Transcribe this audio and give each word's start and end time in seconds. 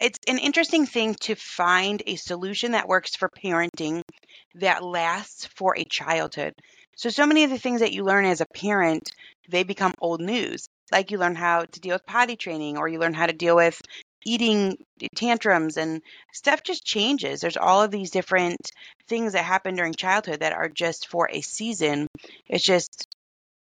it's 0.00 0.18
an 0.28 0.38
interesting 0.38 0.86
thing 0.86 1.14
to 1.22 1.34
find 1.34 2.02
a 2.06 2.16
solution 2.16 2.72
that 2.72 2.88
works 2.88 3.16
for 3.16 3.28
parenting 3.28 4.02
that 4.54 4.84
lasts 4.84 5.46
for 5.46 5.76
a 5.76 5.84
childhood. 5.84 6.54
So, 6.96 7.10
so 7.10 7.26
many 7.26 7.44
of 7.44 7.50
the 7.50 7.58
things 7.58 7.80
that 7.80 7.92
you 7.92 8.04
learn 8.04 8.24
as 8.24 8.40
a 8.40 8.46
parent, 8.46 9.10
they 9.48 9.62
become 9.62 9.94
old 10.00 10.20
news. 10.20 10.66
Like 10.90 11.10
you 11.10 11.18
learn 11.18 11.36
how 11.36 11.64
to 11.64 11.80
deal 11.80 11.94
with 11.94 12.06
potty 12.06 12.36
training, 12.36 12.76
or 12.76 12.88
you 12.88 12.98
learn 12.98 13.14
how 13.14 13.26
to 13.26 13.32
deal 13.32 13.56
with 13.56 13.80
eating 14.24 14.76
tantrums, 15.14 15.76
and 15.76 16.02
stuff 16.32 16.62
just 16.62 16.84
changes. 16.84 17.40
There's 17.40 17.56
all 17.56 17.82
of 17.82 17.90
these 17.90 18.10
different 18.10 18.70
things 19.06 19.34
that 19.34 19.44
happen 19.44 19.76
during 19.76 19.94
childhood 19.94 20.40
that 20.40 20.54
are 20.54 20.68
just 20.68 21.08
for 21.08 21.28
a 21.30 21.40
season. 21.40 22.08
It's 22.48 22.64
just 22.64 23.06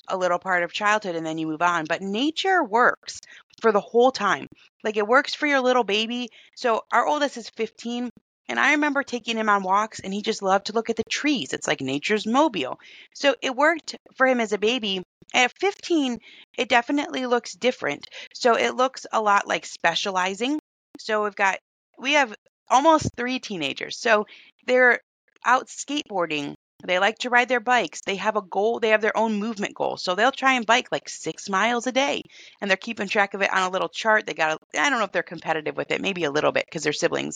a 0.07 0.17
little 0.17 0.39
part 0.39 0.63
of 0.63 0.71
childhood 0.71 1.15
and 1.15 1.25
then 1.25 1.37
you 1.37 1.47
move 1.47 1.61
on. 1.61 1.85
But 1.85 2.01
nature 2.01 2.63
works 2.63 3.19
for 3.61 3.71
the 3.71 3.79
whole 3.79 4.11
time. 4.11 4.47
Like 4.83 4.97
it 4.97 5.07
works 5.07 5.33
for 5.33 5.47
your 5.47 5.61
little 5.61 5.83
baby. 5.83 6.29
So 6.55 6.83
our 6.91 7.05
oldest 7.05 7.37
is 7.37 7.49
15. 7.49 8.09
And 8.47 8.60
I 8.60 8.71
remember 8.71 9.01
taking 9.01 9.37
him 9.37 9.49
on 9.49 9.63
walks 9.63 9.99
and 9.99 10.13
he 10.13 10.21
just 10.21 10.43
loved 10.43 10.68
to 10.68 10.73
look 10.73 10.89
at 10.89 10.96
the 10.96 11.04
trees. 11.10 11.54
It's 11.54 11.68
like 11.68 11.82
nature's 11.82 12.27
mobile. 12.27 12.79
So 13.13 13.36
it 13.41 13.55
worked 13.55 13.96
for 14.15 14.27
him 14.27 14.39
as 14.39 14.54
a 14.54 14.57
baby. 14.57 15.01
At 15.33 15.57
15, 15.60 16.19
it 16.57 16.69
definitely 16.69 17.25
looks 17.25 17.54
different. 17.54 18.07
So 18.33 18.55
it 18.55 18.75
looks 18.75 19.07
a 19.11 19.21
lot 19.21 19.47
like 19.47 19.65
specializing. 19.65 20.60
So 20.99 21.24
we've 21.24 21.35
got, 21.35 21.57
we 21.97 22.13
have 22.13 22.35
almost 22.69 23.10
three 23.18 23.39
teenagers. 23.39 23.97
So 23.97 24.27
they're 24.68 24.99
out 25.43 25.68
skateboarding 25.68 26.55
they 26.86 27.00
like 27.00 27.18
to 27.20 27.30
ride 27.30 27.50
their 27.50 27.60
bikes. 27.60 28.02
They 28.02 28.16
have 28.18 28.36
a 28.36 28.42
goal, 28.42 28.80
they 28.80 28.89
have 28.89 29.02
their 29.02 29.18
own 29.18 29.36
movement 29.36 29.75
goal. 29.75 29.98
So 29.98 30.16
they'll 30.16 30.32
try 30.32 30.54
and 30.54 30.66
bike 30.66 30.92
like 30.92 31.10
six 31.10 31.50
miles 31.50 31.88
a 31.88 31.92
day 31.92 32.23
and 32.61 32.70
they're 32.70 32.78
keeping 32.78 33.08
track 33.08 33.34
of 33.34 33.42
it 33.42 33.52
on 33.52 33.64
a 33.64 33.70
little 33.70 33.89
chart. 33.89 34.25
They 34.25 34.34
got, 34.34 34.53
a, 34.53 34.81
I 34.81 34.89
don't 34.89 35.00
know 35.00 35.06
if 35.06 35.11
they're 35.11 35.23
competitive 35.23 35.75
with 35.75 35.92
it, 35.92 36.02
maybe 36.02 36.23
a 36.23 36.31
little 36.31 36.52
bit 36.52 36.66
because 36.66 36.84
they're 36.84 36.94
siblings, 36.94 37.36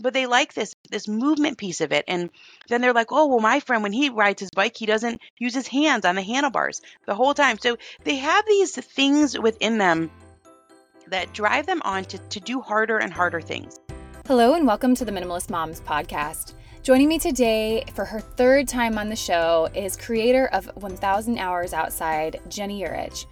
but 0.00 0.14
they 0.14 0.26
like 0.26 0.54
this, 0.54 0.74
this 0.90 1.08
movement 1.08 1.58
piece 1.58 1.80
of 1.80 1.92
it. 1.92 2.04
And 2.08 2.30
then 2.68 2.80
they're 2.80 2.92
like, 2.92 3.12
oh, 3.12 3.26
well, 3.26 3.40
my 3.40 3.60
friend, 3.60 3.82
when 3.82 3.92
he 3.92 4.10
rides 4.10 4.40
his 4.40 4.50
bike, 4.50 4.76
he 4.76 4.86
doesn't 4.86 5.20
use 5.38 5.54
his 5.54 5.66
hands 5.66 6.04
on 6.04 6.14
the 6.14 6.22
handlebars 6.22 6.80
the 7.06 7.14
whole 7.14 7.34
time. 7.34 7.58
So 7.58 7.76
they 8.04 8.16
have 8.16 8.44
these 8.46 8.74
things 8.74 9.38
within 9.38 9.78
them 9.78 10.10
that 11.08 11.32
drive 11.32 11.66
them 11.66 11.82
on 11.84 12.04
to, 12.04 12.18
to 12.18 12.40
do 12.40 12.60
harder 12.60 12.98
and 12.98 13.12
harder 13.12 13.40
things. 13.40 13.78
Hello, 14.26 14.54
and 14.54 14.66
welcome 14.66 14.94
to 14.94 15.04
the 15.04 15.12
Minimalist 15.12 15.50
Moms 15.50 15.80
podcast. 15.82 16.54
Joining 16.84 17.08
me 17.08 17.18
today 17.18 17.82
for 17.94 18.04
her 18.04 18.20
third 18.20 18.68
time 18.68 18.98
on 18.98 19.08
the 19.08 19.16
show 19.16 19.70
is 19.74 19.96
creator 19.96 20.48
of 20.48 20.66
1000 20.76 21.38
Hours 21.38 21.72
Outside, 21.72 22.42
Ginny 22.50 22.82
Yurich. 22.82 23.24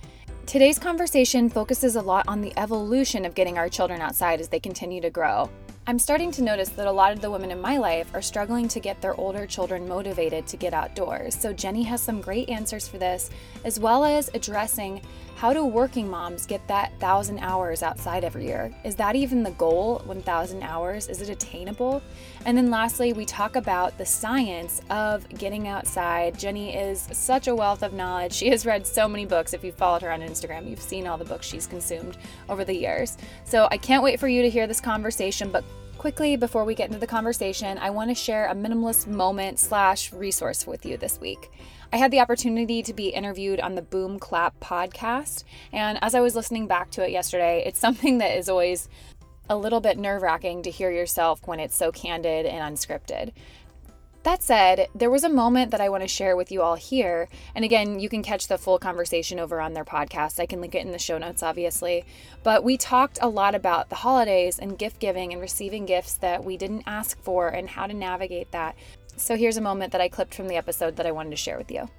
Today's 0.46 0.78
conversation 0.78 1.50
focuses 1.50 1.96
a 1.96 2.00
lot 2.00 2.26
on 2.28 2.40
the 2.40 2.58
evolution 2.58 3.26
of 3.26 3.34
getting 3.34 3.58
our 3.58 3.68
children 3.68 4.00
outside 4.00 4.40
as 4.40 4.48
they 4.48 4.58
continue 4.58 5.02
to 5.02 5.10
grow. 5.10 5.50
I'm 5.86 5.98
starting 5.98 6.30
to 6.30 6.42
notice 6.42 6.70
that 6.70 6.86
a 6.86 6.92
lot 6.92 7.12
of 7.12 7.20
the 7.20 7.30
women 7.30 7.50
in 7.50 7.60
my 7.60 7.76
life 7.76 8.08
are 8.14 8.22
struggling 8.22 8.68
to 8.68 8.80
get 8.80 9.02
their 9.02 9.20
older 9.20 9.46
children 9.46 9.86
motivated 9.86 10.46
to 10.46 10.56
get 10.56 10.72
outdoors. 10.72 11.34
So, 11.34 11.52
Ginny 11.52 11.82
has 11.82 12.00
some 12.00 12.22
great 12.22 12.48
answers 12.48 12.88
for 12.88 12.96
this, 12.96 13.28
as 13.64 13.78
well 13.78 14.04
as 14.04 14.30
addressing 14.32 15.02
how 15.34 15.52
do 15.52 15.64
working 15.64 16.08
moms 16.08 16.46
get 16.46 16.66
that 16.68 16.92
thousand 17.00 17.40
hours 17.40 17.82
outside 17.82 18.22
every 18.22 18.46
year? 18.46 18.72
Is 18.84 18.94
that 18.94 19.16
even 19.16 19.42
the 19.42 19.50
goal, 19.50 20.00
1,000 20.04 20.62
hours? 20.62 21.08
Is 21.08 21.20
it 21.20 21.28
attainable? 21.28 22.00
And 22.44 22.56
then 22.56 22.70
lastly, 22.70 23.12
we 23.12 23.24
talk 23.24 23.54
about 23.54 23.96
the 23.98 24.04
science 24.04 24.80
of 24.90 25.28
getting 25.28 25.68
outside. 25.68 26.36
Ginny 26.36 26.74
is 26.74 27.08
such 27.12 27.46
a 27.46 27.54
wealth 27.54 27.84
of 27.84 27.92
knowledge. 27.92 28.32
She 28.32 28.48
has 28.50 28.66
read 28.66 28.84
so 28.86 29.08
many 29.08 29.26
books. 29.26 29.54
If 29.54 29.62
you've 29.62 29.76
followed 29.76 30.02
her 30.02 30.10
on 30.10 30.22
Instagram, 30.22 30.68
you've 30.68 30.80
seen 30.80 31.06
all 31.06 31.16
the 31.16 31.24
books 31.24 31.46
she's 31.46 31.68
consumed 31.68 32.16
over 32.48 32.64
the 32.64 32.74
years. 32.74 33.16
So 33.44 33.68
I 33.70 33.76
can't 33.76 34.02
wait 34.02 34.18
for 34.18 34.26
you 34.26 34.42
to 34.42 34.50
hear 34.50 34.66
this 34.66 34.80
conversation, 34.80 35.50
but 35.50 35.64
quickly 35.98 36.34
before 36.34 36.64
we 36.64 36.74
get 36.74 36.88
into 36.88 36.98
the 36.98 37.06
conversation 37.06 37.78
i 37.78 37.88
want 37.88 38.10
to 38.10 38.14
share 38.14 38.46
a 38.46 38.54
minimalist 38.56 39.06
moment 39.06 39.56
slash 39.56 40.12
resource 40.12 40.66
with 40.66 40.84
you 40.84 40.96
this 40.96 41.20
week 41.20 41.48
I 41.94 41.98
had 41.98 42.10
the 42.10 42.20
opportunity 42.20 42.82
to 42.84 42.94
be 42.94 43.08
interviewed 43.08 43.60
on 43.60 43.74
the 43.74 43.82
Boom 43.82 44.18
Clap 44.18 44.58
podcast. 44.60 45.44
And 45.72 45.98
as 46.00 46.14
I 46.14 46.20
was 46.20 46.34
listening 46.34 46.66
back 46.66 46.90
to 46.92 47.04
it 47.04 47.10
yesterday, 47.10 47.62
it's 47.66 47.78
something 47.78 48.16
that 48.16 48.34
is 48.34 48.48
always 48.48 48.88
a 49.52 49.56
little 49.56 49.80
bit 49.80 49.98
nerve 49.98 50.22
wracking 50.22 50.62
to 50.62 50.70
hear 50.70 50.90
yourself 50.90 51.46
when 51.46 51.60
it's 51.60 51.76
so 51.76 51.92
candid 51.92 52.46
and 52.46 52.74
unscripted. 52.74 53.32
That 54.22 54.42
said, 54.42 54.86
there 54.94 55.10
was 55.10 55.24
a 55.24 55.28
moment 55.28 55.72
that 55.72 55.80
I 55.80 55.88
want 55.88 56.04
to 56.04 56.08
share 56.08 56.36
with 56.36 56.50
you 56.50 56.62
all 56.62 56.76
here. 56.76 57.28
And 57.54 57.64
again, 57.64 57.98
you 57.98 58.08
can 58.08 58.22
catch 58.22 58.46
the 58.46 58.56
full 58.56 58.78
conversation 58.78 59.38
over 59.38 59.60
on 59.60 59.74
their 59.74 59.84
podcast. 59.84 60.40
I 60.40 60.46
can 60.46 60.60
link 60.60 60.74
it 60.74 60.86
in 60.86 60.92
the 60.92 60.98
show 60.98 61.18
notes, 61.18 61.42
obviously. 61.42 62.04
But 62.42 62.64
we 62.64 62.76
talked 62.76 63.18
a 63.20 63.28
lot 63.28 63.54
about 63.54 63.90
the 63.90 63.96
holidays 63.96 64.58
and 64.58 64.78
gift 64.78 65.00
giving 65.00 65.32
and 65.32 65.42
receiving 65.42 65.86
gifts 65.86 66.14
that 66.14 66.44
we 66.44 66.56
didn't 66.56 66.84
ask 66.86 67.20
for 67.20 67.48
and 67.48 67.68
how 67.68 67.86
to 67.86 67.94
navigate 67.94 68.52
that. 68.52 68.76
So 69.16 69.36
here's 69.36 69.56
a 69.56 69.60
moment 69.60 69.92
that 69.92 70.00
I 70.00 70.08
clipped 70.08 70.34
from 70.34 70.48
the 70.48 70.56
episode 70.56 70.96
that 70.96 71.06
I 71.06 71.12
wanted 71.12 71.30
to 71.30 71.36
share 71.36 71.58
with 71.58 71.70
you. 71.70 71.90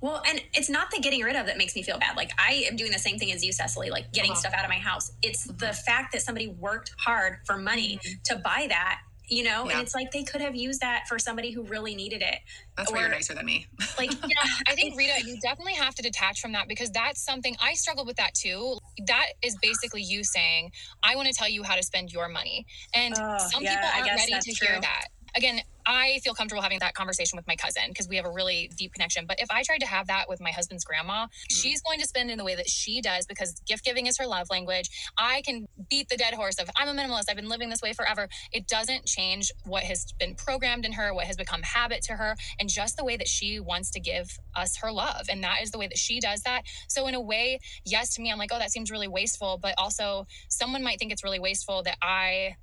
Well, 0.00 0.22
and 0.28 0.40
it's 0.54 0.68
not 0.68 0.90
the 0.90 1.00
getting 1.00 1.22
rid 1.22 1.36
of 1.36 1.46
that 1.46 1.58
makes 1.58 1.74
me 1.74 1.82
feel 1.82 1.98
bad. 1.98 2.16
Like 2.16 2.30
I 2.38 2.64
am 2.68 2.76
doing 2.76 2.92
the 2.92 2.98
same 2.98 3.18
thing 3.18 3.32
as 3.32 3.44
you, 3.44 3.52
Cecily, 3.52 3.90
like 3.90 4.12
getting 4.12 4.30
uh-huh. 4.32 4.40
stuff 4.40 4.54
out 4.54 4.64
of 4.64 4.70
my 4.70 4.76
house. 4.76 5.12
It's 5.22 5.44
the 5.44 5.52
mm-hmm. 5.52 5.72
fact 5.72 6.12
that 6.12 6.22
somebody 6.22 6.48
worked 6.48 6.94
hard 6.98 7.38
for 7.44 7.56
money 7.56 7.98
mm-hmm. 8.02 8.12
to 8.24 8.36
buy 8.36 8.66
that, 8.68 9.00
you 9.26 9.42
know, 9.42 9.66
yeah. 9.66 9.72
and 9.72 9.82
it's 9.82 9.94
like 9.94 10.12
they 10.12 10.22
could 10.22 10.40
have 10.40 10.54
used 10.54 10.80
that 10.80 11.06
for 11.08 11.18
somebody 11.18 11.50
who 11.50 11.62
really 11.64 11.96
needed 11.96 12.22
it. 12.22 12.38
That's 12.76 12.90
or, 12.90 12.94
why 12.94 13.00
you're 13.00 13.10
nicer 13.10 13.34
than 13.34 13.46
me. 13.46 13.66
Like, 13.98 14.12
yeah, 14.12 14.36
I 14.68 14.76
think 14.76 14.96
Rita, 14.96 15.26
you 15.26 15.40
definitely 15.40 15.74
have 15.74 15.94
to 15.96 16.02
detach 16.02 16.40
from 16.40 16.52
that 16.52 16.68
because 16.68 16.90
that's 16.90 17.20
something 17.20 17.56
I 17.60 17.74
struggled 17.74 18.06
with 18.06 18.16
that 18.16 18.32
too. 18.34 18.78
That 19.08 19.26
is 19.42 19.56
basically 19.60 20.02
you 20.02 20.22
saying, 20.22 20.70
I 21.02 21.16
want 21.16 21.26
to 21.26 21.34
tell 21.34 21.48
you 21.48 21.64
how 21.64 21.74
to 21.74 21.82
spend 21.82 22.12
your 22.12 22.28
money. 22.28 22.64
And 22.94 23.14
oh, 23.18 23.38
some 23.50 23.64
yeah, 23.64 23.74
people 23.74 23.88
aren't 23.92 24.20
ready 24.20 24.32
to 24.40 24.54
true. 24.54 24.68
hear 24.68 24.80
that 24.80 25.08
again, 25.34 25.60
I 25.86 26.20
feel 26.22 26.34
comfortable 26.34 26.62
having 26.62 26.80
that 26.80 26.92
conversation 26.92 27.36
with 27.36 27.46
my 27.46 27.56
cousin 27.56 27.84
because 27.88 28.08
we 28.08 28.16
have 28.16 28.26
a 28.26 28.30
really 28.30 28.70
deep 28.76 28.92
connection. 28.92 29.24
But 29.26 29.40
if 29.40 29.50
I 29.50 29.62
tried 29.62 29.78
to 29.78 29.86
have 29.86 30.06
that 30.08 30.28
with 30.28 30.38
my 30.38 30.50
husband's 30.50 30.84
grandma, 30.84 31.24
mm-hmm. 31.24 31.28
she's 31.48 31.80
going 31.80 31.98
to 32.00 32.06
spend 32.06 32.30
in 32.30 32.36
the 32.36 32.44
way 32.44 32.54
that 32.54 32.68
she 32.68 33.00
does 33.00 33.24
because 33.26 33.60
gift 33.66 33.84
giving 33.84 34.06
is 34.06 34.18
her 34.18 34.26
love 34.26 34.48
language. 34.50 34.90
I 35.16 35.40
can 35.42 35.66
beat 35.88 36.10
the 36.10 36.18
dead 36.18 36.34
horse 36.34 36.58
of 36.58 36.68
I'm 36.76 36.88
a 36.88 37.00
minimalist, 37.00 37.24
I've 37.30 37.36
been 37.36 37.48
living 37.48 37.70
this 37.70 37.80
way 37.80 37.94
forever. 37.94 38.28
It 38.52 38.66
doesn't 38.66 39.06
change 39.06 39.50
what 39.64 39.82
has 39.84 40.12
been 40.18 40.34
programmed 40.34 40.84
in 40.84 40.92
her, 40.92 41.14
what 41.14 41.24
has 41.24 41.36
become 41.36 41.62
habit 41.62 42.02
to 42.02 42.14
her, 42.14 42.36
and 42.60 42.68
just 42.68 42.98
the 42.98 43.04
way 43.04 43.16
that 43.16 43.28
she 43.28 43.58
wants 43.58 43.90
to 43.92 44.00
give 44.00 44.28
us 44.54 44.76
her 44.82 44.92
love. 44.92 45.26
And 45.30 45.42
that 45.42 45.62
is 45.62 45.70
the 45.70 45.78
way 45.78 45.86
that 45.86 45.98
she 45.98 46.20
does 46.20 46.42
that. 46.42 46.62
So, 46.88 47.06
in 47.06 47.14
a 47.14 47.20
way, 47.20 47.60
yes, 47.86 48.14
to 48.14 48.22
me, 48.22 48.30
I'm 48.30 48.38
like, 48.38 48.50
oh, 48.52 48.58
that 48.58 48.72
seems 48.72 48.90
really 48.90 49.08
wasteful. 49.08 49.58
But 49.60 49.74
also, 49.78 50.26
someone 50.48 50.82
might 50.82 50.98
think 50.98 51.12
it's 51.12 51.24
really 51.24 51.40
wasteful 51.40 51.82
that 51.84 51.96
I 52.02 52.56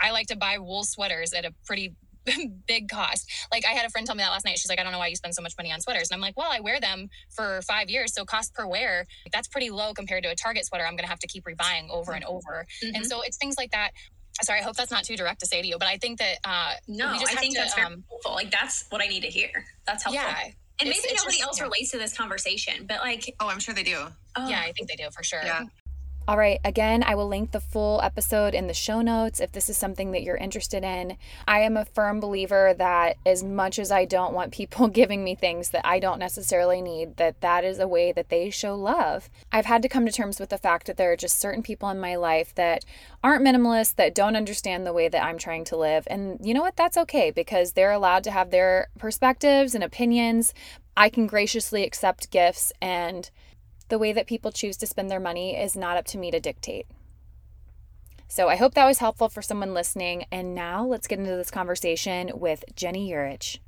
I 0.00 0.10
like 0.10 0.26
to 0.28 0.36
buy 0.36 0.58
wool 0.58 0.82
sweaters 0.84 1.32
at 1.32 1.44
a 1.44 1.54
pretty 1.66 1.94
big 2.66 2.88
cost. 2.88 3.30
Like 3.52 3.64
I 3.64 3.72
had 3.72 3.86
a 3.86 3.90
friend 3.90 4.06
tell 4.06 4.16
me 4.16 4.22
that 4.22 4.30
last 4.30 4.44
night. 4.44 4.58
She's 4.58 4.68
like, 4.68 4.80
I 4.80 4.82
don't 4.82 4.92
know 4.92 4.98
why 4.98 5.08
you 5.08 5.16
spend 5.16 5.34
so 5.34 5.42
much 5.42 5.54
money 5.58 5.72
on 5.72 5.80
sweaters. 5.80 6.10
And 6.10 6.16
I'm 6.16 6.20
like, 6.20 6.36
well, 6.36 6.50
I 6.50 6.60
wear 6.60 6.80
them 6.80 7.08
for 7.30 7.60
five 7.62 7.88
years. 7.88 8.14
So 8.14 8.24
cost 8.24 8.54
per 8.54 8.66
wear, 8.66 9.06
that's 9.32 9.48
pretty 9.48 9.70
low 9.70 9.94
compared 9.94 10.22
to 10.24 10.30
a 10.30 10.34
Target 10.34 10.66
sweater. 10.66 10.84
I'm 10.84 10.94
going 10.94 11.04
to 11.04 11.10
have 11.10 11.18
to 11.20 11.26
keep 11.26 11.44
rebuying 11.44 11.88
over 11.90 12.12
and 12.12 12.24
over. 12.24 12.66
Mm-hmm. 12.82 12.96
And 12.96 13.06
so 13.06 13.22
it's 13.22 13.36
things 13.36 13.56
like 13.58 13.72
that. 13.72 13.90
Sorry, 14.42 14.60
I 14.60 14.62
hope 14.64 14.74
that's 14.74 14.90
not 14.90 15.04
too 15.04 15.16
direct 15.16 15.40
to 15.40 15.46
say 15.46 15.62
to 15.62 15.68
you, 15.68 15.78
but 15.78 15.86
I 15.86 15.96
think 15.96 16.18
that, 16.18 16.38
uh, 16.44 16.72
no, 16.88 17.06
I 17.08 17.18
think 17.36 17.54
to, 17.54 17.60
that's 17.60 17.74
very 17.74 17.86
um, 17.86 18.04
helpful. 18.08 18.32
Like 18.32 18.50
that's 18.50 18.84
what 18.90 19.00
I 19.00 19.06
need 19.06 19.22
to 19.22 19.28
hear. 19.28 19.64
That's 19.86 20.02
helpful. 20.02 20.24
Yeah. 20.24 20.50
And 20.80 20.88
maybe 20.88 21.14
nobody 21.14 21.36
just, 21.36 21.42
else 21.42 21.58
yeah. 21.58 21.64
relates 21.64 21.92
to 21.92 21.98
this 21.98 22.16
conversation, 22.16 22.86
but 22.88 22.98
like, 22.98 23.32
oh, 23.38 23.48
I'm 23.48 23.60
sure 23.60 23.74
they 23.74 23.84
do. 23.84 24.06
Oh. 24.34 24.48
Yeah, 24.48 24.60
I 24.60 24.72
think 24.72 24.88
they 24.88 24.96
do 24.96 25.08
for 25.12 25.22
sure. 25.22 25.40
Yeah. 25.44 25.66
All 26.26 26.38
right, 26.38 26.58
again, 26.64 27.02
I 27.02 27.16
will 27.16 27.28
link 27.28 27.50
the 27.50 27.60
full 27.60 28.00
episode 28.02 28.54
in 28.54 28.66
the 28.66 28.72
show 28.72 29.02
notes 29.02 29.40
if 29.40 29.52
this 29.52 29.68
is 29.68 29.76
something 29.76 30.12
that 30.12 30.22
you're 30.22 30.38
interested 30.38 30.82
in. 30.82 31.18
I 31.46 31.60
am 31.60 31.76
a 31.76 31.84
firm 31.84 32.18
believer 32.18 32.72
that 32.78 33.18
as 33.26 33.44
much 33.44 33.78
as 33.78 33.92
I 33.92 34.06
don't 34.06 34.32
want 34.32 34.50
people 34.50 34.88
giving 34.94 35.22
me 35.22 35.34
things 35.34 35.68
that 35.70 35.84
I 35.84 35.98
don't 35.98 36.18
necessarily 36.18 36.80
need, 36.80 37.18
that 37.18 37.42
that 37.42 37.62
is 37.62 37.78
a 37.78 37.86
way 37.86 38.10
that 38.10 38.30
they 38.30 38.48
show 38.48 38.74
love. 38.74 39.28
I've 39.52 39.66
had 39.66 39.82
to 39.82 39.88
come 39.88 40.06
to 40.06 40.12
terms 40.12 40.40
with 40.40 40.48
the 40.48 40.56
fact 40.56 40.86
that 40.86 40.96
there 40.96 41.12
are 41.12 41.16
just 41.16 41.38
certain 41.38 41.62
people 41.62 41.90
in 41.90 42.00
my 42.00 42.16
life 42.16 42.54
that 42.54 42.86
aren't 43.22 43.44
minimalists, 43.44 43.94
that 43.96 44.14
don't 44.14 44.34
understand 44.34 44.86
the 44.86 44.94
way 44.94 45.08
that 45.08 45.22
I'm 45.22 45.36
trying 45.36 45.64
to 45.64 45.76
live. 45.76 46.08
And 46.10 46.38
you 46.42 46.54
know 46.54 46.62
what? 46.62 46.76
That's 46.76 46.96
okay 46.96 47.32
because 47.32 47.72
they're 47.72 47.92
allowed 47.92 48.24
to 48.24 48.30
have 48.30 48.50
their 48.50 48.88
perspectives 48.98 49.74
and 49.74 49.84
opinions. 49.84 50.54
I 50.96 51.10
can 51.10 51.26
graciously 51.26 51.84
accept 51.84 52.30
gifts 52.30 52.72
and 52.80 53.30
the 53.88 53.98
way 53.98 54.12
that 54.12 54.26
people 54.26 54.52
choose 54.52 54.76
to 54.78 54.86
spend 54.86 55.10
their 55.10 55.20
money 55.20 55.56
is 55.56 55.76
not 55.76 55.96
up 55.96 56.04
to 56.06 56.18
me 56.18 56.30
to 56.30 56.40
dictate. 56.40 56.86
So 58.28 58.48
I 58.48 58.56
hope 58.56 58.74
that 58.74 58.86
was 58.86 58.98
helpful 58.98 59.28
for 59.28 59.42
someone 59.42 59.74
listening. 59.74 60.24
And 60.32 60.54
now 60.54 60.84
let's 60.84 61.06
get 61.06 61.18
into 61.18 61.36
this 61.36 61.50
conversation 61.50 62.30
with 62.34 62.64
Ginny 62.74 63.10
Yurich. 63.10 63.58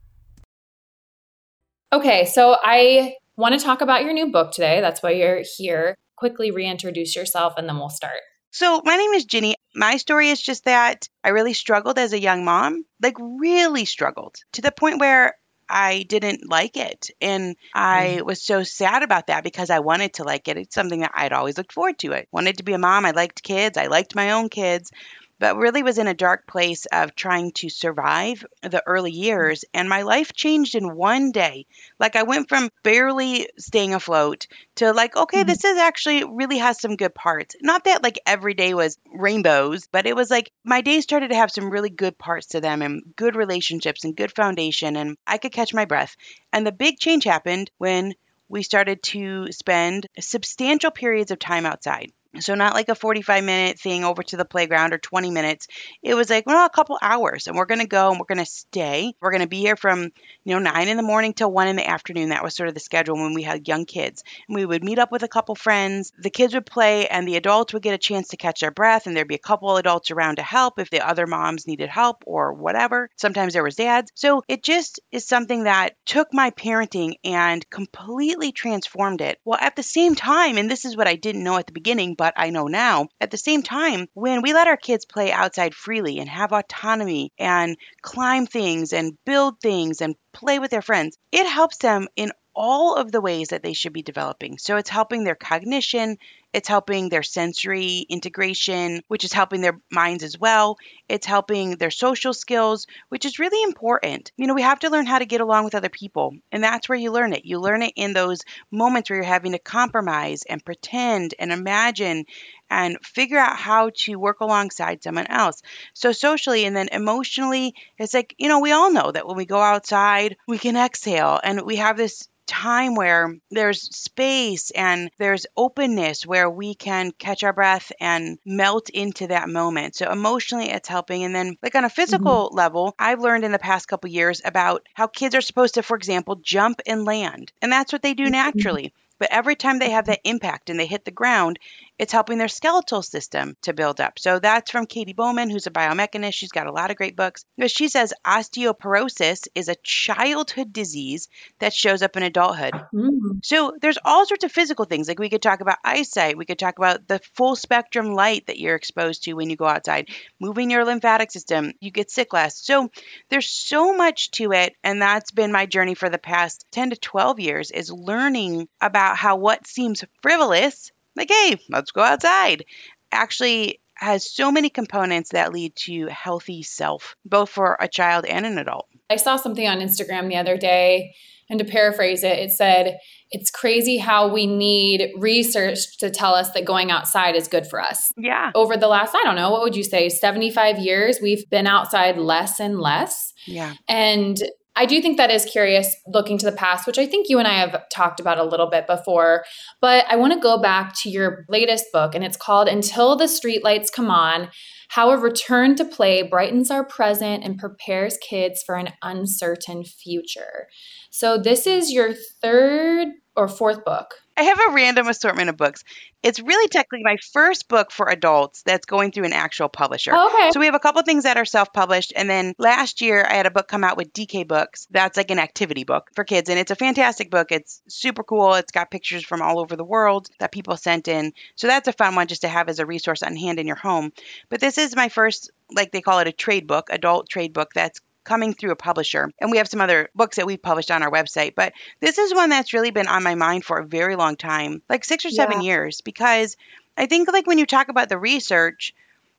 Okay, 1.93 2.25
so 2.25 2.57
I 2.63 3.15
want 3.37 3.59
to 3.59 3.65
talk 3.65 3.81
about 3.81 4.03
your 4.03 4.13
new 4.13 4.33
book 4.33 4.53
today. 4.53 4.81
That's 4.81 5.03
why 5.03 5.13
you're 5.13 5.43
here. 5.57 5.95
Quickly 6.17 6.51
reintroduce 6.51 7.15
yourself 7.15 7.55
and 7.57 7.69
then 7.69 7.77
we'll 7.77 7.91
start. 7.91 8.19
So, 8.51 8.81
my 8.85 8.97
name 8.97 9.13
is 9.13 9.27
Ginny. 9.27 9.55
My 9.75 9.99
story 9.99 10.31
is 10.31 10.41
just 10.41 10.65
that 10.65 11.09
I 11.23 11.29
really 11.29 11.53
struggled 11.53 11.99
as 11.99 12.15
a 12.15 12.21
young 12.21 12.45
mom, 12.45 12.85
like, 13.03 13.17
really 13.21 13.85
struggled 13.85 14.37
to 14.53 14.63
the 14.63 14.73
point 14.73 14.99
where 14.99 15.35
I 15.69 16.05
didn't 16.09 16.49
like 16.49 16.77
it. 16.77 17.11
And 17.21 17.57
I 17.75 18.17
mm-hmm. 18.17 18.27
was 18.27 18.43
so 18.43 18.63
sad 18.63 19.03
about 19.03 19.29
that 19.29 19.45
because 19.45 19.71
I 19.71 19.81
wanted 19.81 20.15
to 20.15 20.25
like 20.25 20.49
it. 20.49 20.57
It's 20.57 20.75
something 20.75 21.01
that 21.01 21.13
I'd 21.15 21.33
always 21.33 21.57
looked 21.57 21.73
forward 21.73 21.99
to. 22.01 22.15
I 22.15 22.27
wanted 22.33 22.59
to 22.59 22.65
be 22.65 22.73
a 22.73 22.79
mom. 22.79 23.05
I 23.05 23.11
liked 23.11 23.43
kids. 23.43 23.77
I 23.77 23.87
liked 23.87 24.15
my 24.15 24.33
own 24.33 24.49
kids. 24.49 24.91
But 25.39 25.57
really 25.57 25.83
was 25.83 25.99
in 25.99 26.07
a 26.07 26.15
dark 26.15 26.47
place 26.47 26.87
of 26.87 27.15
trying 27.15 27.53
to 27.53 27.69
survive 27.69 28.45
the 28.63 28.83
early 28.87 29.13
years. 29.13 29.65
And 29.75 29.89
my 29.89 30.03
life 30.03 30.33
changed 30.33 30.75
in 30.75 30.97
one 30.97 31.33
day. 31.33 31.67
Like 31.99 32.17
I 32.17 32.23
went 32.23 32.49
from 32.49 32.71
barely 32.83 33.49
staying 33.59 33.95
afloat 33.95 34.47
to 34.77 34.93
like, 34.93 35.17
okay, 35.17 35.41
mm-hmm. 35.41 35.49
this 35.49 35.65
is 35.65 35.79
actually 35.79 36.25
really 36.25 36.59
has 36.59 36.81
some 36.81 36.97
good 36.97 37.15
parts. 37.15 37.57
Not 37.61 37.85
that 37.85 38.03
like 38.03 38.19
every 38.27 38.55
day 38.55 38.75
was 38.75 38.99
rainbows, 39.13 39.87
but 39.87 40.07
it 40.07 40.17
was 40.17 40.31
like 40.31 40.51
my 40.65 40.81
days 40.81 41.05
started 41.05 41.31
to 41.31 41.37
have 41.37 41.51
some 41.51 41.71
really 41.71 41.91
good 41.91 42.17
parts 42.19 42.49
to 42.49 42.61
them 42.61 42.83
and 42.83 43.03
good 43.17 43.37
relationships 43.37 44.05
and 44.05 44.17
good 44.17 44.35
foundation. 44.35 44.97
And 44.97 45.17
I 45.27 45.39
could 45.39 45.53
catch 45.53 45.75
my 45.75 45.85
breath. 45.85 46.17
And 46.53 46.67
the 46.67 46.73
big 46.73 46.99
change 46.99 47.25
happened 47.25 47.71
when 47.79 48.15
we 48.49 48.63
started 48.63 49.03
to 49.03 49.51
spend 49.53 50.07
substantial 50.21 50.91
periods 50.91 51.31
of 51.31 51.39
time 51.39 51.67
outside. 51.67 52.13
So 52.41 52.55
not 52.55 52.75
like 52.75 52.89
a 52.89 52.95
45 52.95 53.45
minute 53.45 53.79
thing 53.79 54.05
over 54.05 54.23
to 54.25 54.37
the 54.37 54.45
playground 54.45 54.93
or 54.93 54.99
20 54.99 55.31
minutes. 55.31 55.67
It 56.03 56.15
was 56.15 56.31
like, 56.31 56.47
well, 56.47 56.67
a 56.67 56.71
couple 56.71 56.99
hours 57.01 57.47
and 57.47 57.57
we're 57.57 57.67
going 57.67 57.81
to 57.81 57.87
go 57.87 58.11
and 58.11 58.19
we're 58.19 58.27
going 58.27 58.45
to 58.45 58.51
stay. 58.51 59.15
We're 59.21 59.31
going 59.31 59.43
to 59.43 59.49
be 59.49 59.61
here 59.61 59.77
from, 59.77 60.11
you 60.45 60.55
know, 60.55 60.59
9 60.59 60.89
in 60.89 60.97
the 60.97 61.03
morning 61.03 61.35
till 61.35 61.51
1 61.51 61.69
in 61.69 61.77
the 61.77 61.89
afternoon. 61.89 62.31
That 62.31 62.43
was 62.43 62.55
sort 62.57 62.69
of 62.69 62.75
the 62.75 62.81
schedule 62.81 63.17
when 63.17 63.35
we 63.35 63.43
had 63.43 63.69
young 63.69 63.85
kids. 63.85 64.23
And 64.49 64.57
we 64.57 64.67
would 64.67 64.85
meet 64.85 64.99
up 64.99 65.13
with 65.13 65.23
a 65.23 65.29
couple 65.29 65.55
friends. 65.55 66.13
The 66.19 66.31
kids 66.31 66.55
would 66.55 66.67
play 66.67 67.07
and 67.07 67.27
the 67.27 67.37
adults 67.37 67.73
would 67.73 67.83
get 67.83 67.95
a 67.95 67.99
chance 67.99 68.29
to 68.29 68.37
catch 68.37 68.61
their 68.61 68.71
breath 68.71 69.07
and 69.07 69.17
there'd 69.17 69.29
be 69.29 69.35
a 69.35 69.39
couple 69.39 69.77
adults 69.77 70.11
around 70.11 70.37
to 70.37 70.43
help 70.43 70.79
if 70.79 70.91
the 70.91 71.07
other 71.07 71.27
moms 71.27 71.67
needed 71.67 71.89
help 71.89 72.25
or 72.27 72.53
whatever. 72.53 73.11
Sometimes 73.17 73.53
there 73.53 73.65
was 73.65 73.77
dads. 73.77 74.11
So 74.15 74.43
it 74.49 74.63
just 74.63 75.01
is 75.13 75.27
something 75.27 75.65
that 75.65 75.95
took 76.05 76.33
my 76.33 76.51
parenting 76.51 77.15
and 77.25 77.69
completely 77.71 78.53
transformed 78.53 79.21
it. 79.21 79.39
Well, 79.45 79.59
at 79.61 79.77
the 79.77 79.83
same 79.83 80.15
time, 80.15 80.59
and 80.59 80.71
this 80.71 80.85
is 80.85 80.97
what 80.97 81.09
I 81.09 81.17
didn't 81.17 81.45
know 81.45 81.57
at 81.57 81.67
the 81.67 81.73
beginning, 81.73 82.15
but 82.15 82.26
I 82.37 82.51
know 82.51 82.67
now. 82.67 83.09
At 83.21 83.31
the 83.31 83.37
same 83.37 83.63
time, 83.63 84.09
when 84.15 84.43
we 84.43 84.55
let 84.55 84.69
our 84.69 84.77
kids 84.77 85.05
play 85.05 85.33
outside 85.33 85.75
freely 85.75 86.19
and 86.19 86.29
have 86.29 86.53
autonomy 86.53 87.33
and 87.39 87.77
climb 88.03 88.47
things 88.47 88.93
and 88.93 89.17
build 89.25 89.61
things 89.61 90.01
and 90.01 90.17
play 90.33 90.59
with 90.59 90.71
their 90.71 90.83
friends, 90.83 91.19
it 91.33 91.47
helps 91.47 91.79
them 91.79 92.09
in 92.17 92.33
all 92.55 92.95
of 92.97 93.13
the 93.13 93.21
ways 93.21 93.49
that 93.49 93.63
they 93.63 93.75
should 93.75 93.93
be 93.93 94.03
developing. 94.03 94.59
So 94.59 94.77
it's 94.77 94.89
helping 94.89 95.25
their 95.25 95.35
cognition, 95.35 96.17
it's 96.57 96.69
helping 96.69 97.11
their 97.11 97.23
sensory 97.23 98.07
integration, 98.09 99.03
which 99.09 99.25
is 99.25 99.33
helping 99.35 99.61
their 99.61 99.79
minds 99.91 100.25
as 100.25 100.39
well. 100.39 100.79
It's 101.07 101.27
helping 101.27 101.73
their 101.73 101.91
social 101.91 102.33
skills, 102.33 102.87
which 103.11 103.27
is 103.27 103.39
really 103.39 103.63
important. 103.63 104.33
You 104.39 104.47
know, 104.47 104.55
we 104.55 104.63
have 104.63 104.79
to 104.79 104.89
learn 104.89 105.05
how 105.05 105.19
to 105.19 105.27
get 105.27 105.43
along 105.43 105.65
with 105.65 105.75
other 105.75 105.91
people, 105.91 106.35
and 106.51 106.65
that's 106.65 106.89
where 106.89 106.97
you 106.97 107.13
learn 107.13 107.35
it. 107.35 107.45
You 107.45 107.61
learn 107.61 107.83
it 107.83 107.93
in 107.95 108.15
those 108.15 108.41
moments 108.71 109.11
where 109.11 109.19
you're 109.19 109.27
having 109.27 109.53
to 109.53 109.59
compromise 109.59 110.45
and 110.49 110.65
pretend 110.65 111.35
and 111.39 111.53
imagine 111.53 112.25
and 112.71 112.97
figure 113.05 113.39
out 113.39 113.59
how 113.59 113.91
to 113.95 114.17
work 114.17 114.41
alongside 114.41 115.03
someone 115.03 115.27
else. 115.27 115.61
So, 115.93 116.13
socially 116.13 116.65
and 116.65 116.75
then 116.75 116.89
emotionally, 116.91 117.75
it's 117.99 118.15
like, 118.15 118.35
you 118.39 118.49
know, 118.49 118.61
we 118.61 118.73
all 118.73 118.91
know 118.91 119.13
that 119.13 119.27
when 119.27 119.37
we 119.37 119.45
go 119.45 119.61
outside, 119.61 120.39
we 120.49 120.57
can 120.57 120.75
exhale 120.75 121.39
and 121.45 121.67
we 121.67 121.77
have 121.77 121.99
this 121.99 122.31
time 122.47 122.95
where 122.95 123.37
there's 123.51 123.83
space 123.97 124.71
and 124.71 125.11
there's 125.19 125.47
openness 125.57 126.27
where 126.27 126.49
we 126.49 126.75
can 126.75 127.13
catch 127.13 127.43
our 127.43 127.53
breath 127.53 127.93
and 128.01 128.39
melt 128.45 128.89
into 128.91 129.27
that 129.29 129.49
moment. 129.49 129.97
So 129.97 130.11
emotionally 130.11 130.71
it's 130.71 130.89
helping 130.89 131.25
and 131.25 131.35
then 131.35 131.57
like 131.63 131.75
on 131.75 131.85
a 131.85 131.91
physical 131.91 132.49
mm-hmm. 132.49 132.57
level, 132.57 132.95
I've 132.99 133.21
learned 133.21 133.45
in 133.45 133.53
the 133.53 133.59
past 133.59 133.89
couple 133.89 134.11
years 134.11 134.41
about 134.45 134.87
how 134.95 135.07
kids 135.07 135.35
are 135.35 135.41
supposed 135.41 135.75
to 135.75 135.83
for 135.83 135.97
example 135.97 136.37
jump 136.37 136.81
and 136.87 137.05
land. 137.05 137.53
And 137.61 137.71
that's 137.71 137.93
what 137.93 138.03
they 138.03 138.15
do 138.15 138.25
mm-hmm. 138.25 138.33
naturally. 138.33 138.93
But 139.19 139.33
every 139.33 139.57
time 139.57 139.79
they 139.79 139.91
have 139.91 140.07
that 140.07 140.21
impact 140.25 140.69
and 140.69 140.79
they 140.79 140.87
hit 140.87 141.05
the 141.05 141.11
ground, 141.11 141.59
it's 141.99 142.13
helping 142.13 142.39
their 142.39 142.49
skeletal 142.49 143.03
system 143.03 143.57
to 143.63 143.73
build 143.73 144.01
up. 144.01 144.19
So 144.19 144.39
that's 144.39 144.71
from 144.71 144.87
Katy 144.87 145.15
Bowman, 145.15 145.51
who's 145.51 145.67
a 145.67 145.71
biomechanist. 145.71 146.35
She's 146.35 146.53
got 146.53 146.67
a 146.67 146.73
lot 146.73 146.91
of 146.91 146.97
great 146.97 147.17
books. 147.17 147.45
But 147.57 147.71
she 147.71 147.89
says 147.89 148.13
osteoporosis 148.25 149.49
is 149.55 149.69
a 149.69 149.77
childhood 149.83 150.73
disease 150.73 151.29
that 151.59 151.73
shows 151.73 152.03
up 152.03 152.17
in 152.17 152.23
adulthood. 152.23 152.75
Mm. 152.93 153.45
So 153.45 153.73
there's 153.81 153.99
all 154.05 154.27
sorts 154.27 154.45
of 154.45 154.53
physical 154.53 154.85
things. 154.85 155.09
Like 155.09 155.19
we 155.19 155.31
could 155.31 155.43
talk 155.43 155.61
about 155.61 155.79
eyesight, 155.85 156.37
we 156.37 156.45
could 156.45 156.59
talk 156.59 156.79
about 156.79 157.09
the 157.09 157.21
full 157.35 157.57
spectrum 157.57 158.15
light 158.15 158.47
that 158.47 158.59
you're 158.59 158.77
exposed 158.77 159.25
to 159.25 159.35
when 159.35 159.51
you 159.51 159.57
go 159.57 159.67
outside, 159.67 160.09
moving 160.39 160.71
your 160.71 160.85
lymphatic 160.85 161.31
system, 161.31 161.73
you 161.81 161.91
get 161.91 162.11
sick 162.11 162.33
less. 162.33 162.59
So 162.61 162.91
there's 163.31 163.49
so 163.49 163.95
much 163.95 164.31
to 164.33 164.53
it. 164.53 164.75
And 164.85 165.01
that's 165.01 165.31
been 165.31 165.53
my 165.53 165.67
journey 165.67 165.95
for 165.95 166.09
the 166.09 166.19
past 166.19 166.67
10 166.73 166.91
to 166.91 166.97
12 166.97 167.41
years 167.41 167.71
is 167.71 167.91
learning 167.91 168.69
about 168.81 169.17
how 169.17 169.37
what 169.37 169.67
seems 169.67 170.05
frivolous 170.21 170.93
like, 171.17 171.31
hey, 171.31 171.59
let's 171.69 171.91
go 171.91 172.03
outside, 172.03 172.65
actually 173.13 173.81
has 173.95 174.31
so 174.31 174.53
many 174.53 174.69
components 174.69 175.31
that 175.31 175.53
lead 175.53 175.75
to 175.75 176.07
healthy 176.07 176.63
self, 176.63 177.17
both 177.25 177.49
for 177.49 177.77
a 177.81 177.89
child 177.89 178.27
and 178.27 178.45
an 178.45 178.59
adult. 178.59 178.87
I 179.09 179.17
saw 179.17 179.37
something 179.37 179.67
on 179.67 179.79
Instagram 179.79 180.29
the 180.29 180.37
other 180.37 180.57
day, 180.57 181.15
and 181.49 181.59
to 181.59 181.65
paraphrase 181.65 182.23
it, 182.25 182.39
it 182.39 182.51
said, 182.51 182.99
It's 183.31 183.51
crazy 183.51 183.99
how 183.99 184.29
we 184.29 184.47
need 184.47 185.13
research 185.17 185.97
to 185.99 186.11
tell 186.11 186.35
us 186.35 186.51
that 186.53 186.65
going 186.65 186.91
outside 186.91 187.37
is 187.37 187.49
good 187.49 187.67
for 187.67 187.81
us. 187.81 188.13
Yeah. 188.17 188.51
Over 188.55 188.77
the 188.77 188.89
last, 188.89 189.15
I 189.15 189.23
don't 189.23 189.37
know, 189.37 189.51
what 189.51 189.63
would 189.63 189.77
you 189.77 189.85
say, 189.85 190.09
75 190.09 190.79
years, 190.79 191.19
we've 191.23 191.49
been 191.49 191.67
outside 191.67 192.19
less 192.19 192.61
and 192.61 192.81
less. 192.81 193.33
Yeah. 193.47 193.75
And 193.89 194.37
I 194.77 194.85
do 194.85 195.01
think 195.01 195.17
that 195.17 195.31
is 195.31 195.47
curious 195.47 195.97
looking 196.07 196.37
to 196.39 196.47
the 196.47 196.53
past, 196.53 196.87
which 196.87 196.99
I 196.99 197.07
think 197.07 197.29
you 197.29 197.39
and 197.39 197.49
I 197.49 197.55
have 197.55 197.89
talked 197.89 198.21
about 198.21 198.39
a 198.39 198.45
little 198.45 198.69
bit 198.69 198.87
before. 198.87 199.45
But 199.81 200.05
I 200.09 200.17
want 200.17 200.35
to 200.35 200.39
go 200.39 200.61
back 200.61 200.95
to 201.03 201.11
your 201.11 201.47
latest 201.49 201.87
book, 201.93 202.15
and 202.15 202.23
it's 202.23 202.37
called 202.37 202.69
Until 202.69 203.17
the 203.17 203.25
Streetlights 203.25 203.91
Come 203.91 204.11
On 204.11 204.49
How 204.89 205.11
a 205.11 205.17
Return 205.19 205.77
to 205.77 205.85
Play 205.85 206.23
Brightens 206.23 206.71
Our 206.71 206.85
Present 206.85 207.43
and 207.43 207.59
Prepares 207.59 208.19
Kids 208.19 208.63
for 208.65 208.75
an 208.75 208.91
Uncertain 209.03 209.83
Future. 209.85 210.69
So, 211.11 211.39
this 211.39 211.67
is 211.67 211.91
your 211.91 212.13
third 212.43 213.09
or 213.35 213.49
fourth 213.49 213.83
book. 213.85 214.09
I 214.37 214.43
have 214.43 214.59
a 214.69 214.73
random 214.73 215.09
assortment 215.09 215.49
of 215.49 215.57
books. 215.57 215.83
It's 216.23 216.41
really 216.41 216.69
technically 216.69 217.03
my 217.03 217.17
first 217.33 217.69
book 217.69 217.91
for 217.91 218.09
adults 218.11 218.63
that's 218.65 218.85
going 218.85 219.13
through 219.13 219.25
an 219.25 219.33
actual 219.33 219.69
publisher. 219.69 220.11
Oh, 220.15 220.29
okay. 220.29 220.51
So 220.53 220.61
we 220.61 220.67
have 220.67 220.75
a 220.75 220.81
couple 220.81 221.01
things 221.03 221.25
that 221.25 221.37
are 221.37 221.45
self-published, 221.45 222.13
and 222.15 222.29
then 222.29 222.55
last 222.59 223.01
year 223.01 223.25
I 223.27 223.35
had 223.35 223.47
a 223.47 223.51
book 223.51 223.69
come 223.69 223.85
out 223.85 223.97
with 223.97 224.13
DK 224.13 224.47
Books. 224.47 224.87
That's 224.91 225.17
like 225.17 225.31
an 225.31 225.39
activity 225.39 225.85
book 225.85 226.11
for 226.15 226.25
kids, 226.25 226.51
and 226.51 226.59
it's 226.59 226.71
a 226.71 226.77
fantastic 226.77 227.31
book. 227.31 227.51
It's 227.51 227.81
super 227.89 228.23
cool. 228.23 228.55
It's 228.55 228.73
got 228.73 228.91
pictures 228.91 229.25
from 229.25 229.41
all 229.41 229.59
over 229.59 229.77
the 229.77 229.85
world 229.85 230.29
that 230.39 230.53
people 230.53 230.77
sent 230.77 231.09
in. 231.09 231.33
So 231.55 231.67
that's 231.67 231.89
a 231.89 231.93
fun 231.93 232.15
one 232.15 232.27
just 232.27 232.43
to 232.43 232.49
have 232.49 232.69
as 232.69 232.79
a 232.79 232.87
resource 232.87 233.23
on 233.23 233.37
hand 233.37 233.59
in 233.59 233.67
your 233.67 233.77
home. 233.77 234.13
But 234.51 234.61
this 234.61 234.77
is 234.77 234.95
my 234.95 235.09
first, 235.09 235.51
like 235.71 235.93
they 235.93 236.03
call 236.03 236.19
it, 236.19 236.29
a 236.29 236.33
trade 236.33 236.67
book, 236.67 236.89
adult 236.91 237.29
trade 237.29 237.53
book 237.53 237.71
that's 237.75 238.01
coming 238.27 238.53
through 238.53 238.73
a 238.73 238.77
publisher. 238.77 239.31
And 239.41 239.51
we 239.51 239.57
have 239.57 239.69
some 239.69 239.81
other 239.81 240.11
books 240.15 240.37
that 240.37 240.47
we've 240.47 240.61
published 240.61 240.91
on 240.91 241.03
our 241.03 241.11
website, 241.11 241.55
but 241.55 241.73
this 242.01 242.19
is 242.19 242.35
one 242.35 242.51
that's 242.51 242.75
really 242.75 242.91
been 242.91 243.09
on 243.09 243.23
my 243.23 243.35
mind 243.35 243.65
for 243.65 243.79
a 243.79 243.87
very 243.87 244.17
long 244.17 244.37
time, 244.37 244.83
like 244.89 245.05
six 245.05 245.25
or 245.25 245.31
seven 245.31 245.63
yeah. 245.63 245.69
years, 245.69 246.03
because 246.03 246.57
I 246.97 247.07
think 247.07 247.33
like 247.33 247.47
when 247.47 247.59
you 247.59 247.67
talk 247.67 247.89
about 247.89 248.09
the 248.09 248.19
research, 248.19 248.95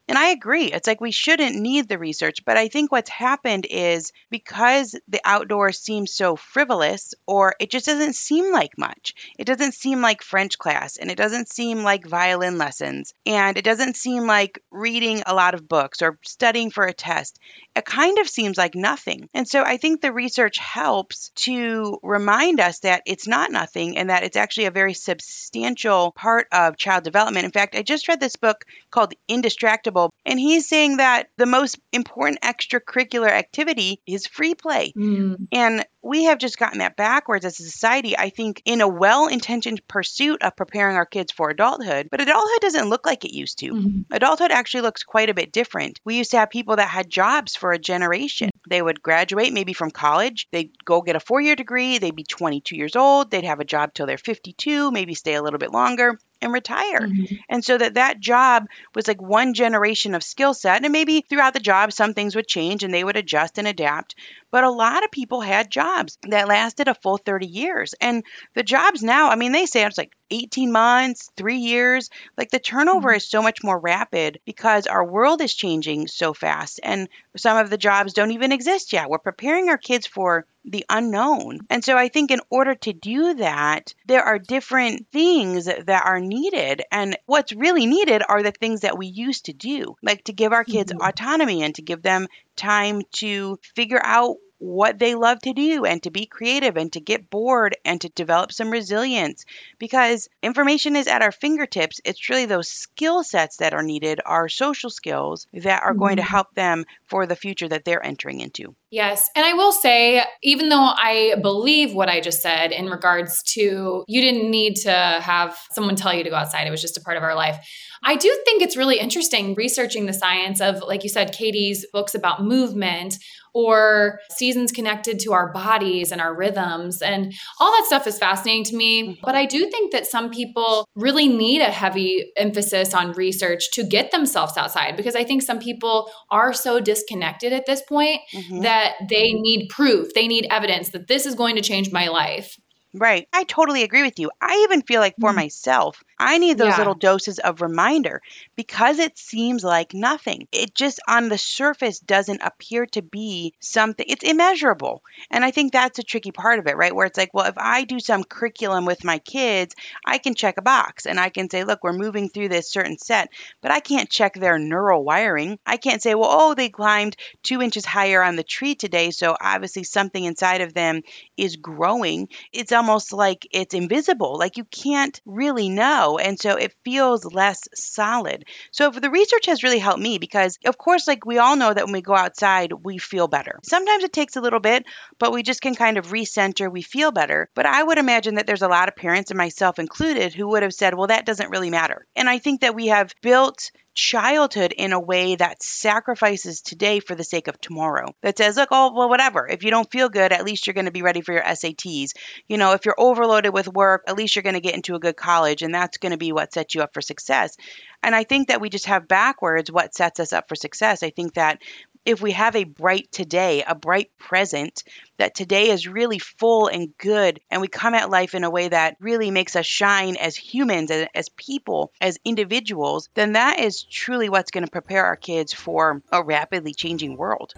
and 0.08 0.18
I 0.18 0.30
agree. 0.30 0.66
It's 0.66 0.88
like 0.88 1.02
we 1.02 1.12
shouldn't 1.12 1.56
need 1.56 1.90
the 1.90 1.98
research. 1.98 2.46
But 2.46 2.58
I 2.58 2.70
think 2.70 2.92
what's 2.92 3.10
happened 3.10 3.68
is 3.70 4.12
because 4.30 4.96
the 5.08 5.20
outdoors 5.26 5.80
seems 5.80 6.14
so 6.14 6.36
frivolous, 6.36 7.14
or 7.26 7.56
it 7.60 7.70
just 7.70 7.86
doesn't 7.86 8.16
seem 8.16 8.52
like 8.54 8.78
much. 8.78 9.16
It 9.38 9.46
doesn't 9.46 9.74
seem 9.74 10.02
like 10.02 10.22
French 10.22 10.58
class, 10.58 10.98
and 10.98 11.12
it 11.12 11.18
doesn't 11.18 11.50
seem 11.50 11.84
like 11.84 12.08
violin 12.08 12.58
lessons, 12.58 13.14
and 13.26 13.58
it 13.58 13.66
doesn't 13.66 13.98
seem 13.98 14.28
like 14.28 14.62
reading 14.72 15.24
a 15.26 15.36
lot 15.36 15.54
of 15.54 15.68
books 15.68 16.02
or 16.02 16.18
studying 16.24 16.72
for 16.72 16.86
a 16.86 16.94
test. 16.94 17.40
It 17.76 17.86
kind 17.86 18.18
of 18.20 18.30
seems 18.30 18.58
like 18.58 18.76
nothing. 18.76 19.30
And 19.34 19.48
so 19.48 19.62
I 19.64 19.78
think 19.78 20.02
the 20.02 20.14
research 20.14 20.58
helps 20.58 21.30
to 21.36 22.00
remind 22.02 22.60
us 22.60 22.80
that 22.80 23.04
it's 23.06 23.28
not 23.28 23.52
nothing 23.52 23.98
and 23.98 24.10
that 24.10 24.24
it's 24.24 24.38
actually 24.38 24.66
a 24.66 24.72
very 24.72 24.94
substantial 24.94 26.12
part 26.12 26.48
of 26.52 26.78
child 26.78 27.04
development. 27.04 27.46
In 27.46 27.52
fact, 27.52 27.76
I 27.76 27.82
just 27.82 28.08
read 28.08 28.20
this 28.20 28.36
book 28.36 28.64
called 28.90 29.14
Indistractable 29.30 29.97
and 30.26 30.40
he's 30.40 30.68
saying 30.68 30.98
that 30.98 31.30
the 31.38 31.46
most 31.46 31.80
important 31.92 32.42
extracurricular 32.42 33.30
activity 33.30 34.02
is 34.06 34.28
free 34.28 34.56
play. 34.56 34.94
Mm. 34.96 35.48
And 35.52 35.86
we 36.02 36.26
have 36.26 36.38
just 36.38 36.58
gotten 36.58 36.80
that 36.80 36.96
backwards 36.96 37.46
as 37.46 37.60
a 37.60 37.64
society, 37.64 38.18
I 38.18 38.30
think, 38.30 38.62
in 38.66 38.82
a 38.82 38.88
well 38.88 39.28
intentioned 39.28 39.82
pursuit 39.88 40.42
of 40.42 40.56
preparing 40.56 40.96
our 40.96 41.06
kids 41.06 41.32
for 41.32 41.50
adulthood. 41.50 42.08
But 42.10 42.22
adulthood 42.22 42.62
doesn't 42.62 42.90
look 42.90 43.06
like 43.06 43.26
it 43.26 43.36
used 43.36 43.60
to. 43.60 43.74
Mm-hmm. 43.74 44.02
Adulthood 44.12 44.52
actually 44.52 44.82
looks 44.82 45.04
quite 45.04 45.30
a 45.30 45.34
bit 45.34 45.52
different. 45.52 46.00
We 46.06 46.18
used 46.18 46.32
to 46.32 46.38
have 46.38 46.50
people 46.50 46.78
that 46.78 46.88
had 46.88 47.10
jobs 47.10 47.56
for 47.56 47.72
a 47.72 47.80
generation. 47.80 48.50
They 48.70 48.82
would 48.82 49.02
graduate 49.02 49.54
maybe 49.54 49.74
from 49.74 49.92
college, 49.92 50.48
they'd 50.52 50.72
go 50.84 51.02
get 51.02 51.16
a 51.16 51.22
four 51.22 51.42
year 51.42 51.56
degree, 51.56 51.98
they'd 51.98 52.16
be 52.16 52.24
22 52.24 52.76
years 52.76 52.96
old, 52.96 53.32
they'd 53.32 53.46
have 53.46 53.60
a 53.60 53.66
job 53.66 53.94
till 53.94 54.06
they're 54.06 54.18
52, 54.18 54.92
maybe 54.92 55.14
stay 55.14 55.36
a 55.36 55.42
little 55.42 55.60
bit 55.60 55.72
longer 55.72 56.18
and 56.42 56.54
retire. 56.54 57.02
Mm-hmm. 57.02 57.36
And 57.50 57.64
so 57.64 57.78
that 57.78 57.96
that 57.96 58.20
job 58.20 58.68
was 58.96 59.08
like 59.08 59.22
one 59.22 59.54
generation 59.54 60.16
of 60.16 60.24
skill 60.24 60.54
set 60.54 60.84
and 60.84 60.92
maybe 60.92 61.22
throughout 61.22 61.54
the 61.54 61.60
job 61.60 61.92
some 61.92 62.14
things 62.14 62.36
would 62.36 62.48
change 62.48 62.84
and 62.84 62.94
they 62.94 63.04
would 63.04 63.18
adjust 63.18 63.58
and 63.58 63.68
adapt, 63.68 64.16
but 64.52 64.64
a 64.64 64.70
lot 64.70 65.04
of 65.04 65.12
people 65.12 65.42
had 65.42 65.70
jobs 65.72 66.18
that 66.24 66.48
lasted 66.48 66.88
a 66.88 66.96
full 66.96 67.18
30 67.18 67.48
years. 67.48 67.96
And 68.00 68.24
the 68.56 68.64
jobs 68.64 69.04
now, 69.04 69.30
I 69.30 69.36
mean 69.36 69.52
they 69.52 69.66
say 69.66 69.86
it's 69.86 69.98
like 69.98 70.14
18 70.32 70.72
months, 70.72 71.30
three 71.36 71.58
years. 71.58 72.10
Like 72.38 72.50
the 72.50 72.60
turnover 72.60 73.10
mm-hmm. 73.10 73.18
is 73.18 73.30
so 73.30 73.42
much 73.42 73.64
more 73.64 73.80
rapid 73.80 74.40
because 74.46 74.88
our 74.88 75.06
world 75.06 75.42
is 75.42 75.54
changing 75.54 76.08
so 76.08 76.34
fast 76.34 76.80
and 76.84 77.10
some 77.36 77.58
of 77.58 77.70
the 77.70 77.78
jobs 77.78 78.14
don't 78.14 78.32
even 78.32 78.52
exist 78.52 78.94
yet. 78.94 79.10
We're 79.10 79.20
preparing 79.20 79.70
our 79.70 79.78
kids 79.78 80.08
for 80.08 80.46
the 80.66 80.86
unknown. 80.90 81.62
And 81.70 81.84
so 81.84 81.98
I 81.98 82.10
think 82.10 82.30
in 82.30 82.42
order 82.50 82.76
to 82.76 82.94
do 82.94 83.36
that, 83.36 83.94
there 84.06 84.24
are 84.24 84.38
different 84.38 85.08
things 85.12 85.66
that 85.66 86.06
are 86.06 86.20
needed. 86.20 86.84
And 86.92 87.18
what's 87.26 87.54
really 87.54 87.86
needed 87.86 88.22
are 88.28 88.44
the 88.44 88.52
things 88.52 88.82
that 88.82 88.98
we 88.98 89.08
used 89.08 89.46
to 89.46 89.54
do, 89.54 89.96
like 90.04 90.26
to 90.26 90.34
give 90.34 90.52
our 90.52 90.66
kids 90.66 90.92
mm-hmm. 90.92 91.08
autonomy 91.08 91.64
and 91.64 91.74
to 91.76 91.82
give 91.82 92.02
them 92.02 92.28
time 92.56 93.04
to 93.14 93.60
figure 93.76 94.02
out 94.04 94.36
what 94.60 94.98
they 94.98 95.16
love 95.16 95.40
to 95.40 95.54
do 95.54 95.86
and 95.86 96.02
to 96.04 96.10
be 96.10 96.26
creative 96.26 96.78
and 96.78 96.92
to 96.94 97.00
get 97.00 97.30
bored 97.30 97.76
and 97.86 98.02
to 98.02 98.10
develop 98.10 98.52
some 98.52 98.72
resilience 98.72 99.46
because 99.78 100.30
information 100.42 100.96
is 100.96 101.08
at 101.08 101.22
our 101.22 101.32
fingertips. 101.32 102.02
It's 102.04 102.30
really 102.30 102.46
those 102.46 102.68
skill 102.68 103.24
sets 103.24 103.58
that 103.58 103.74
are 103.74 103.84
needed, 103.84 104.20
our 104.26 104.50
social 104.50 104.90
skills 104.90 105.48
that 105.54 105.84
are 105.84 105.94
going 105.94 106.16
to 106.16 106.22
mm-hmm. 106.24 106.30
help 106.30 106.54
them 106.56 106.86
for 107.06 107.26
the 107.26 107.36
future 107.36 107.68
that 107.68 107.86
they're 107.86 108.04
entering 108.04 108.40
into. 108.40 108.76
Yes. 108.90 109.30
And 109.36 109.46
I 109.46 109.54
will 109.54 109.72
say, 109.72 110.24
even 110.42 110.70
though 110.70 110.92
I 110.96 111.36
believe 111.42 111.94
what 111.94 112.10
I 112.10 112.22
just 112.22 112.42
said 112.42 112.72
in 112.72 112.88
regards 112.88 113.44
to 113.54 114.06
you 114.08 114.22
didn't 114.22 114.50
need 114.50 114.76
to 114.78 114.92
have 114.92 115.58
someone 115.72 115.96
tell 115.96 116.14
you 116.14 116.24
to 116.24 116.30
go 116.30 116.36
outside, 116.36 116.66
it 116.66 116.72
was 116.72 116.82
just 116.82 116.98
a 116.98 117.02
part 117.02 117.18
of 117.18 117.24
our 117.24 117.36
life. 117.36 117.58
I 118.04 118.16
do 118.16 118.30
think 118.46 118.62
it's 118.62 118.78
really 118.78 119.00
interesting 119.00 119.56
researching 119.56 120.06
the 120.06 120.14
science 120.14 120.62
of, 120.62 120.82
like 120.82 121.04
you 121.04 121.10
said, 121.10 121.34
Katy's 121.34 121.86
books 121.92 122.16
about 122.16 122.44
movement 122.44 123.18
or 123.58 124.20
seasons 124.30 124.72
connected 124.72 125.18
to 125.18 125.34
our 125.34 125.52
bodies 125.52 126.12
and 126.12 126.22
our 126.22 126.36
rhythms. 126.36 127.02
And 127.02 127.34
all 127.60 127.72
that 127.72 127.88
stuff 127.88 128.06
is 128.06 128.20
fascinating 128.20 128.66
to 128.66 128.76
me. 128.76 129.04
Mm-hmm. 129.04 129.22
But 129.24 129.34
I 129.34 129.48
do 129.48 129.68
think 129.72 129.92
that 129.94 130.06
some 130.06 130.30
people 130.30 130.88
really 130.96 131.28
need 131.28 131.62
a 131.62 131.72
heavy 131.72 132.32
emphasis 132.38 132.94
on 132.94 133.14
research 133.14 133.72
to 133.72 133.84
get 133.84 134.12
themselves 134.12 134.58
outside 134.58 134.96
because 134.96 135.16
I 135.16 135.24
think 135.24 135.42
some 135.42 135.58
people 135.58 136.12
are 136.30 136.54
so 136.54 136.80
disconnected 136.80 137.52
at 137.52 137.66
this 137.66 137.82
point 137.82 138.22
mm-hmm. 138.32 138.62
that 138.62 138.94
they 139.10 139.34
need 139.34 139.70
proof, 139.70 140.14
they 140.14 140.28
need 140.28 140.46
evidence 140.52 140.90
that 140.90 141.08
this 141.08 141.26
is 141.26 141.34
going 141.34 141.56
to 141.56 141.62
change 141.64 141.92
my 141.92 142.10
life. 142.10 142.56
Right. 142.94 143.28
I 143.34 143.44
totally 143.46 143.82
agree 143.82 144.04
with 144.04 144.20
you. 144.20 144.30
I 144.40 144.62
even 144.70 144.84
feel 144.84 145.02
like 145.02 145.16
for 145.20 145.30
mm-hmm. 145.30 145.38
myself, 145.38 146.04
I 146.20 146.38
need 146.38 146.58
those 146.58 146.70
yeah. 146.70 146.78
little 146.78 146.96
doses 146.96 147.40
of 147.40 147.62
reminder 147.62 148.22
because 148.56 149.00
it 149.00 149.18
seems 149.18 149.64
like 149.64 149.94
nothing. 149.94 150.48
It 150.52 150.74
just 150.74 151.00
on 151.08 151.30
the 151.30 151.38
surface 151.38 152.00
doesn't 152.00 152.42
appear 152.42 152.86
to 152.88 153.02
be 153.02 153.54
something, 153.60 154.06
it's 154.08 154.24
immeasurable. 154.24 155.04
And 155.30 155.46
I 155.46 155.52
think 155.52 155.72
that's 155.72 156.00
a 156.00 156.04
tricky 156.04 156.32
part 156.32 156.60
of 156.60 156.68
it, 156.68 156.78
right? 156.78 156.96
Where 156.96 157.06
it's 157.06 157.18
like, 157.18 157.34
well, 157.34 157.46
if 157.46 157.58
I 157.58 157.84
do 157.84 158.00
some 158.00 158.24
curriculum 158.24 158.86
with 158.86 159.04
my 159.04 159.20
kids, 159.20 159.76
I 160.06 160.18
can 160.18 160.34
check 160.34 160.58
a 160.58 160.62
box 160.62 161.06
and 161.06 161.20
I 161.20 161.30
can 161.30 161.50
say, 161.50 161.64
look, 161.64 161.84
we're 161.84 161.94
moving 161.94 162.30
through 162.30 162.50
this 162.50 162.72
certain 162.72 162.98
set, 162.98 163.30
but 163.62 163.72
I 163.72 163.80
can't 163.80 164.10
check 164.10 164.34
their 164.34 164.58
neural 164.58 165.04
wiring. 165.04 165.60
I 165.66 165.78
can't 165.78 166.02
say, 166.02 166.16
well, 166.16 166.30
oh, 166.32 166.54
they 166.56 166.70
climbed 166.70 167.16
two 167.44 167.62
inches 167.62 167.86
higher 167.86 168.24
on 168.24 168.36
the 168.36 168.44
tree 168.44 168.76
today. 168.76 169.12
So 169.12 169.36
obviously 169.40 169.84
something 169.84 170.24
inside 170.24 170.62
of 170.62 170.74
them 170.74 171.02
is 171.36 171.58
growing. 171.58 172.30
It's 172.52 172.72
almost 172.72 173.14
like 173.14 173.48
it's 173.52 173.74
invisible. 173.74 174.38
Like 174.38 174.58
you 174.58 174.66
can't 174.66 175.20
really 175.26 175.70
know 175.70 176.07
and 176.16 176.40
so 176.40 176.56
it 176.56 176.74
feels 176.86 177.26
less 177.26 177.60
solid. 177.76 178.46
So 178.72 178.90
the 178.90 179.10
research 179.10 179.48
has 179.48 179.64
really 179.64 179.80
helped 179.80 180.00
me 180.00 180.18
because, 180.18 180.58
of 180.66 180.78
course, 180.78 181.08
like 181.08 181.26
we 181.26 181.38
all 181.38 181.58
know 181.58 181.74
that 181.74 181.84
when 181.84 181.94
we 181.94 182.02
go 182.02 182.16
outside, 182.16 182.72
we 182.72 182.98
feel 182.98 183.28
better. 183.28 183.60
Sometimes 183.64 184.06
it 184.06 184.14
takes 184.14 184.38
a 184.38 184.42
little 184.42 184.62
bit, 184.62 184.86
but 185.20 185.34
we 185.34 185.44
just 185.44 185.62
can 185.62 185.76
kind 185.76 185.98
of 185.98 186.08
recenter, 186.08 186.72
we 186.72 186.82
feel 186.82 187.12
better. 187.12 187.50
But 187.54 187.66
I 187.66 187.84
would 187.84 187.98
imagine 187.98 188.36
that 188.36 188.48
there's 188.48 188.62
a 188.62 188.70
lot 188.70 188.88
of 188.88 188.96
parents, 188.96 189.32
and 189.32 189.38
myself 189.38 189.80
included, 189.80 190.34
who 190.34 190.48
would 190.48 190.64
have 190.64 190.74
said, 190.74 190.94
well, 190.94 191.08
that 191.08 191.26
doesn't 191.26 191.50
really 191.50 191.70
matter. 191.70 192.06
And 192.16 192.30
I 192.30 192.40
think 192.40 192.62
that 192.62 192.76
we 192.76 192.88
have 192.88 193.12
built 193.22 193.72
childhood 193.98 194.74
in 194.78 194.94
a 194.94 195.00
way 195.00 195.36
that 195.36 195.64
sacrifices 195.64 196.62
today 196.62 197.00
for 197.00 197.16
the 197.16 197.24
sake 197.24 197.48
of 197.48 197.60
tomorrow. 197.60 198.14
That 198.22 198.38
says, 198.38 198.56
look, 198.56 198.70
oh, 198.72 198.94
well, 198.94 199.10
whatever. 199.10 199.48
If 199.48 199.64
you 199.64 199.72
don't 199.72 199.92
feel 199.92 200.08
good, 200.08 200.32
at 200.32 200.46
least 200.46 200.68
you're 200.68 200.76
going 200.76 200.86
to 200.86 200.92
be 200.92 201.02
ready 201.02 201.22
for 201.22 201.34
your 201.34 201.42
SATs. 201.42 202.12
You 202.48 202.58
know, 202.58 202.74
if 202.74 202.86
you're 202.86 202.96
overloaded 202.96 203.54
with 203.54 203.68
work, 203.68 204.04
at 204.08 204.16
least 204.16 204.36
you're 204.36 204.44
going 204.44 204.54
to 204.54 204.62
get 204.62 204.76
into 204.76 204.94
a 204.94 205.00
good 205.00 205.18
college, 205.18 205.64
and 205.64 205.74
that's 205.74 205.98
going 205.98 206.12
to 206.12 206.18
be 206.18 206.32
what 206.32 206.54
sets 206.54 206.76
you 206.76 206.84
up 206.84 206.94
for 206.94 207.02
success. 207.02 207.58
And 208.04 208.16
I 208.16 208.24
think 208.24 208.50
that 208.50 208.62
we 208.62 208.70
just 208.70 208.86
have 208.86 209.08
backwards 209.08 209.72
what 209.72 209.96
sets 209.96 210.20
us 210.20 210.32
up 210.32 210.48
for 210.48 210.56
success. 210.56 211.02
I 211.02 211.10
think 211.10 211.34
that 211.34 211.64
if 212.08 212.22
we 212.22 212.32
have 212.32 212.56
a 212.56 212.64
bright 212.64 213.12
today, 213.12 213.66
a 213.68 213.76
bright 213.76 214.18
present, 214.18 214.84
that 215.18 215.36
today 215.36 215.72
is 215.72 215.90
really 215.90 216.20
full 216.20 216.68
and 216.68 216.98
good, 216.98 217.42
and 217.52 217.60
we 217.60 217.68
come 217.68 217.94
at 217.94 218.10
life 218.10 218.34
in 218.34 218.46
a 218.46 218.50
way 218.50 218.70
that 218.70 218.96
really 219.02 219.30
makes 219.30 219.58
us 219.58 219.66
shine 219.66 220.16
as 220.16 220.34
humans, 220.38 220.90
as, 220.90 221.10
as 221.14 221.28
people, 221.28 221.92
as 222.00 222.18
individuals, 222.24 223.10
then 223.14 223.34
that 223.34 223.60
is 223.60 223.84
truly 223.84 224.30
what's 224.30 224.52
going 224.52 224.64
to 224.64 224.72
prepare 224.72 225.04
our 225.04 225.18
kids 225.18 225.52
for 225.52 226.02
a 226.10 226.24
rapidly 226.24 226.74
changing 226.74 227.18
world. 227.18 227.54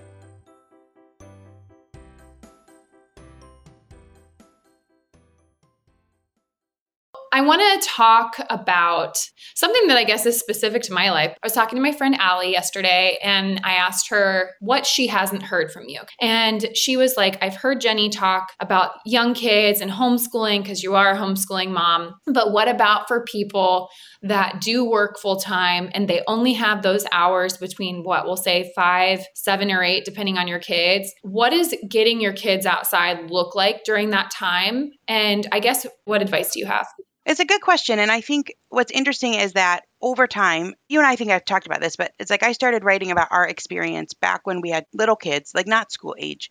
I 7.32 7.42
want 7.42 7.62
to 7.62 7.88
talk 7.88 8.36
about 8.50 9.18
something 9.56 9.88
that 9.88 9.98
I 9.98 10.04
guess 10.04 10.26
is 10.26 10.40
specific 10.40 10.82
to 10.84 10.94
my 10.94 11.12
life. 11.12 11.32
I 11.32 11.46
was 11.46 11.54
talking 11.54 11.76
to 11.76 11.82
my 11.82 11.92
friend 11.92 12.16
Allie 12.20 12.52
yesterday 12.52 13.18
and 13.24 13.60
I 13.64 13.74
asked 13.74 14.10
her 14.10 14.52
what 14.60 14.86
she 14.86 15.08
hasn't 15.08 15.44
heard 15.44 15.72
from 15.72 15.88
you. 15.88 16.02
And 16.22 16.66
she 16.76 16.98
was 16.98 17.18
like, 17.18 17.38
I've 17.42 17.56
heard 17.56 17.82
Ginny 17.82 18.10
talk 18.10 18.54
about 18.60 18.92
young 19.06 19.34
kids 19.34 19.82
and 19.82 19.92
homeschooling 19.92 20.64
because 20.64 20.82
you 20.82 20.96
are 20.96 21.12
a 21.12 21.18
homeschooling 21.18 21.72
mom. 21.72 22.16
But 22.26 22.52
what 22.52 22.68
about 22.68 23.08
for 23.08 23.24
people 23.26 23.90
that 24.22 24.62
do 24.62 24.84
work 24.84 25.20
full 25.20 25.38
time 25.38 25.90
and 25.94 26.08
they 26.08 26.22
only 26.28 26.54
have 26.54 26.82
those 26.82 27.06
hours 27.12 27.58
between 27.58 28.04
what 28.04 28.26
we'll 28.26 28.38
say 28.38 28.72
five, 28.76 29.26
seven, 29.36 29.72
or 29.72 29.84
eight, 29.84 30.06
depending 30.06 30.38
on 30.38 30.48
your 30.48 30.60
kids? 30.60 31.14
What 31.22 31.52
does 31.52 31.76
getting 31.90 32.22
your 32.22 32.34
kids 32.34 32.66
outside 32.66 33.30
look 33.30 33.56
like 33.56 33.84
during 33.84 34.10
that 34.12 34.32
time? 34.32 34.92
And 35.08 35.48
I 35.52 35.60
guess 35.60 35.86
what 36.06 36.22
advice 36.22 36.54
do 36.54 36.60
you 36.60 36.66
have? 36.66 36.88
It's 37.26 37.40
a 37.40 37.46
good 37.46 37.62
question. 37.62 38.00
And 38.00 38.12
I 38.12 38.22
think 38.22 38.56
what's 38.70 38.92
interesting 38.92 39.36
is 39.36 39.54
that 39.54 39.84
over 40.02 40.26
time, 40.28 40.74
you 40.88 41.00
and 41.00 41.08
I 41.08 41.16
think 41.16 41.32
I've 41.32 41.46
talked 41.46 41.68
about 41.68 41.82
this, 41.82 41.96
but 41.96 42.14
it's 42.20 42.32
like 42.32 42.44
I 42.44 42.54
started 42.54 42.84
writing 42.84 43.12
about 43.12 43.28
our 43.32 43.48
experience 43.48 44.14
back 44.14 44.48
when 44.48 44.62
we 44.62 44.70
had 44.70 44.86
little 44.94 45.16
kids, 45.16 45.54
like 45.54 45.68
not 45.68 45.92
school 45.92 46.16
age. 46.18 46.50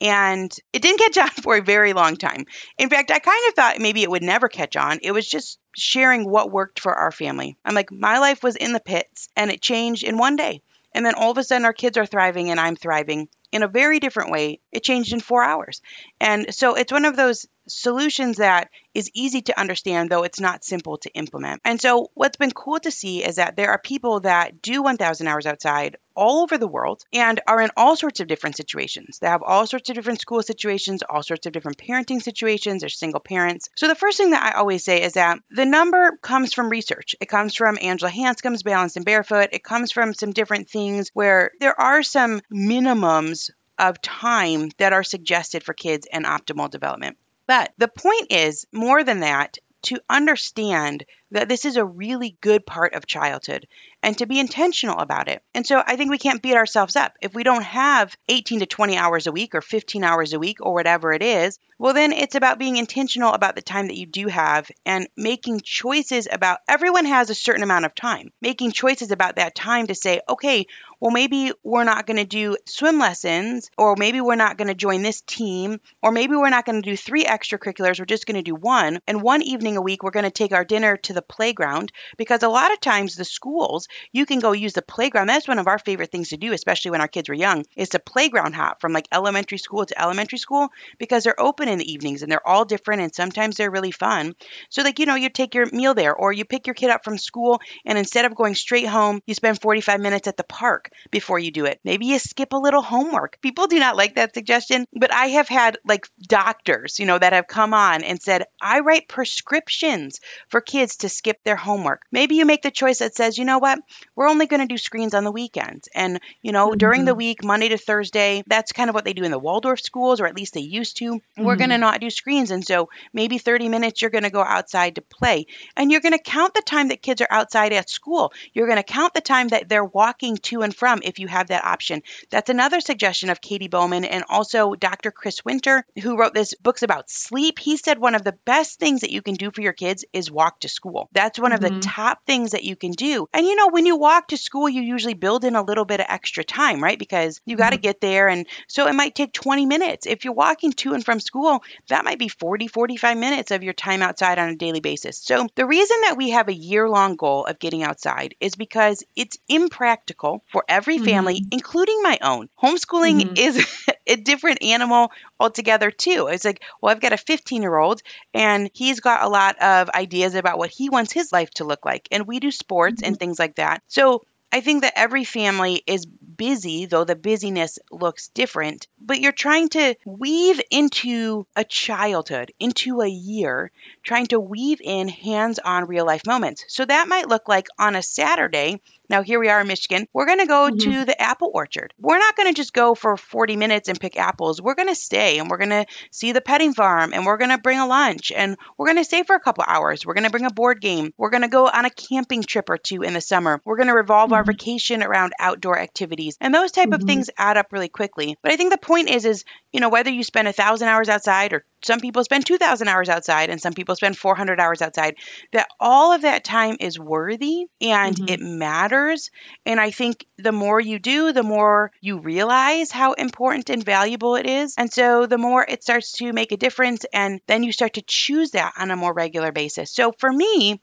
And 0.00 0.54
it 0.72 0.82
didn't 0.82 0.98
catch 0.98 1.18
on 1.24 1.28
for 1.28 1.56
a 1.56 1.62
very 1.62 1.92
long 1.92 2.16
time. 2.16 2.46
In 2.78 2.88
fact, 2.88 3.10
I 3.10 3.18
kind 3.18 3.48
of 3.48 3.54
thought 3.54 3.78
maybe 3.78 4.02
it 4.02 4.10
would 4.10 4.22
never 4.22 4.48
catch 4.48 4.76
on. 4.76 4.98
It 5.02 5.12
was 5.12 5.28
just 5.28 5.58
sharing 5.76 6.28
what 6.28 6.50
worked 6.50 6.80
for 6.80 6.94
our 6.94 7.12
family. 7.12 7.56
I'm 7.64 7.74
like, 7.74 7.92
my 7.92 8.18
life 8.18 8.42
was 8.42 8.56
in 8.56 8.72
the 8.72 8.80
pits 8.80 9.28
and 9.36 9.50
it 9.50 9.60
changed 9.62 10.02
in 10.02 10.18
one 10.18 10.36
day. 10.36 10.62
And 10.92 11.04
then 11.04 11.14
all 11.14 11.30
of 11.30 11.38
a 11.38 11.44
sudden, 11.44 11.66
our 11.66 11.74
kids 11.74 11.98
are 11.98 12.06
thriving 12.06 12.50
and 12.50 12.58
I'm 12.58 12.74
thriving 12.74 13.28
in 13.52 13.62
a 13.62 13.68
very 13.68 14.00
different 14.00 14.30
way. 14.30 14.60
It 14.72 14.82
changed 14.82 15.12
in 15.12 15.20
four 15.20 15.42
hours. 15.42 15.82
And 16.20 16.54
so 16.54 16.74
it's 16.74 16.92
one 16.92 17.04
of 17.04 17.16
those 17.16 17.46
solutions 17.68 18.38
that 18.38 18.70
is 18.94 19.10
easy 19.14 19.42
to 19.42 19.58
understand, 19.58 20.10
though 20.10 20.22
it's 20.22 20.40
not 20.40 20.64
simple 20.64 20.98
to 20.98 21.10
implement. 21.14 21.60
And 21.64 21.80
so, 21.80 22.10
what's 22.14 22.36
been 22.36 22.50
cool 22.50 22.80
to 22.80 22.90
see 22.90 23.24
is 23.24 23.36
that 23.36 23.56
there 23.56 23.70
are 23.70 23.78
people 23.78 24.20
that 24.20 24.62
do 24.62 24.82
1,000 24.82 25.26
hours 25.26 25.46
outside 25.46 25.96
all 26.14 26.42
over 26.42 26.56
the 26.56 26.66
world 26.66 27.04
and 27.12 27.40
are 27.46 27.60
in 27.60 27.70
all 27.76 27.94
sorts 27.94 28.20
of 28.20 28.26
different 28.26 28.56
situations. 28.56 29.18
They 29.18 29.28
have 29.28 29.42
all 29.42 29.66
sorts 29.66 29.90
of 29.90 29.94
different 29.94 30.20
school 30.20 30.42
situations, 30.42 31.02
all 31.02 31.22
sorts 31.22 31.46
of 31.46 31.52
different 31.52 31.78
parenting 31.78 32.22
situations. 32.22 32.80
They're 32.80 32.88
single 32.88 33.20
parents. 33.20 33.68
So, 33.76 33.88
the 33.88 33.94
first 33.94 34.16
thing 34.16 34.30
that 34.30 34.42
I 34.42 34.58
always 34.58 34.84
say 34.84 35.02
is 35.02 35.14
that 35.14 35.38
the 35.50 35.66
number 35.66 36.18
comes 36.22 36.52
from 36.52 36.70
research. 36.70 37.14
It 37.20 37.28
comes 37.28 37.54
from 37.54 37.78
Angela 37.80 38.10
Hanscom's 38.10 38.62
Balanced 38.62 38.96
and 38.96 39.04
Barefoot. 39.04 39.50
It 39.52 39.64
comes 39.64 39.92
from 39.92 40.14
some 40.14 40.32
different 40.32 40.70
things 40.70 41.10
where 41.12 41.50
there 41.60 41.78
are 41.78 42.02
some 42.02 42.40
minimums 42.52 43.50
of 43.78 44.00
time 44.00 44.70
that 44.78 44.92
are 44.92 45.02
suggested 45.04 45.62
for 45.62 45.74
kids 45.74 46.06
and 46.10 46.24
optimal 46.24 46.70
development. 46.70 47.18
But 47.46 47.72
the 47.78 47.88
point 47.88 48.30
is, 48.30 48.66
more 48.72 49.04
than 49.04 49.20
that, 49.20 49.58
to 49.82 50.00
understand 50.08 51.04
that 51.30 51.48
this 51.48 51.64
is 51.64 51.76
a 51.76 51.84
really 51.84 52.36
good 52.40 52.64
part 52.64 52.94
of 52.94 53.06
childhood 53.06 53.66
and 54.02 54.16
to 54.18 54.26
be 54.26 54.38
intentional 54.38 54.98
about 54.98 55.28
it. 55.28 55.42
And 55.54 55.66
so 55.66 55.82
I 55.84 55.96
think 55.96 56.10
we 56.10 56.18
can't 56.18 56.42
beat 56.42 56.54
ourselves 56.54 56.96
up. 56.96 57.14
If 57.20 57.34
we 57.34 57.42
don't 57.42 57.64
have 57.64 58.16
18 58.28 58.60
to 58.60 58.66
20 58.66 58.96
hours 58.96 59.26
a 59.26 59.32
week 59.32 59.54
or 59.54 59.60
15 59.60 60.04
hours 60.04 60.32
a 60.32 60.38
week 60.38 60.58
or 60.60 60.74
whatever 60.74 61.12
it 61.12 61.22
is, 61.22 61.58
well, 61.78 61.92
then 61.92 62.12
it's 62.12 62.34
about 62.34 62.58
being 62.58 62.78
intentional 62.78 63.34
about 63.34 63.54
the 63.54 63.62
time 63.62 63.88
that 63.88 63.98
you 63.98 64.06
do 64.06 64.28
have 64.28 64.70
and 64.86 65.08
making 65.16 65.60
choices 65.60 66.26
about 66.30 66.60
everyone 66.68 67.04
has 67.04 67.28
a 67.28 67.34
certain 67.34 67.62
amount 67.62 67.84
of 67.84 67.94
time, 67.94 68.32
making 68.40 68.72
choices 68.72 69.10
about 69.10 69.36
that 69.36 69.54
time 69.54 69.86
to 69.88 69.94
say, 69.94 70.22
okay, 70.26 70.66
well, 71.00 71.10
maybe 71.10 71.52
we're 71.62 71.84
not 71.84 72.06
going 72.06 72.16
to 72.16 72.24
do 72.24 72.56
swim 72.64 72.98
lessons, 72.98 73.70
or 73.76 73.94
maybe 73.98 74.22
we're 74.22 74.36
not 74.36 74.56
going 74.56 74.68
to 74.68 74.74
join 74.74 75.02
this 75.02 75.20
team, 75.20 75.78
or 76.02 76.12
maybe 76.12 76.34
we're 76.34 76.48
not 76.48 76.64
going 76.64 76.80
to 76.80 76.90
do 76.90 76.96
three 76.96 77.24
extracurriculars, 77.24 77.98
we're 77.98 78.06
just 78.06 78.26
going 78.26 78.36
to 78.36 78.42
do 78.42 78.54
one. 78.54 79.00
And 79.06 79.20
one 79.20 79.42
evening 79.42 79.76
a 79.76 79.82
week, 79.82 80.02
we're 80.02 80.10
going 80.10 80.24
to 80.24 80.30
take 80.30 80.52
our 80.52 80.64
dinner 80.64 80.96
to 80.96 81.12
the 81.16 81.22
playground 81.22 81.90
because 82.16 82.44
a 82.44 82.48
lot 82.48 82.72
of 82.72 82.80
times 82.80 83.16
the 83.16 83.24
schools, 83.24 83.88
you 84.12 84.24
can 84.24 84.38
go 84.38 84.52
use 84.52 84.74
the 84.74 84.82
playground. 84.82 85.26
That's 85.26 85.48
one 85.48 85.58
of 85.58 85.66
our 85.66 85.80
favorite 85.80 86.12
things 86.12 86.28
to 86.28 86.36
do, 86.36 86.52
especially 86.52 86.92
when 86.92 87.00
our 87.00 87.08
kids 87.08 87.28
were 87.28 87.34
young, 87.34 87.64
is 87.74 87.88
to 87.90 87.98
playground 87.98 88.54
hop 88.54 88.80
from 88.80 88.92
like 88.92 89.08
elementary 89.10 89.58
school 89.58 89.84
to 89.84 90.00
elementary 90.00 90.38
school 90.38 90.68
because 90.98 91.24
they're 91.24 91.40
open 91.40 91.68
in 91.68 91.78
the 91.78 91.92
evenings 91.92 92.22
and 92.22 92.30
they're 92.30 92.46
all 92.46 92.64
different 92.64 93.02
and 93.02 93.14
sometimes 93.14 93.56
they're 93.56 93.70
really 93.70 93.90
fun. 93.90 94.34
So, 94.70 94.82
like, 94.82 94.98
you 94.98 95.06
know, 95.06 95.16
you 95.16 95.28
take 95.28 95.54
your 95.54 95.66
meal 95.72 95.94
there 95.94 96.14
or 96.14 96.32
you 96.32 96.44
pick 96.44 96.66
your 96.66 96.74
kid 96.74 96.90
up 96.90 97.04
from 97.04 97.18
school 97.18 97.60
and 97.84 97.98
instead 97.98 98.24
of 98.24 98.34
going 98.34 98.54
straight 98.54 98.86
home, 98.86 99.20
you 99.26 99.34
spend 99.34 99.60
45 99.60 100.00
minutes 100.00 100.28
at 100.28 100.36
the 100.36 100.44
park 100.44 100.90
before 101.10 101.38
you 101.38 101.50
do 101.50 101.64
it. 101.64 101.80
Maybe 101.84 102.06
you 102.06 102.18
skip 102.18 102.52
a 102.52 102.58
little 102.58 102.82
homework. 102.82 103.40
People 103.40 103.66
do 103.66 103.78
not 103.78 103.96
like 103.96 104.14
that 104.16 104.34
suggestion, 104.34 104.86
but 104.92 105.12
I 105.12 105.26
have 105.28 105.48
had 105.48 105.78
like 105.84 106.06
doctors, 106.22 106.98
you 106.98 107.06
know, 107.06 107.18
that 107.18 107.32
have 107.32 107.46
come 107.46 107.74
on 107.74 108.02
and 108.02 108.20
said, 108.20 108.44
I 108.60 108.80
write 108.80 109.08
prescriptions 109.08 110.20
for 110.48 110.60
kids 110.60 110.96
to 110.98 111.05
skip 111.08 111.42
their 111.44 111.56
homework. 111.56 112.02
Maybe 112.12 112.36
you 112.36 112.44
make 112.44 112.62
the 112.62 112.70
choice 112.70 112.98
that 112.98 113.14
says, 113.14 113.38
you 113.38 113.44
know 113.44 113.58
what, 113.58 113.78
we're 114.14 114.28
only 114.28 114.46
going 114.46 114.60
to 114.60 114.66
do 114.66 114.78
screens 114.78 115.14
on 115.14 115.24
the 115.24 115.32
weekends. 115.32 115.88
And, 115.94 116.20
you 116.42 116.52
know, 116.52 116.68
mm-hmm. 116.68 116.78
during 116.78 117.04
the 117.04 117.12
mm-hmm. 117.12 117.18
week, 117.18 117.44
Monday 117.44 117.68
to 117.68 117.78
Thursday, 117.78 118.42
that's 118.46 118.72
kind 118.72 118.88
of 118.88 118.94
what 118.94 119.04
they 119.04 119.12
do 119.12 119.24
in 119.24 119.30
the 119.30 119.38
Waldorf 119.38 119.80
schools, 119.80 120.20
or 120.20 120.26
at 120.26 120.36
least 120.36 120.54
they 120.54 120.60
used 120.60 120.96
to. 120.98 121.14
Mm-hmm. 121.14 121.44
We're 121.44 121.56
going 121.56 121.70
to 121.70 121.78
not 121.78 122.00
do 122.00 122.10
screens. 122.10 122.50
And 122.50 122.64
so 122.66 122.88
maybe 123.12 123.38
30 123.38 123.68
minutes 123.68 124.02
you're 124.02 124.10
going 124.10 124.24
to 124.24 124.30
go 124.30 124.42
outside 124.42 124.96
to 124.96 125.02
play. 125.02 125.46
And 125.76 125.90
you're 125.90 126.00
going 126.00 126.12
to 126.12 126.18
count 126.18 126.54
the 126.54 126.62
time 126.62 126.88
that 126.88 127.02
kids 127.02 127.20
are 127.20 127.28
outside 127.30 127.72
at 127.72 127.90
school. 127.90 128.32
You're 128.52 128.66
going 128.66 128.78
to 128.78 128.82
count 128.82 129.14
the 129.14 129.20
time 129.20 129.48
that 129.48 129.68
they're 129.68 129.84
walking 129.84 130.36
to 130.38 130.62
and 130.62 130.74
from 130.74 131.00
if 131.02 131.18
you 131.18 131.28
have 131.28 131.48
that 131.48 131.64
option. 131.64 132.02
That's 132.30 132.50
another 132.50 132.80
suggestion 132.80 133.30
of 133.30 133.40
Katy 133.40 133.68
Bowman 133.68 134.04
and 134.04 134.24
also 134.28 134.74
Dr. 134.74 135.10
Chris 135.10 135.44
Winter, 135.44 135.84
who 136.02 136.16
wrote 136.18 136.34
this 136.34 136.54
books 136.54 136.82
about 136.82 137.10
sleep. 137.10 137.58
He 137.58 137.76
said 137.76 137.98
one 137.98 138.14
of 138.14 138.24
the 138.24 138.36
best 138.44 138.78
things 138.78 139.02
that 139.02 139.12
you 139.12 139.22
can 139.22 139.34
do 139.34 139.50
for 139.50 139.60
your 139.60 139.72
kids 139.72 140.04
is 140.12 140.30
walk 140.30 140.60
to 140.60 140.68
school. 140.68 140.95
That's 141.12 141.38
one 141.38 141.52
mm-hmm. 141.52 141.54
of 141.54 141.60
the 141.60 141.70
mm-hmm. 141.70 141.80
top 141.80 142.24
things 142.26 142.52
that 142.52 142.64
you 142.64 142.76
can 142.76 142.92
do. 142.92 143.28
And 143.32 143.46
you 143.46 143.56
know, 143.56 143.68
when 143.68 143.86
you 143.86 143.96
walk 143.96 144.28
to 144.28 144.36
school, 144.36 144.68
you 144.68 144.82
usually 144.82 145.14
build 145.14 145.44
in 145.44 145.56
a 145.56 145.62
little 145.62 145.84
bit 145.84 146.00
of 146.00 146.06
extra 146.08 146.44
time, 146.44 146.82
right? 146.82 146.98
Because 146.98 147.40
you 147.44 147.56
got 147.56 147.70
to 147.70 147.76
mm-hmm. 147.76 147.82
get 147.82 148.00
there. 148.00 148.28
And 148.28 148.46
so 148.68 148.86
it 148.86 148.94
might 148.94 149.14
take 149.14 149.32
20 149.32 149.66
minutes. 149.66 150.06
If 150.06 150.24
you're 150.24 150.34
walking 150.34 150.72
to 150.72 150.94
and 150.94 151.04
from 151.04 151.20
school, 151.20 151.62
that 151.88 152.04
might 152.04 152.18
be 152.18 152.28
40, 152.28 152.68
45 152.68 153.16
minutes 153.16 153.50
of 153.50 153.62
your 153.62 153.74
time 153.74 154.02
outside 154.02 154.38
on 154.38 154.48
a 154.48 154.56
daily 154.56 154.80
basis. 154.80 155.18
So 155.18 155.46
the 155.54 155.66
reason 155.66 155.96
that 156.02 156.16
we 156.16 156.30
have 156.30 156.48
a 156.48 156.54
year 156.54 156.88
long 156.88 157.16
goal 157.16 157.44
of 157.44 157.58
getting 157.58 157.82
outside 157.82 158.34
is 158.40 158.54
because 158.54 159.02
it's 159.14 159.38
impractical 159.48 160.42
for 160.48 160.64
every 160.68 160.98
family, 160.98 161.40
mm-hmm. 161.40 161.48
including 161.52 162.02
my 162.02 162.18
own. 162.22 162.48
Homeschooling 162.62 163.20
mm-hmm. 163.20 163.36
is 163.36 163.66
a 164.06 164.16
different 164.16 164.62
animal 164.62 165.10
altogether 165.38 165.90
too. 165.90 166.28
It's 166.30 166.44
like, 166.44 166.62
well, 166.80 166.92
I've 166.92 167.00
got 167.00 167.12
a 167.12 167.18
15 167.18 167.62
year 167.62 167.76
old 167.76 168.02
and 168.34 168.70
he's 168.74 169.00
got 169.00 169.22
a 169.22 169.28
lot 169.28 169.60
of 169.60 169.90
ideas 169.90 170.34
about 170.34 170.58
what 170.58 170.70
he 170.70 170.88
wants 170.88 171.12
his 171.12 171.32
life 171.32 171.50
to 171.52 171.64
look 171.64 171.84
like. 171.84 172.08
And 172.10 172.26
we 172.26 172.40
do 172.40 172.50
sports 172.50 173.02
mm-hmm. 173.02 173.08
and 173.08 173.18
things 173.18 173.38
like 173.38 173.56
that. 173.56 173.82
So 173.88 174.22
I 174.52 174.60
think 174.60 174.82
that 174.82 174.92
every 174.96 175.24
family 175.24 175.82
is 175.86 176.06
busy, 176.06 176.86
though 176.86 177.04
the 177.04 177.16
busyness 177.16 177.78
looks 177.90 178.28
different, 178.28 178.86
but 178.98 179.20
you're 179.20 179.32
trying 179.32 179.68
to 179.70 179.96
weave 180.04 180.60
into 180.70 181.46
a 181.56 181.64
childhood, 181.64 182.52
into 182.60 183.00
a 183.00 183.08
year, 183.08 183.70
trying 184.02 184.26
to 184.28 184.40
weave 184.40 184.80
in 184.80 185.08
hands 185.08 185.58
on 185.58 185.86
real 185.86 186.06
life 186.06 186.24
moments. 186.26 186.64
So 186.68 186.84
that 186.84 187.08
might 187.08 187.28
look 187.28 187.48
like 187.48 187.66
on 187.78 187.96
a 187.96 188.02
Saturday, 188.02 188.80
now, 189.08 189.22
here 189.22 189.38
we 189.38 189.48
are 189.48 189.60
in 189.60 189.68
Michigan. 189.68 190.06
We're 190.12 190.26
going 190.26 190.40
to 190.40 190.46
go 190.46 190.70
mm-hmm. 190.70 190.90
to 190.90 191.04
the 191.04 191.20
apple 191.20 191.50
orchard. 191.54 191.94
We're 191.98 192.18
not 192.18 192.36
going 192.36 192.48
to 192.48 192.54
just 192.54 192.72
go 192.72 192.94
for 192.94 193.16
40 193.16 193.56
minutes 193.56 193.88
and 193.88 194.00
pick 194.00 194.16
apples. 194.16 194.60
We're 194.60 194.74
going 194.74 194.88
to 194.88 194.94
stay 194.94 195.38
and 195.38 195.48
we're 195.48 195.58
going 195.58 195.70
to 195.70 195.86
see 196.10 196.32
the 196.32 196.40
petting 196.40 196.74
farm 196.74 197.12
and 197.12 197.24
we're 197.24 197.36
going 197.36 197.50
to 197.50 197.58
bring 197.58 197.78
a 197.78 197.86
lunch 197.86 198.32
and 198.34 198.56
we're 198.76 198.86
going 198.86 198.98
to 198.98 199.04
stay 199.04 199.22
for 199.22 199.36
a 199.36 199.40
couple 199.40 199.64
hours. 199.66 200.04
We're 200.04 200.14
going 200.14 200.24
to 200.24 200.30
bring 200.30 200.46
a 200.46 200.50
board 200.50 200.80
game. 200.80 201.12
We're 201.16 201.30
going 201.30 201.42
to 201.42 201.48
go 201.48 201.68
on 201.68 201.84
a 201.84 201.90
camping 201.90 202.42
trip 202.42 202.68
or 202.68 202.78
two 202.78 203.02
in 203.02 203.14
the 203.14 203.20
summer. 203.20 203.60
We're 203.64 203.76
going 203.76 203.88
to 203.88 203.94
revolve 203.94 204.28
mm-hmm. 204.28 204.34
our 204.34 204.44
vacation 204.44 205.02
around 205.02 205.32
outdoor 205.38 205.78
activities. 205.78 206.36
And 206.40 206.54
those 206.54 206.72
type 206.72 206.86
mm-hmm. 206.86 206.94
of 206.94 207.02
things 207.02 207.30
add 207.38 207.56
up 207.56 207.72
really 207.72 207.88
quickly. 207.88 208.36
But 208.42 208.52
I 208.52 208.56
think 208.56 208.72
the 208.72 208.78
point 208.78 209.10
is 209.10 209.24
is, 209.24 209.44
you 209.76 209.80
know, 209.80 209.90
whether 209.90 210.10
you 210.10 210.24
spend 210.24 210.48
a 210.48 210.56
1000 210.56 210.88
hours 210.88 211.10
outside 211.10 211.52
or 211.52 211.62
some 211.84 212.00
people 212.00 212.24
spend 212.24 212.46
2,000 212.46 212.88
hours 212.88 213.10
outside 213.10 213.50
and 213.50 213.60
some 213.60 213.74
people 213.74 213.94
spend 213.94 214.16
400 214.16 214.58
hours 214.58 214.80
outside, 214.80 215.16
that 215.52 215.68
all 215.78 216.14
of 216.14 216.22
that 216.22 216.44
time 216.44 216.78
is 216.80 216.98
worthy 216.98 217.66
and 217.82 218.16
mm-hmm. 218.16 218.32
it 218.32 218.40
matters. 218.40 219.30
And 219.66 219.78
I 219.78 219.90
think 219.90 220.24
the 220.38 220.50
more 220.50 220.80
you 220.80 220.98
do, 220.98 221.30
the 221.30 221.42
more 221.42 221.92
you 222.00 222.20
realize 222.20 222.90
how 222.90 223.12
important 223.12 223.68
and 223.68 223.84
valuable 223.84 224.36
it 224.36 224.46
is. 224.46 224.72
And 224.78 224.90
so 224.90 225.26
the 225.26 225.36
more 225.36 225.62
it 225.68 225.82
starts 225.82 226.12
to 226.12 226.32
make 226.32 226.52
a 226.52 226.56
difference, 226.56 227.04
and 227.12 227.42
then 227.46 227.62
you 227.62 227.70
start 227.70 227.92
to 227.94 228.02
choose 228.06 228.52
that 228.52 228.72
on 228.78 228.90
a 228.90 228.96
more 228.96 229.12
regular 229.12 229.52
basis. 229.52 229.92
So 229.92 230.14
for 230.18 230.32
me, 230.32 230.80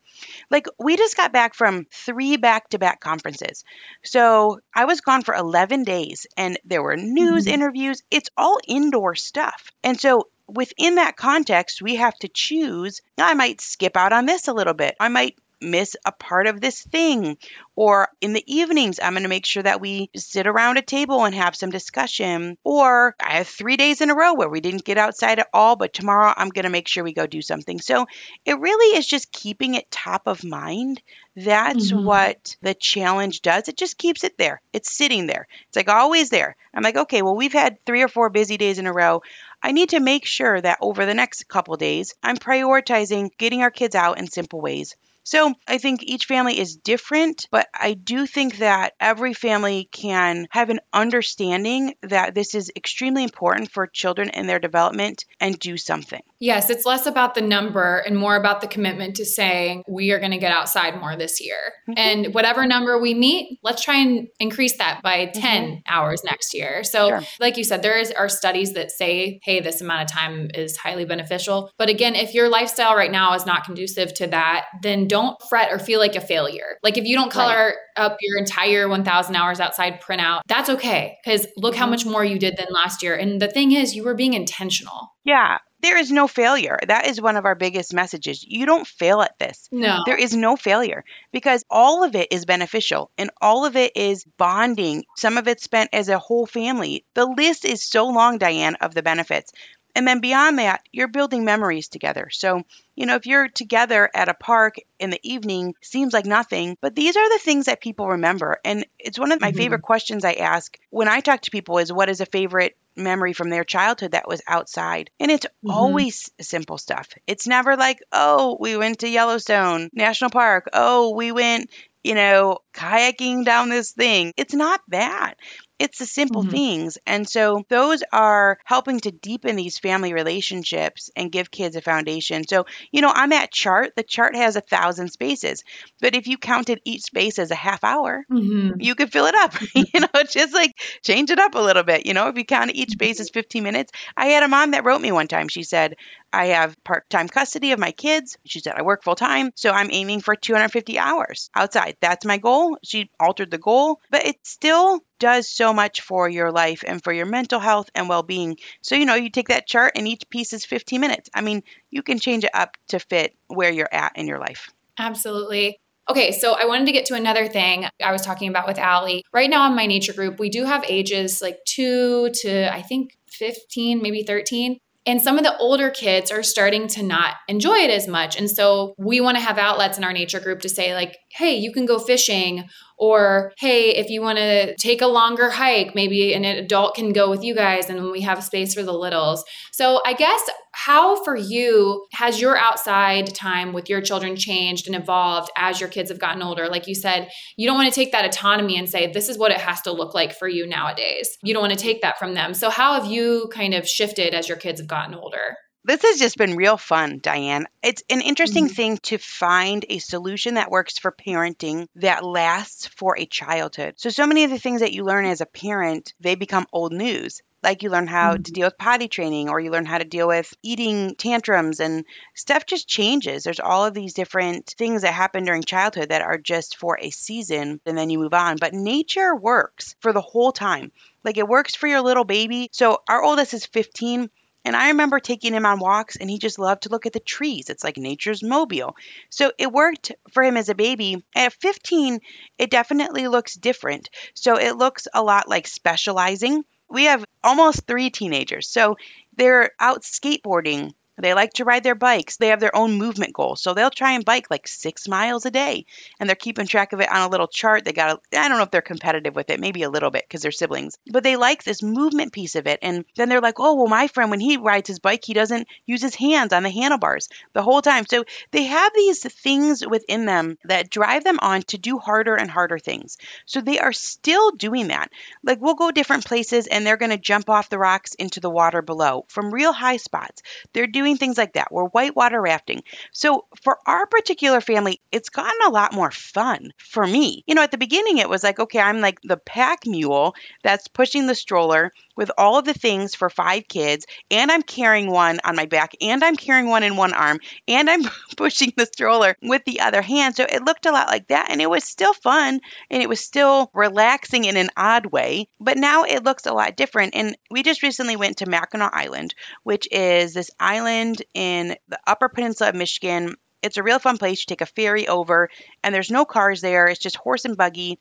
like 0.49 0.67
we 0.79 0.97
just 0.97 1.17
got 1.17 1.33
back 1.33 1.53
from 1.53 1.85
three 1.91 2.37
back 2.37 2.69
to 2.69 2.79
back 2.79 2.99
conferences. 2.99 3.63
So 4.03 4.59
I 4.75 4.85
was 4.85 5.01
gone 5.01 5.23
for 5.23 5.33
11 5.33 5.83
days 5.83 6.27
and 6.37 6.59
there 6.65 6.83
were 6.83 6.97
news 6.97 7.45
mm-hmm. 7.45 7.53
interviews. 7.53 8.03
It's 8.11 8.29
all 8.37 8.59
indoor 8.67 9.15
stuff. 9.15 9.71
And 9.83 9.99
so 9.99 10.27
within 10.47 10.95
that 10.95 11.15
context, 11.15 11.81
we 11.81 11.95
have 11.95 12.17
to 12.19 12.27
choose. 12.27 13.01
I 13.17 13.33
might 13.33 13.61
skip 13.61 13.97
out 13.97 14.13
on 14.13 14.25
this 14.25 14.47
a 14.47 14.53
little 14.53 14.73
bit. 14.73 14.95
I 14.99 15.07
might 15.07 15.37
miss 15.63 15.95
a 16.05 16.11
part 16.11 16.47
of 16.47 16.61
this 16.61 16.81
thing. 16.81 17.37
Or 17.75 18.09
in 18.21 18.33
the 18.33 18.43
evenings, 18.45 18.99
I'm 19.01 19.13
going 19.13 19.23
to 19.23 19.29
make 19.29 19.45
sure 19.45 19.63
that 19.63 19.81
we 19.81 20.09
sit 20.15 20.45
around 20.45 20.77
a 20.77 20.83
table 20.83 21.25
and 21.25 21.33
have 21.33 21.55
some 21.55 21.71
discussion. 21.71 22.57
Or 22.63 23.15
I 23.19 23.37
have 23.37 23.47
three 23.47 23.77
days 23.77 24.01
in 24.01 24.09
a 24.09 24.15
row 24.15 24.33
where 24.35 24.49
we 24.49 24.61
didn't 24.61 24.85
get 24.85 24.97
outside 24.97 25.39
at 25.39 25.49
all, 25.53 25.75
but 25.75 25.93
tomorrow 25.93 26.33
I'm 26.35 26.49
going 26.49 26.65
to 26.65 26.69
make 26.69 26.87
sure 26.87 27.03
we 27.03 27.13
go 27.13 27.25
do 27.25 27.41
something. 27.41 27.79
So 27.79 28.05
it 28.45 28.59
really 28.59 28.97
is 28.97 29.07
just 29.07 29.31
keeping 29.31 29.73
it 29.73 29.89
top 29.89 30.27
of 30.27 30.43
mind. 30.43 31.01
That's 31.35 31.91
mm-hmm. 31.91 32.05
what 32.05 32.55
the 32.61 32.75
challenge 32.75 33.41
does. 33.41 33.67
It 33.67 33.75
just 33.75 33.97
keeps 33.97 34.23
it 34.23 34.37
there. 34.37 34.61
It's 34.71 34.95
sitting 34.95 35.25
there. 35.25 35.47
It's 35.67 35.75
like 35.75 35.89
always 35.89 36.29
there. 36.29 36.55
I'm 36.73 36.83
like, 36.83 36.95
okay, 36.95 37.23
well, 37.23 37.35
we've 37.35 37.53
had 37.53 37.83
three 37.85 38.03
or 38.03 38.07
four 38.07 38.29
busy 38.29 38.57
days 38.57 38.77
in 38.77 38.85
a 38.85 38.93
row. 38.93 39.23
I 39.61 39.71
need 39.71 39.89
to 39.89 39.99
make 39.99 40.25
sure 40.25 40.59
that 40.59 40.77
over 40.81 41.05
the 41.05 41.13
next 41.13 41.47
couple 41.47 41.75
days, 41.77 42.13
I'm 42.21 42.37
prioritizing 42.37 43.35
getting 43.37 43.63
our 43.63 43.71
kids 43.71 43.95
out 43.95 44.19
in 44.19 44.27
simple 44.27 44.61
ways. 44.61 44.95
So 45.23 45.53
I 45.67 45.77
think 45.77 46.03
each 46.03 46.25
family 46.25 46.59
is 46.59 46.75
different, 46.75 47.47
but 47.49 47.67
I 47.73 47.93
do 47.93 48.25
think 48.25 48.57
that 48.57 48.93
every 48.99 49.33
family 49.33 49.87
can 49.91 50.47
have 50.51 50.69
an 50.69 50.81
understanding 50.91 51.95
that 52.01 52.35
this 52.35 52.55
is 52.55 52.71
extremely 52.75 53.23
important 53.23 53.71
for 53.71 53.87
children 53.87 54.29
and 54.29 54.47
their 54.49 54.59
development 54.59 55.25
and 55.39 55.57
do 55.57 55.77
something. 55.77 56.23
Yes, 56.43 56.69
it's 56.69 56.85
less 56.85 57.05
about 57.05 57.35
the 57.35 57.41
number 57.41 57.99
and 57.99 58.17
more 58.17 58.35
about 58.35 58.59
the 58.59 58.67
commitment 58.67 59.15
to 59.15 59.23
saying 59.23 59.81
we 59.87 60.11
are 60.11 60.19
going 60.19 60.33
to 60.33 60.37
get 60.37 60.51
outside 60.51 60.99
more 60.99 61.15
this 61.15 61.39
year. 61.39 61.55
Mm-hmm. 61.87 61.93
And 61.95 62.33
whatever 62.33 62.67
number 62.67 62.99
we 62.99 63.13
meet, 63.13 63.59
let's 63.63 63.81
try 63.81 63.95
and 63.95 64.27
increase 64.41 64.77
that 64.77 65.01
by 65.01 65.27
10 65.27 65.63
mm-hmm. 65.63 65.75
hours 65.87 66.21
next 66.25 66.53
year. 66.53 66.83
So, 66.83 67.07
sure. 67.07 67.21
like 67.39 67.55
you 67.55 67.63
said, 67.63 67.81
there 67.81 67.97
is, 67.97 68.11
are 68.11 68.27
studies 68.27 68.73
that 68.73 68.91
say, 68.91 69.39
hey, 69.43 69.61
this 69.61 69.79
amount 69.79 70.01
of 70.01 70.11
time 70.11 70.49
is 70.53 70.75
highly 70.75 71.05
beneficial. 71.05 71.71
But 71.77 71.87
again, 71.87 72.13
if 72.13 72.33
your 72.33 72.49
lifestyle 72.49 72.97
right 72.97 73.11
now 73.11 73.33
is 73.35 73.45
not 73.45 73.63
conducive 73.63 74.13
to 74.15 74.27
that, 74.27 74.65
then 74.81 75.07
don't 75.07 75.41
fret 75.47 75.71
or 75.71 75.79
feel 75.79 76.01
like 76.01 76.17
a 76.17 76.21
failure. 76.21 76.77
Like 76.83 76.97
if 76.97 77.05
you 77.05 77.15
don't 77.15 77.31
color 77.31 77.67
right. 77.67 78.05
up 78.05 78.17
your 78.19 78.37
entire 78.37 78.89
1000 78.89 79.33
hours 79.33 79.61
outside 79.61 80.01
printout, 80.01 80.41
that's 80.49 80.69
okay 80.69 81.15
because 81.23 81.47
look 81.55 81.73
how 81.73 81.85
mm-hmm. 81.85 81.91
much 81.91 82.05
more 82.05 82.25
you 82.25 82.37
did 82.37 82.57
than 82.57 82.67
last 82.69 83.01
year. 83.01 83.15
And 83.15 83.41
the 83.41 83.47
thing 83.47 83.71
is, 83.71 83.95
you 83.95 84.03
were 84.03 84.13
being 84.13 84.33
intentional. 84.33 85.13
Yeah. 85.23 85.59
There 85.83 85.97
is 85.97 86.11
no 86.11 86.27
failure. 86.29 86.79
That 86.87 87.07
is 87.07 87.19
one 87.19 87.35
of 87.35 87.43
our 87.43 87.55
biggest 87.55 87.93
messages. 87.93 88.41
You 88.47 88.65
don't 88.65 88.87
fail 88.87 89.21
at 89.21 89.37
this. 89.37 89.67
No. 89.69 90.03
There 90.05 90.17
is 90.17 90.33
no 90.33 90.55
failure 90.55 91.03
because 91.33 91.65
all 91.69 92.05
of 92.05 92.15
it 92.15 92.29
is 92.31 92.45
beneficial 92.45 93.11
and 93.17 93.29
all 93.41 93.65
of 93.65 93.75
it 93.75 93.91
is 93.95 94.23
bonding. 94.37 95.03
Some 95.17 95.37
of 95.37 95.49
it's 95.49 95.63
spent 95.63 95.89
as 95.91 96.07
a 96.07 96.19
whole 96.19 96.45
family. 96.45 97.03
The 97.15 97.25
list 97.25 97.65
is 97.65 97.83
so 97.83 98.07
long, 98.07 98.37
Diane, 98.37 98.75
of 98.75 98.95
the 98.95 99.03
benefits. 99.03 99.51
And 99.95 100.07
then 100.07 100.19
beyond 100.19 100.59
that, 100.59 100.81
you're 100.91 101.07
building 101.07 101.45
memories 101.45 101.87
together. 101.87 102.29
So, 102.31 102.63
you 102.95 103.05
know, 103.05 103.15
if 103.15 103.25
you're 103.25 103.47
together 103.47 104.09
at 104.13 104.29
a 104.29 104.33
park 104.33 104.75
in 104.99 105.09
the 105.11 105.19
evening, 105.23 105.75
seems 105.81 106.13
like 106.13 106.25
nothing, 106.25 106.77
but 106.81 106.95
these 106.95 107.15
are 107.15 107.29
the 107.29 107.43
things 107.43 107.65
that 107.65 107.81
people 107.81 108.09
remember. 108.09 108.59
And 108.65 108.85
it's 108.97 109.19
one 109.19 109.31
of 109.31 109.41
my 109.41 109.49
mm-hmm. 109.49 109.57
favorite 109.57 109.81
questions 109.83 110.25
I 110.25 110.33
ask 110.33 110.77
when 110.89 111.07
I 111.07 111.19
talk 111.19 111.41
to 111.41 111.51
people 111.51 111.77
is 111.77 111.93
what 111.93 112.09
is 112.09 112.21
a 112.21 112.25
favorite 112.25 112.75
memory 112.95 113.33
from 113.33 113.49
their 113.49 113.63
childhood 113.63 114.11
that 114.11 114.27
was 114.27 114.41
outside. 114.47 115.09
And 115.19 115.31
it's 115.31 115.45
mm-hmm. 115.45 115.71
always 115.71 116.31
simple 116.41 116.77
stuff. 116.77 117.09
It's 117.27 117.47
never 117.47 117.75
like, 117.75 117.99
oh, 118.11 118.57
we 118.59 118.77
went 118.77 118.99
to 118.99 119.09
Yellowstone 119.09 119.89
National 119.93 120.29
Park. 120.29 120.69
Oh, 120.73 121.15
we 121.15 121.31
went, 121.31 121.69
you 122.03 122.15
know, 122.15 122.59
kayaking 122.73 123.45
down 123.45 123.69
this 123.69 123.91
thing. 123.91 124.33
It's 124.37 124.53
not 124.53 124.81
that. 124.89 125.35
It's 125.79 125.99
the 125.99 126.05
simple 126.05 126.43
mm-hmm. 126.43 126.51
things. 126.51 126.97
And 127.05 127.27
so 127.27 127.63
those 127.69 128.03
are 128.11 128.57
helping 128.65 128.99
to 129.01 129.11
deepen 129.11 129.55
these 129.55 129.79
family 129.79 130.13
relationships 130.13 131.09
and 131.15 131.31
give 131.31 131.51
kids 131.51 131.75
a 131.75 131.81
foundation. 131.81 132.47
So, 132.47 132.65
you 132.91 133.01
know, 133.01 133.11
I'm 133.13 133.33
at 133.33 133.51
chart, 133.51 133.93
the 133.95 134.03
chart 134.03 134.35
has 134.35 134.55
a 134.55 134.61
thousand 134.61 135.09
spaces. 135.09 135.63
But 135.99 136.15
if 136.15 136.27
you 136.27 136.37
counted 136.37 136.81
each 136.85 137.01
space 137.01 137.39
as 137.39 137.51
a 137.51 137.55
half 137.55 137.83
hour, 137.83 138.23
mm-hmm. 138.31 138.79
you 138.79 138.95
could 138.95 139.11
fill 139.11 139.25
it 139.25 139.35
up. 139.35 139.53
you 139.75 139.99
know, 139.99 140.23
just 140.29 140.53
like 140.53 140.73
change 141.03 141.31
it 141.31 141.39
up 141.39 141.55
a 141.55 141.59
little 141.59 141.83
bit. 141.83 142.05
You 142.05 142.13
know, 142.13 142.27
if 142.27 142.37
you 142.37 142.45
count 142.45 142.71
each 142.73 142.91
space 142.91 143.19
as 143.19 143.29
15 143.29 143.63
minutes. 143.63 143.91
I 144.15 144.27
had 144.27 144.43
a 144.43 144.47
mom 144.47 144.71
that 144.71 144.85
wrote 144.85 145.01
me 145.01 145.11
one 145.11 145.27
time. 145.27 145.47
She 145.47 145.63
said, 145.63 145.95
I 146.33 146.47
have 146.47 146.75
part 146.83 147.09
time 147.09 147.29
custody 147.29 147.71
of 147.71 147.79
my 147.79 147.91
kids. 147.91 148.37
She 148.43 148.59
said, 148.59 148.73
I 148.75 148.81
work 148.81 149.03
full 149.03 149.15
time, 149.15 149.51
so 149.55 149.69
I'm 149.69 149.91
aiming 149.91 150.21
for 150.21 150.35
250 150.35 150.97
hours 150.97 151.51
outside. 151.55 151.95
That's 152.01 152.25
my 152.25 152.39
goal. 152.39 152.77
She 152.83 153.11
altered 153.19 153.51
the 153.51 153.59
goal, 153.59 154.01
but 154.09 154.25
it 154.25 154.37
still 154.43 155.01
does 155.19 155.47
so 155.47 155.71
much 155.71 156.01
for 156.01 156.27
your 156.27 156.51
life 156.51 156.83
and 156.85 157.03
for 157.03 157.13
your 157.13 157.27
mental 157.27 157.59
health 157.59 157.89
and 157.93 158.09
well 158.09 158.23
being. 158.23 158.57
So, 158.81 158.95
you 158.95 159.05
know, 159.05 159.15
you 159.15 159.29
take 159.29 159.49
that 159.49 159.67
chart 159.67 159.93
and 159.95 160.07
each 160.07 160.27
piece 160.29 160.51
is 160.51 160.65
15 160.65 160.99
minutes. 160.99 161.29
I 161.33 161.41
mean, 161.41 161.61
you 161.91 162.01
can 162.01 162.19
change 162.19 162.43
it 162.43 162.51
up 162.53 162.75
to 162.89 162.99
fit 162.99 163.35
where 163.47 163.71
you're 163.71 163.93
at 163.93 164.13
in 164.17 164.27
your 164.27 164.39
life. 164.39 164.71
Absolutely. 164.97 165.79
Okay, 166.09 166.31
so 166.31 166.53
I 166.53 166.65
wanted 166.65 166.85
to 166.87 166.91
get 166.91 167.05
to 167.05 167.13
another 167.13 167.47
thing 167.47 167.85
I 168.03 168.11
was 168.11 168.23
talking 168.23 168.49
about 168.49 168.67
with 168.67 168.77
Allie. 168.77 169.23
Right 169.31 169.49
now 169.49 169.65
in 169.67 169.75
my 169.75 169.85
nature 169.85 170.11
group, 170.11 170.37
we 170.37 170.49
do 170.49 170.65
have 170.65 170.83
ages 170.89 171.41
like 171.41 171.63
two 171.65 172.29
to 172.41 172.73
I 172.73 172.81
think 172.81 173.17
15, 173.27 174.01
maybe 174.01 174.23
13. 174.23 174.79
And 175.05 175.21
some 175.21 175.37
of 175.37 175.43
the 175.43 175.57
older 175.57 175.89
kids 175.89 176.31
are 176.31 176.43
starting 176.43 176.87
to 176.89 177.03
not 177.03 177.35
enjoy 177.47 177.75
it 177.75 177.89
as 177.89 178.07
much. 178.07 178.37
And 178.37 178.49
so 178.49 178.93
we 178.97 179.19
want 179.19 179.35
to 179.35 179.43
have 179.43 179.57
outlets 179.57 179.97
in 179.97 180.03
our 180.03 180.13
nature 180.13 180.39
group 180.39 180.61
to 180.61 180.69
say, 180.69 180.93
like, 180.93 181.17
hey, 181.35 181.55
you 181.55 181.71
can 181.71 181.85
go 181.85 181.99
fishing 181.99 182.69
or, 182.97 183.51
hey, 183.57 183.95
if 183.95 184.09
you 184.09 184.21
want 184.21 184.37
to 184.37 184.75
take 184.75 185.01
a 185.01 185.07
longer 185.07 185.49
hike, 185.49 185.95
maybe 185.95 186.33
an 186.33 186.45
adult 186.45 186.95
can 186.95 187.11
go 187.11 187.29
with 187.29 187.43
you 187.43 187.55
guys 187.55 187.89
and 187.89 188.11
we 188.11 188.21
have 188.21 188.43
space 188.43 188.73
for 188.73 188.83
the 188.83 188.93
littles. 188.93 189.43
So 189.71 189.99
I 190.05 190.13
guess 190.13 190.41
how 190.73 191.23
for 191.23 191.35
you 191.35 192.05
has 192.13 192.39
your 192.39 192.57
outside 192.57 193.33
time 193.33 193.73
with 193.73 193.89
your 193.89 193.99
children 193.99 194.35
changed 194.35 194.87
and 194.87 194.95
evolved 194.95 195.51
as 195.57 195.79
your 195.79 195.89
kids 195.89 196.09
have 196.11 196.19
gotten 196.19 196.41
older? 196.41 196.67
Like 196.67 196.87
you 196.87 196.95
said, 196.95 197.29
you 197.57 197.67
don't 197.67 197.77
want 197.77 197.91
to 197.91 197.95
take 197.95 198.11
that 198.11 198.25
autonomy 198.25 198.77
and 198.77 198.87
say, 198.87 199.11
this 199.11 199.27
is 199.27 199.37
what 199.37 199.51
it 199.51 199.59
has 199.59 199.81
to 199.81 199.91
look 199.91 200.13
like 200.13 200.33
for 200.33 200.47
you 200.47 200.67
nowadays. 200.67 201.37
You 201.43 201.53
don't 201.53 201.63
want 201.63 201.77
to 201.77 201.83
take 201.83 202.01
that 202.03 202.19
from 202.19 202.35
them. 202.35 202.53
So 202.53 202.69
how 202.69 202.93
have 202.93 203.11
you 203.11 203.49
kind 203.51 203.73
of 203.73 203.87
shifted 203.87 204.33
as 204.33 204.47
your 204.47 204.57
kids 204.57 204.79
have 204.79 204.87
gotten 204.87 205.15
older? 205.15 205.57
This 205.85 206.01
has 206.03 206.17
just 206.17 206.37
been 206.37 206.55
real 206.55 206.77
fun, 206.77 207.19
Diane. 207.21 207.67
It's 207.81 208.03
an 208.09 208.21
interesting 208.21 208.65
mm-hmm. 208.67 208.73
thing 208.73 208.97
to 208.99 209.17
find 209.17 209.85
a 209.89 209.99
solution 209.99 210.53
that 210.53 210.71
works 210.71 210.97
for 210.97 211.11
parenting 211.11 211.87
that 211.95 212.23
lasts 212.23 212.87
for 212.87 213.17
a 213.17 213.25
childhood. 213.25 213.95
So, 213.97 214.09
so 214.09 214.25
many 214.25 214.45
of 214.45 214.49
the 214.49 214.59
things 214.59 214.79
that 214.79 214.93
you 214.93 215.03
learn 215.03 215.25
as 215.25 215.41
a 215.41 215.45
parent, 215.45 216.13
they 216.21 216.35
become 216.35 216.67
old 216.71 216.93
news. 216.93 217.41
Like 217.61 217.83
you 217.83 217.89
learn 217.89 218.07
how 218.07 218.33
mm-hmm. 218.33 218.43
to 218.43 218.51
deal 218.53 218.67
with 218.67 218.77
potty 218.77 219.09
training, 219.09 219.49
or 219.49 219.59
you 219.59 219.71
learn 219.71 219.85
how 219.85 219.97
to 219.97 220.05
deal 220.05 220.27
with 220.27 220.53
eating 220.63 221.15
tantrums, 221.15 221.81
and 221.81 222.05
stuff 222.33 222.65
just 222.65 222.87
changes. 222.87 223.43
There's 223.43 223.59
all 223.59 223.85
of 223.85 223.93
these 223.93 224.13
different 224.13 224.73
things 224.77 225.01
that 225.01 225.13
happen 225.13 225.43
during 225.43 225.63
childhood 225.63 226.09
that 226.09 226.21
are 226.21 226.37
just 226.37 226.77
for 226.77 226.97
a 227.01 227.09
season, 227.09 227.81
and 227.85 227.97
then 227.97 228.09
you 228.09 228.19
move 228.19 228.33
on. 228.33 228.55
But 228.55 228.73
nature 228.73 229.35
works 229.35 229.97
for 229.99 230.13
the 230.13 230.21
whole 230.21 230.53
time. 230.53 230.93
Like 231.25 231.37
it 231.37 231.47
works 231.47 231.75
for 231.75 231.87
your 231.87 232.01
little 232.01 232.25
baby. 232.25 232.69
So, 232.71 233.01
our 233.09 233.21
oldest 233.21 233.53
is 233.53 233.65
15 233.65 234.29
and 234.65 234.75
I 234.75 234.89
remember 234.89 235.19
taking 235.19 235.53
him 235.53 235.65
on 235.65 235.79
walks 235.79 236.15
and 236.15 236.29
he 236.29 236.37
just 236.39 236.59
loved 236.59 236.83
to 236.83 236.89
look 236.89 237.05
at 237.05 237.13
the 237.13 237.19
trees. 237.19 237.69
It's 237.69 237.83
like 237.83 237.97
nature's 237.97 238.43
mobile. 238.43 238.95
So 239.29 239.51
it 239.57 239.71
worked 239.71 240.11
for 240.31 240.43
him 240.43 240.57
as 240.57 240.69
a 240.69 240.75
baby. 240.75 241.23
At 241.35 241.53
15, 241.53 242.19
it 242.57 242.71
definitely 242.71 243.27
looks 243.27 243.55
different. 243.55 244.09
So 244.33 244.57
it 244.57 244.77
looks 244.77 245.07
a 245.13 245.23
lot 245.23 245.49
like 245.49 245.67
specializing. 245.67 246.63
We 246.89 247.05
have 247.05 247.25
almost 247.43 247.87
three 247.87 248.09
teenagers. 248.09 248.69
So 248.69 248.97
they're 249.35 249.71
out 249.79 250.03
skateboarding 250.03 250.93
they 251.17 251.33
like 251.33 251.53
to 251.53 251.65
ride 251.65 251.83
their 251.83 251.95
bikes. 251.95 252.37
They 252.37 252.47
have 252.47 252.59
their 252.59 252.75
own 252.75 252.93
movement 252.93 253.33
goals. 253.33 253.61
So 253.61 253.73
they'll 253.73 253.89
try 253.89 254.13
and 254.13 254.25
bike 254.25 254.49
like 254.49 254.67
six 254.67 255.07
miles 255.07 255.45
a 255.45 255.51
day. 255.51 255.85
And 256.19 256.27
they're 256.27 256.35
keeping 256.35 256.65
track 256.65 256.91
of 256.93 257.01
it 257.01 257.11
on 257.11 257.21
a 257.21 257.29
little 257.29 257.47
chart. 257.47 257.85
They 257.85 257.93
got, 257.93 258.21
I 258.35 258.47
don't 258.47 258.57
know 258.57 258.63
if 258.63 258.71
they're 258.71 258.81
competitive 258.81 259.35
with 259.35 259.49
it, 259.49 259.59
maybe 259.59 259.83
a 259.83 259.89
little 259.89 260.09
bit 260.09 260.25
because 260.27 260.41
they're 260.41 260.51
siblings. 260.51 260.97
But 261.11 261.23
they 261.23 261.35
like 261.35 261.63
this 261.63 261.83
movement 261.83 262.33
piece 262.33 262.55
of 262.55 262.65
it. 262.65 262.79
And 262.81 263.05
then 263.15 263.29
they're 263.29 263.41
like, 263.41 263.59
oh, 263.59 263.75
well, 263.75 263.87
my 263.87 264.07
friend, 264.07 264.31
when 264.31 264.39
he 264.39 264.57
rides 264.57 264.87
his 264.87 264.99
bike, 264.99 265.23
he 265.23 265.33
doesn't 265.33 265.67
use 265.85 266.01
his 266.01 266.15
hands 266.15 266.51
on 266.51 266.63
the 266.63 266.69
handlebars 266.71 267.29
the 267.53 267.61
whole 267.61 267.81
time. 267.81 268.05
So 268.07 268.25
they 268.51 268.63
have 268.63 268.91
these 268.95 269.21
things 269.21 269.85
within 269.85 270.25
them 270.25 270.57
that 270.65 270.89
drive 270.89 271.23
them 271.23 271.39
on 271.41 271.61
to 271.63 271.77
do 271.77 271.99
harder 271.99 272.35
and 272.35 272.49
harder 272.49 272.79
things. 272.79 273.17
So 273.45 273.61
they 273.61 273.79
are 273.79 273.93
still 273.93 274.51
doing 274.51 274.87
that. 274.87 275.11
Like 275.43 275.61
we'll 275.61 275.75
go 275.75 275.91
different 275.91 276.25
places 276.25 276.67
and 276.67 276.85
they're 276.85 276.97
going 276.97 277.11
to 277.11 277.17
jump 277.17 277.49
off 277.49 277.69
the 277.69 277.77
rocks 277.77 278.15
into 278.15 278.39
the 278.39 278.49
water 278.49 278.81
below 278.81 279.25
from 279.27 279.53
real 279.53 279.73
high 279.73 279.97
spots. 279.97 280.41
They're 280.73 280.87
doing 280.87 281.02
doing 281.03 281.17
things 281.17 281.37
like 281.37 281.53
that. 281.53 281.71
We're 281.71 281.85
whitewater 281.85 282.41
rafting. 282.41 282.83
So 283.11 283.45
for 283.61 283.77
our 283.85 284.05
particular 284.05 284.61
family, 284.61 285.01
it's 285.11 285.29
gotten 285.29 285.59
a 285.67 285.71
lot 285.71 285.93
more 285.93 286.11
fun 286.11 286.71
for 286.77 287.05
me. 287.05 287.43
You 287.45 287.55
know, 287.55 287.63
at 287.63 287.71
the 287.71 287.77
beginning, 287.77 288.19
it 288.19 288.29
was 288.29 288.43
like, 288.43 288.59
okay, 288.59 288.79
I'm 288.79 289.01
like 289.01 289.19
the 289.21 289.37
pack 289.37 289.85
mule 289.85 290.33
that's 290.63 290.87
pushing 290.87 291.27
the 291.27 291.35
stroller 291.35 291.91
with 292.15 292.31
all 292.37 292.59
of 292.59 292.65
the 292.65 292.73
things 292.73 293.15
for 293.15 293.29
five 293.29 293.67
kids, 293.67 294.05
and 294.29 294.51
I'm 294.51 294.61
carrying 294.61 295.09
one 295.09 295.39
on 295.43 295.55
my 295.55 295.65
back, 295.65 295.95
and 295.99 296.23
I'm 296.23 296.35
carrying 296.35 296.67
one 296.67 296.83
in 296.83 296.95
one 296.95 297.13
arm, 297.13 297.39
and 297.67 297.89
I'm 297.89 298.03
pushing 298.37 298.71
the 298.77 298.85
stroller 298.85 299.35
with 299.41 299.65
the 299.65 299.81
other 299.81 300.01
hand. 300.01 300.35
So 300.35 300.43
it 300.43 300.63
looked 300.63 300.85
a 300.85 300.91
lot 300.91 301.07
like 301.07 301.27
that, 301.27 301.49
and 301.49 301.61
it 301.61 301.69
was 301.69 301.83
still 301.83 302.13
fun, 302.13 302.61
and 302.89 303.01
it 303.01 303.09
was 303.09 303.19
still 303.19 303.71
relaxing 303.73 304.45
in 304.45 304.57
an 304.57 304.69
odd 304.77 305.07
way. 305.07 305.47
But 305.59 305.77
now 305.77 306.03
it 306.03 306.23
looks 306.23 306.45
a 306.45 306.53
lot 306.53 306.77
different. 306.77 307.15
And 307.15 307.35
we 307.49 307.63
just 307.63 307.83
recently 307.83 308.15
went 308.15 308.37
to 308.37 308.49
Mackinac 308.49 308.91
Island, 308.93 309.33
which 309.63 309.87
is 309.91 310.33
this 310.33 310.51
island 310.59 310.92
in 311.33 311.75
the 311.87 311.99
Upper 312.05 312.29
Peninsula 312.29 312.69
of 312.69 312.75
Michigan. 312.75 313.35
It's 313.61 313.77
a 313.77 313.83
real 313.83 313.99
fun 313.99 314.17
place. 314.17 314.41
You 314.41 314.45
take 314.47 314.61
a 314.61 314.65
ferry 314.65 315.07
over, 315.07 315.49
and 315.83 315.95
there's 315.95 316.11
no 316.11 316.25
cars 316.25 316.61
there. 316.61 316.87
It's 316.87 316.99
just 316.99 317.15
horse 317.15 317.45
and 317.45 317.57
buggy. 317.57 317.99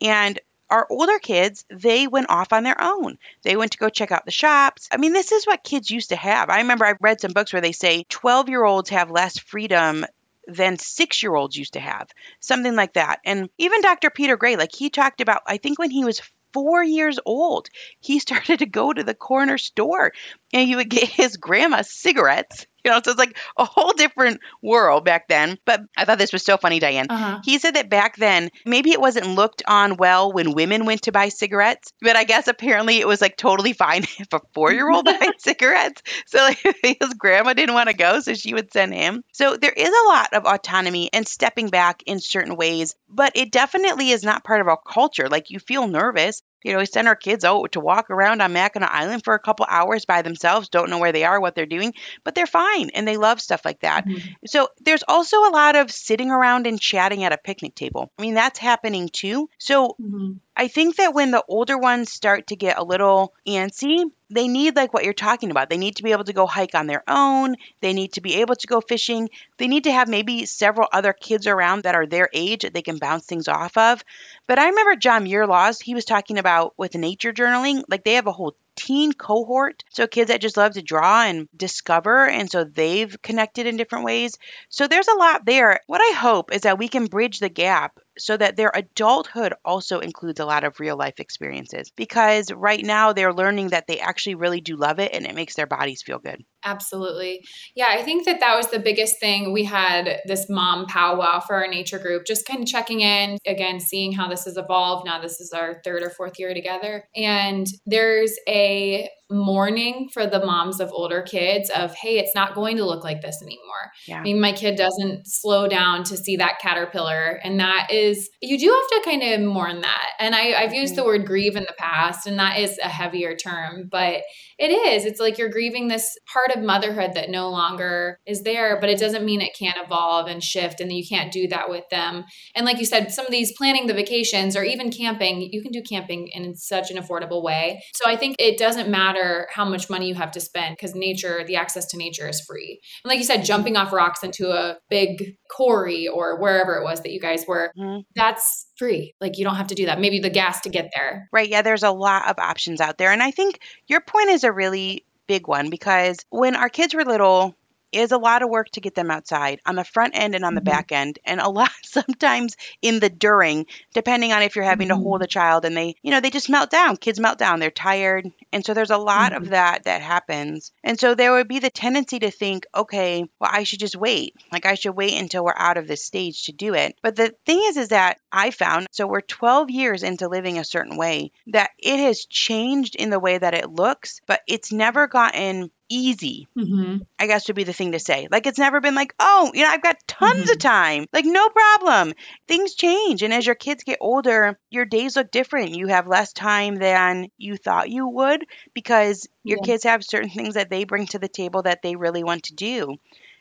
And 0.00 0.38
our 0.68 0.86
older 0.90 1.18
kids, 1.18 1.64
they 1.70 2.06
went 2.06 2.28
off 2.28 2.52
on 2.52 2.64
their 2.64 2.80
own. 2.80 3.18
They 3.42 3.56
went 3.56 3.72
to 3.72 3.78
go 3.78 3.88
check 3.88 4.10
out 4.10 4.24
the 4.24 4.32
shops. 4.32 4.88
I 4.90 4.96
mean, 4.96 5.12
this 5.12 5.30
is 5.30 5.46
what 5.46 5.62
kids 5.62 5.90
used 5.90 6.08
to 6.08 6.16
have. 6.16 6.50
I 6.50 6.58
remember 6.58 6.84
I 6.84 6.94
read 7.00 7.20
some 7.20 7.32
books 7.32 7.52
where 7.52 7.62
they 7.62 7.72
say 7.72 8.04
12 8.08 8.48
year 8.48 8.64
olds 8.64 8.90
have 8.90 9.10
less 9.10 9.38
freedom 9.38 10.04
than 10.48 10.78
six 10.78 11.22
year 11.22 11.34
olds 11.34 11.56
used 11.56 11.74
to 11.74 11.80
have, 11.80 12.08
something 12.40 12.74
like 12.74 12.94
that. 12.94 13.20
And 13.24 13.48
even 13.58 13.80
Dr. 13.80 14.10
Peter 14.10 14.36
Gray, 14.36 14.56
like 14.56 14.74
he 14.74 14.90
talked 14.90 15.20
about, 15.20 15.42
I 15.46 15.58
think 15.58 15.78
when 15.78 15.90
he 15.90 16.04
was 16.04 16.20
four 16.56 16.82
years 16.82 17.18
old, 17.26 17.68
he 18.00 18.18
started 18.26 18.60
to 18.60 18.66
go 18.66 18.90
to 18.90 19.04
the 19.04 19.14
corner 19.14 19.58
store 19.58 20.12
and 20.54 20.66
he 20.66 20.74
would 20.74 20.88
get 20.88 21.04
his 21.06 21.36
grandma 21.36 21.82
cigarettes. 21.82 22.66
You 22.86 22.92
know, 22.92 23.00
so 23.02 23.10
it's 23.10 23.18
like 23.18 23.36
a 23.58 23.64
whole 23.64 23.92
different 23.94 24.40
world 24.62 25.04
back 25.04 25.26
then. 25.26 25.58
But 25.64 25.80
I 25.96 26.04
thought 26.04 26.18
this 26.18 26.32
was 26.32 26.44
so 26.44 26.56
funny, 26.56 26.78
Diane. 26.78 27.08
Uh-huh. 27.10 27.40
He 27.44 27.58
said 27.58 27.74
that 27.74 27.90
back 27.90 28.16
then, 28.16 28.50
maybe 28.64 28.92
it 28.92 29.00
wasn't 29.00 29.26
looked 29.26 29.64
on 29.66 29.96
well 29.96 30.32
when 30.32 30.52
women 30.52 30.84
went 30.84 31.02
to 31.02 31.12
buy 31.12 31.30
cigarettes, 31.30 31.92
but 32.00 32.14
I 32.14 32.22
guess 32.22 32.46
apparently 32.46 33.00
it 33.00 33.08
was 33.08 33.20
like 33.20 33.36
totally 33.36 33.72
fine 33.72 34.02
if 34.20 34.32
a 34.32 34.40
four 34.54 34.72
year 34.72 34.88
old 34.88 35.04
buying 35.04 35.32
cigarettes. 35.38 36.00
So 36.26 36.38
like, 36.38 36.58
his 37.00 37.14
grandma 37.14 37.54
didn't 37.54 37.74
want 37.74 37.88
to 37.88 37.96
go, 37.96 38.20
so 38.20 38.34
she 38.34 38.54
would 38.54 38.72
send 38.72 38.94
him. 38.94 39.24
So 39.32 39.56
there 39.56 39.72
is 39.72 39.88
a 39.88 40.08
lot 40.08 40.32
of 40.34 40.44
autonomy 40.44 41.10
and 41.12 41.26
stepping 41.26 41.70
back 41.70 42.04
in 42.06 42.20
certain 42.20 42.54
ways, 42.54 42.94
but 43.08 43.32
it 43.34 43.50
definitely 43.50 44.10
is 44.10 44.22
not 44.22 44.44
part 44.44 44.60
of 44.60 44.68
our 44.68 44.78
culture. 44.78 45.28
Like 45.28 45.50
you 45.50 45.58
feel 45.58 45.88
nervous 45.88 46.40
you 46.64 46.72
know, 46.72 46.78
we 46.78 46.86
send 46.86 47.08
our 47.08 47.16
kids 47.16 47.44
out 47.44 47.72
to 47.72 47.80
walk 47.80 48.10
around 48.10 48.42
on 48.42 48.52
Mackinac 48.52 48.90
Island 48.90 49.24
for 49.24 49.34
a 49.34 49.38
couple 49.38 49.66
hours 49.68 50.04
by 50.04 50.22
themselves, 50.22 50.68
don't 50.68 50.90
know 50.90 50.98
where 50.98 51.12
they 51.12 51.24
are, 51.24 51.40
what 51.40 51.54
they're 51.54 51.66
doing, 51.66 51.94
but 52.24 52.34
they're 52.34 52.46
fine 52.46 52.90
and 52.90 53.06
they 53.06 53.16
love 53.16 53.40
stuff 53.40 53.64
like 53.64 53.80
that. 53.80 54.06
Mm-hmm. 54.06 54.28
So 54.46 54.68
there's 54.80 55.04
also 55.06 55.38
a 55.38 55.52
lot 55.52 55.76
of 55.76 55.90
sitting 55.90 56.30
around 56.30 56.66
and 56.66 56.80
chatting 56.80 57.24
at 57.24 57.32
a 57.32 57.38
picnic 57.38 57.74
table. 57.74 58.10
I 58.18 58.22
mean, 58.22 58.34
that's 58.34 58.58
happening 58.58 59.08
too. 59.12 59.48
So 59.58 59.96
mm-hmm. 60.00 60.32
I 60.58 60.68
think 60.68 60.96
that 60.96 61.12
when 61.12 61.32
the 61.32 61.44
older 61.48 61.76
ones 61.76 62.10
start 62.10 62.46
to 62.46 62.56
get 62.56 62.78
a 62.78 62.84
little 62.84 63.34
antsy, 63.46 64.10
they 64.30 64.48
need 64.48 64.74
like 64.74 64.94
what 64.94 65.04
you're 65.04 65.12
talking 65.12 65.50
about. 65.50 65.68
They 65.68 65.76
need 65.76 65.96
to 65.96 66.02
be 66.02 66.12
able 66.12 66.24
to 66.24 66.32
go 66.32 66.46
hike 66.46 66.74
on 66.74 66.86
their 66.86 67.04
own. 67.06 67.56
They 67.82 67.92
need 67.92 68.14
to 68.14 68.22
be 68.22 68.36
able 68.36 68.56
to 68.56 68.66
go 68.66 68.80
fishing. 68.80 69.28
They 69.58 69.68
need 69.68 69.84
to 69.84 69.92
have 69.92 70.08
maybe 70.08 70.46
several 70.46 70.88
other 70.92 71.12
kids 71.12 71.46
around 71.46 71.82
that 71.82 71.94
are 71.94 72.06
their 72.06 72.30
age 72.32 72.62
that 72.62 72.72
they 72.72 72.80
can 72.80 72.96
bounce 72.96 73.26
things 73.26 73.48
off 73.48 73.76
of. 73.76 74.02
But 74.46 74.58
I 74.58 74.68
remember 74.68 74.96
John 74.96 75.24
Muir-Laws, 75.24 75.80
he 75.80 75.94
was 75.94 76.06
talking 76.06 76.38
about 76.38 76.72
with 76.78 76.94
nature 76.94 77.34
journaling, 77.34 77.82
like 77.90 78.04
they 78.04 78.14
have 78.14 78.26
a 78.26 78.32
whole 78.32 78.56
teen 78.76 79.12
cohort. 79.12 79.84
So 79.90 80.06
kids 80.06 80.28
that 80.28 80.40
just 80.40 80.56
love 80.56 80.72
to 80.72 80.82
draw 80.82 81.22
and 81.22 81.48
discover. 81.54 82.26
And 82.26 82.50
so 82.50 82.64
they've 82.64 83.14
connected 83.22 83.66
in 83.66 83.76
different 83.76 84.06
ways. 84.06 84.38
So 84.70 84.86
there's 84.86 85.08
a 85.08 85.18
lot 85.18 85.44
there. 85.44 85.80
What 85.86 86.00
I 86.00 86.14
hope 86.16 86.54
is 86.54 86.62
that 86.62 86.78
we 86.78 86.88
can 86.88 87.06
bridge 87.06 87.40
the 87.40 87.48
gap 87.50 88.00
so 88.18 88.36
that 88.36 88.56
their 88.56 88.70
adulthood 88.74 89.54
also 89.64 90.00
includes 90.00 90.40
a 90.40 90.44
lot 90.46 90.64
of 90.64 90.80
real 90.80 90.96
life 90.96 91.18
experiences 91.20 91.90
because 91.96 92.50
right 92.52 92.84
now 92.84 93.12
they're 93.12 93.32
learning 93.34 93.68
that 93.68 93.86
they 93.86 94.00
actually 94.00 94.34
really 94.36 94.60
do 94.60 94.76
love 94.76 94.98
it 94.98 95.12
and 95.14 95.26
it 95.26 95.34
makes 95.34 95.54
their 95.54 95.66
bodies 95.66 96.02
feel 96.02 96.18
good. 96.18 96.44
Absolutely. 96.66 97.46
Yeah, 97.76 97.86
I 97.90 98.02
think 98.02 98.26
that 98.26 98.40
that 98.40 98.56
was 98.56 98.66
the 98.66 98.80
biggest 98.80 99.20
thing. 99.20 99.52
We 99.52 99.62
had 99.62 100.20
this 100.26 100.50
mom 100.50 100.86
powwow 100.86 101.38
for 101.38 101.54
our 101.54 101.68
nature 101.68 102.00
group, 102.00 102.26
just 102.26 102.44
kind 102.44 102.60
of 102.60 102.66
checking 102.66 103.00
in, 103.00 103.38
again, 103.46 103.78
seeing 103.78 104.12
how 104.12 104.28
this 104.28 104.44
has 104.44 104.56
evolved. 104.56 105.06
Now, 105.06 105.20
this 105.20 105.40
is 105.40 105.52
our 105.52 105.80
third 105.84 106.02
or 106.02 106.10
fourth 106.10 106.40
year 106.40 106.52
together. 106.52 107.04
And 107.14 107.68
there's 107.86 108.36
a 108.48 109.08
mourning 109.30 110.08
for 110.12 110.26
the 110.26 110.44
moms 110.44 110.78
of 110.78 110.90
older 110.92 111.20
kids 111.20 111.68
of 111.70 111.92
hey 111.96 112.18
it's 112.18 112.34
not 112.34 112.54
going 112.54 112.76
to 112.76 112.84
look 112.84 113.02
like 113.02 113.20
this 113.22 113.42
anymore 113.42 113.90
yeah. 114.06 114.20
i 114.20 114.22
mean 114.22 114.40
my 114.40 114.52
kid 114.52 114.76
doesn't 114.76 115.26
slow 115.26 115.66
down 115.66 116.04
to 116.04 116.16
see 116.16 116.36
that 116.36 116.60
caterpillar 116.60 117.40
and 117.42 117.58
that 117.58 117.88
is 117.90 118.30
you 118.40 118.56
do 118.56 118.66
have 118.66 119.02
to 119.02 119.10
kind 119.10 119.22
of 119.24 119.40
mourn 119.40 119.80
that 119.80 120.10
and 120.20 120.32
I, 120.36 120.52
i've 120.52 120.72
used 120.72 120.92
mm-hmm. 120.92 121.02
the 121.02 121.06
word 121.06 121.26
grieve 121.26 121.56
in 121.56 121.64
the 121.64 121.74
past 121.76 122.28
and 122.28 122.38
that 122.38 122.60
is 122.60 122.78
a 122.84 122.88
heavier 122.88 123.34
term 123.34 123.88
but 123.90 124.22
it 124.58 124.70
is 124.70 125.04
it's 125.04 125.18
like 125.18 125.38
you're 125.38 125.48
grieving 125.48 125.88
this 125.88 126.16
part 126.32 126.55
of 126.56 126.64
motherhood 126.64 127.12
that 127.14 127.30
no 127.30 127.50
longer 127.50 128.18
is 128.26 128.42
there 128.42 128.78
but 128.80 128.88
it 128.88 128.98
doesn't 128.98 129.24
mean 129.24 129.40
it 129.40 129.56
can't 129.58 129.78
evolve 129.82 130.26
and 130.26 130.42
shift 130.42 130.80
and 130.80 130.92
you 130.92 131.06
can't 131.06 131.32
do 131.32 131.46
that 131.48 131.68
with 131.68 131.84
them 131.90 132.24
and 132.54 132.64
like 132.64 132.78
you 132.78 132.86
said 132.86 133.10
some 133.10 133.26
of 133.26 133.30
these 133.30 133.52
planning 133.56 133.86
the 133.86 133.94
vacations 133.94 134.56
or 134.56 134.62
even 134.62 134.90
camping 134.90 135.40
you 135.40 135.62
can 135.62 135.72
do 135.72 135.82
camping 135.82 136.28
in 136.28 136.54
such 136.54 136.90
an 136.90 136.96
affordable 136.96 137.42
way 137.42 137.82
so 137.94 138.08
i 138.08 138.16
think 138.16 138.36
it 138.38 138.58
doesn't 138.58 138.88
matter 138.88 139.48
how 139.52 139.64
much 139.64 139.90
money 139.90 140.08
you 140.08 140.14
have 140.14 140.30
to 140.30 140.40
spend 140.40 140.76
because 140.76 140.94
nature, 140.94 141.44
the 141.46 141.56
access 141.56 141.86
to 141.86 141.96
nature 141.96 142.28
is 142.28 142.40
free. 142.40 142.80
And 143.04 143.10
like 143.10 143.18
you 143.18 143.24
said, 143.24 143.44
jumping 143.44 143.76
off 143.76 143.92
rocks 143.92 144.22
into 144.22 144.50
a 144.50 144.76
big 144.90 145.36
quarry 145.50 146.08
or 146.08 146.40
wherever 146.40 146.76
it 146.76 146.84
was 146.84 147.00
that 147.02 147.12
you 147.12 147.20
guys 147.20 147.44
were, 147.46 147.72
mm-hmm. 147.78 148.00
that's 148.14 148.66
free. 148.76 149.14
Like 149.20 149.38
you 149.38 149.44
don't 149.44 149.56
have 149.56 149.68
to 149.68 149.74
do 149.74 149.86
that. 149.86 150.00
Maybe 150.00 150.18
the 150.18 150.30
gas 150.30 150.60
to 150.62 150.68
get 150.68 150.90
there. 150.94 151.28
Right. 151.32 151.48
Yeah. 151.48 151.62
There's 151.62 151.82
a 151.82 151.90
lot 151.90 152.28
of 152.28 152.38
options 152.38 152.80
out 152.80 152.98
there. 152.98 153.12
And 153.12 153.22
I 153.22 153.30
think 153.30 153.60
your 153.88 154.00
point 154.00 154.28
is 154.30 154.44
a 154.44 154.52
really 154.52 155.05
big 155.26 155.48
one 155.48 155.70
because 155.70 156.18
when 156.30 156.56
our 156.56 156.68
kids 156.68 156.94
were 156.94 157.04
little, 157.04 157.56
is 157.92 158.12
a 158.12 158.18
lot 158.18 158.42
of 158.42 158.50
work 158.50 158.68
to 158.70 158.80
get 158.80 158.94
them 158.94 159.10
outside 159.10 159.60
on 159.66 159.76
the 159.76 159.84
front 159.84 160.16
end 160.16 160.34
and 160.34 160.44
on 160.44 160.54
the 160.54 160.60
mm-hmm. 160.60 160.70
back 160.70 160.92
end 160.92 161.18
and 161.24 161.40
a 161.40 161.48
lot 161.56 161.70
sometimes 161.84 162.56
in 162.82 163.00
the 163.00 163.10
during 163.10 163.66
depending 163.94 164.32
on 164.32 164.42
if 164.42 164.56
you're 164.56 164.64
having 164.64 164.88
mm-hmm. 164.88 164.98
to 164.98 165.02
hold 165.02 165.16
mm-hmm. 165.16 165.24
a 165.24 165.28
child 165.28 165.64
and 165.64 165.76
they 165.76 165.94
you 166.02 166.10
know 166.10 166.20
they 166.20 166.30
just 166.30 166.50
melt 166.50 166.70
down 166.70 166.96
kids 166.96 167.20
melt 167.20 167.38
down 167.38 167.60
they're 167.60 167.70
tired 167.70 168.26
and 168.52 168.64
so 168.64 168.74
there's 168.74 168.90
a 168.90 168.98
lot 168.98 169.32
mm-hmm. 169.32 169.44
of 169.44 169.50
that 169.50 169.84
that 169.84 170.02
happens 170.02 170.72
and 170.84 170.98
so 170.98 171.14
there 171.14 171.32
would 171.32 171.48
be 171.48 171.58
the 171.58 171.70
tendency 171.70 172.18
to 172.18 172.30
think 172.30 172.66
okay 172.74 173.24
well 173.40 173.50
I 173.52 173.62
should 173.64 173.80
just 173.80 173.96
wait 173.96 174.34
like 174.52 174.66
I 174.66 174.74
should 174.74 174.96
wait 174.96 175.14
until 175.14 175.44
we're 175.44 175.54
out 175.56 175.78
of 175.78 175.86
this 175.86 176.04
stage 176.04 176.44
to 176.44 176.52
do 176.52 176.74
it 176.74 176.96
but 177.02 177.16
the 177.16 177.34
thing 177.44 177.60
is 177.64 177.76
is 177.76 177.88
that 177.88 178.18
I 178.32 178.50
found 178.50 178.86
so 178.90 179.06
we're 179.06 179.20
12 179.20 179.70
years 179.70 180.02
into 180.02 180.28
living 180.28 180.58
a 180.58 180.64
certain 180.64 180.96
way 180.96 181.32
that 181.48 181.70
it 181.78 181.98
has 181.98 182.26
changed 182.26 182.96
in 182.96 183.10
the 183.10 183.20
way 183.20 183.38
that 183.38 183.54
it 183.54 183.70
looks 183.70 184.20
but 184.26 184.40
it's 184.46 184.72
never 184.72 185.06
gotten 185.06 185.70
easy, 185.88 186.48
mm-hmm. 186.56 186.98
I 187.18 187.26
guess 187.26 187.46
would 187.48 187.56
be 187.56 187.64
the 187.64 187.72
thing 187.72 187.92
to 187.92 187.98
say. 187.98 188.28
Like 188.30 188.46
it's 188.46 188.58
never 188.58 188.80
been 188.80 188.94
like, 188.94 189.14
oh, 189.18 189.50
you 189.54 189.62
know, 189.62 189.70
I've 189.70 189.82
got 189.82 190.06
tons 190.06 190.42
mm-hmm. 190.42 190.50
of 190.50 190.58
time. 190.58 191.06
Like 191.12 191.24
no 191.24 191.48
problem. 191.48 192.14
Things 192.48 192.74
change. 192.74 193.22
And 193.22 193.32
as 193.32 193.46
your 193.46 193.54
kids 193.54 193.84
get 193.84 193.98
older, 194.00 194.58
your 194.70 194.84
days 194.84 195.16
look 195.16 195.30
different. 195.30 195.74
You 195.74 195.88
have 195.88 196.06
less 196.06 196.32
time 196.32 196.76
than 196.76 197.28
you 197.38 197.56
thought 197.56 197.90
you 197.90 198.08
would 198.08 198.46
because 198.74 199.28
your 199.44 199.58
yeah. 199.62 199.66
kids 199.66 199.84
have 199.84 200.04
certain 200.04 200.30
things 200.30 200.54
that 200.54 200.70
they 200.70 200.84
bring 200.84 201.06
to 201.08 201.18
the 201.18 201.28
table 201.28 201.62
that 201.62 201.82
they 201.82 201.96
really 201.96 202.24
want 202.24 202.44
to 202.44 202.54
do 202.54 202.96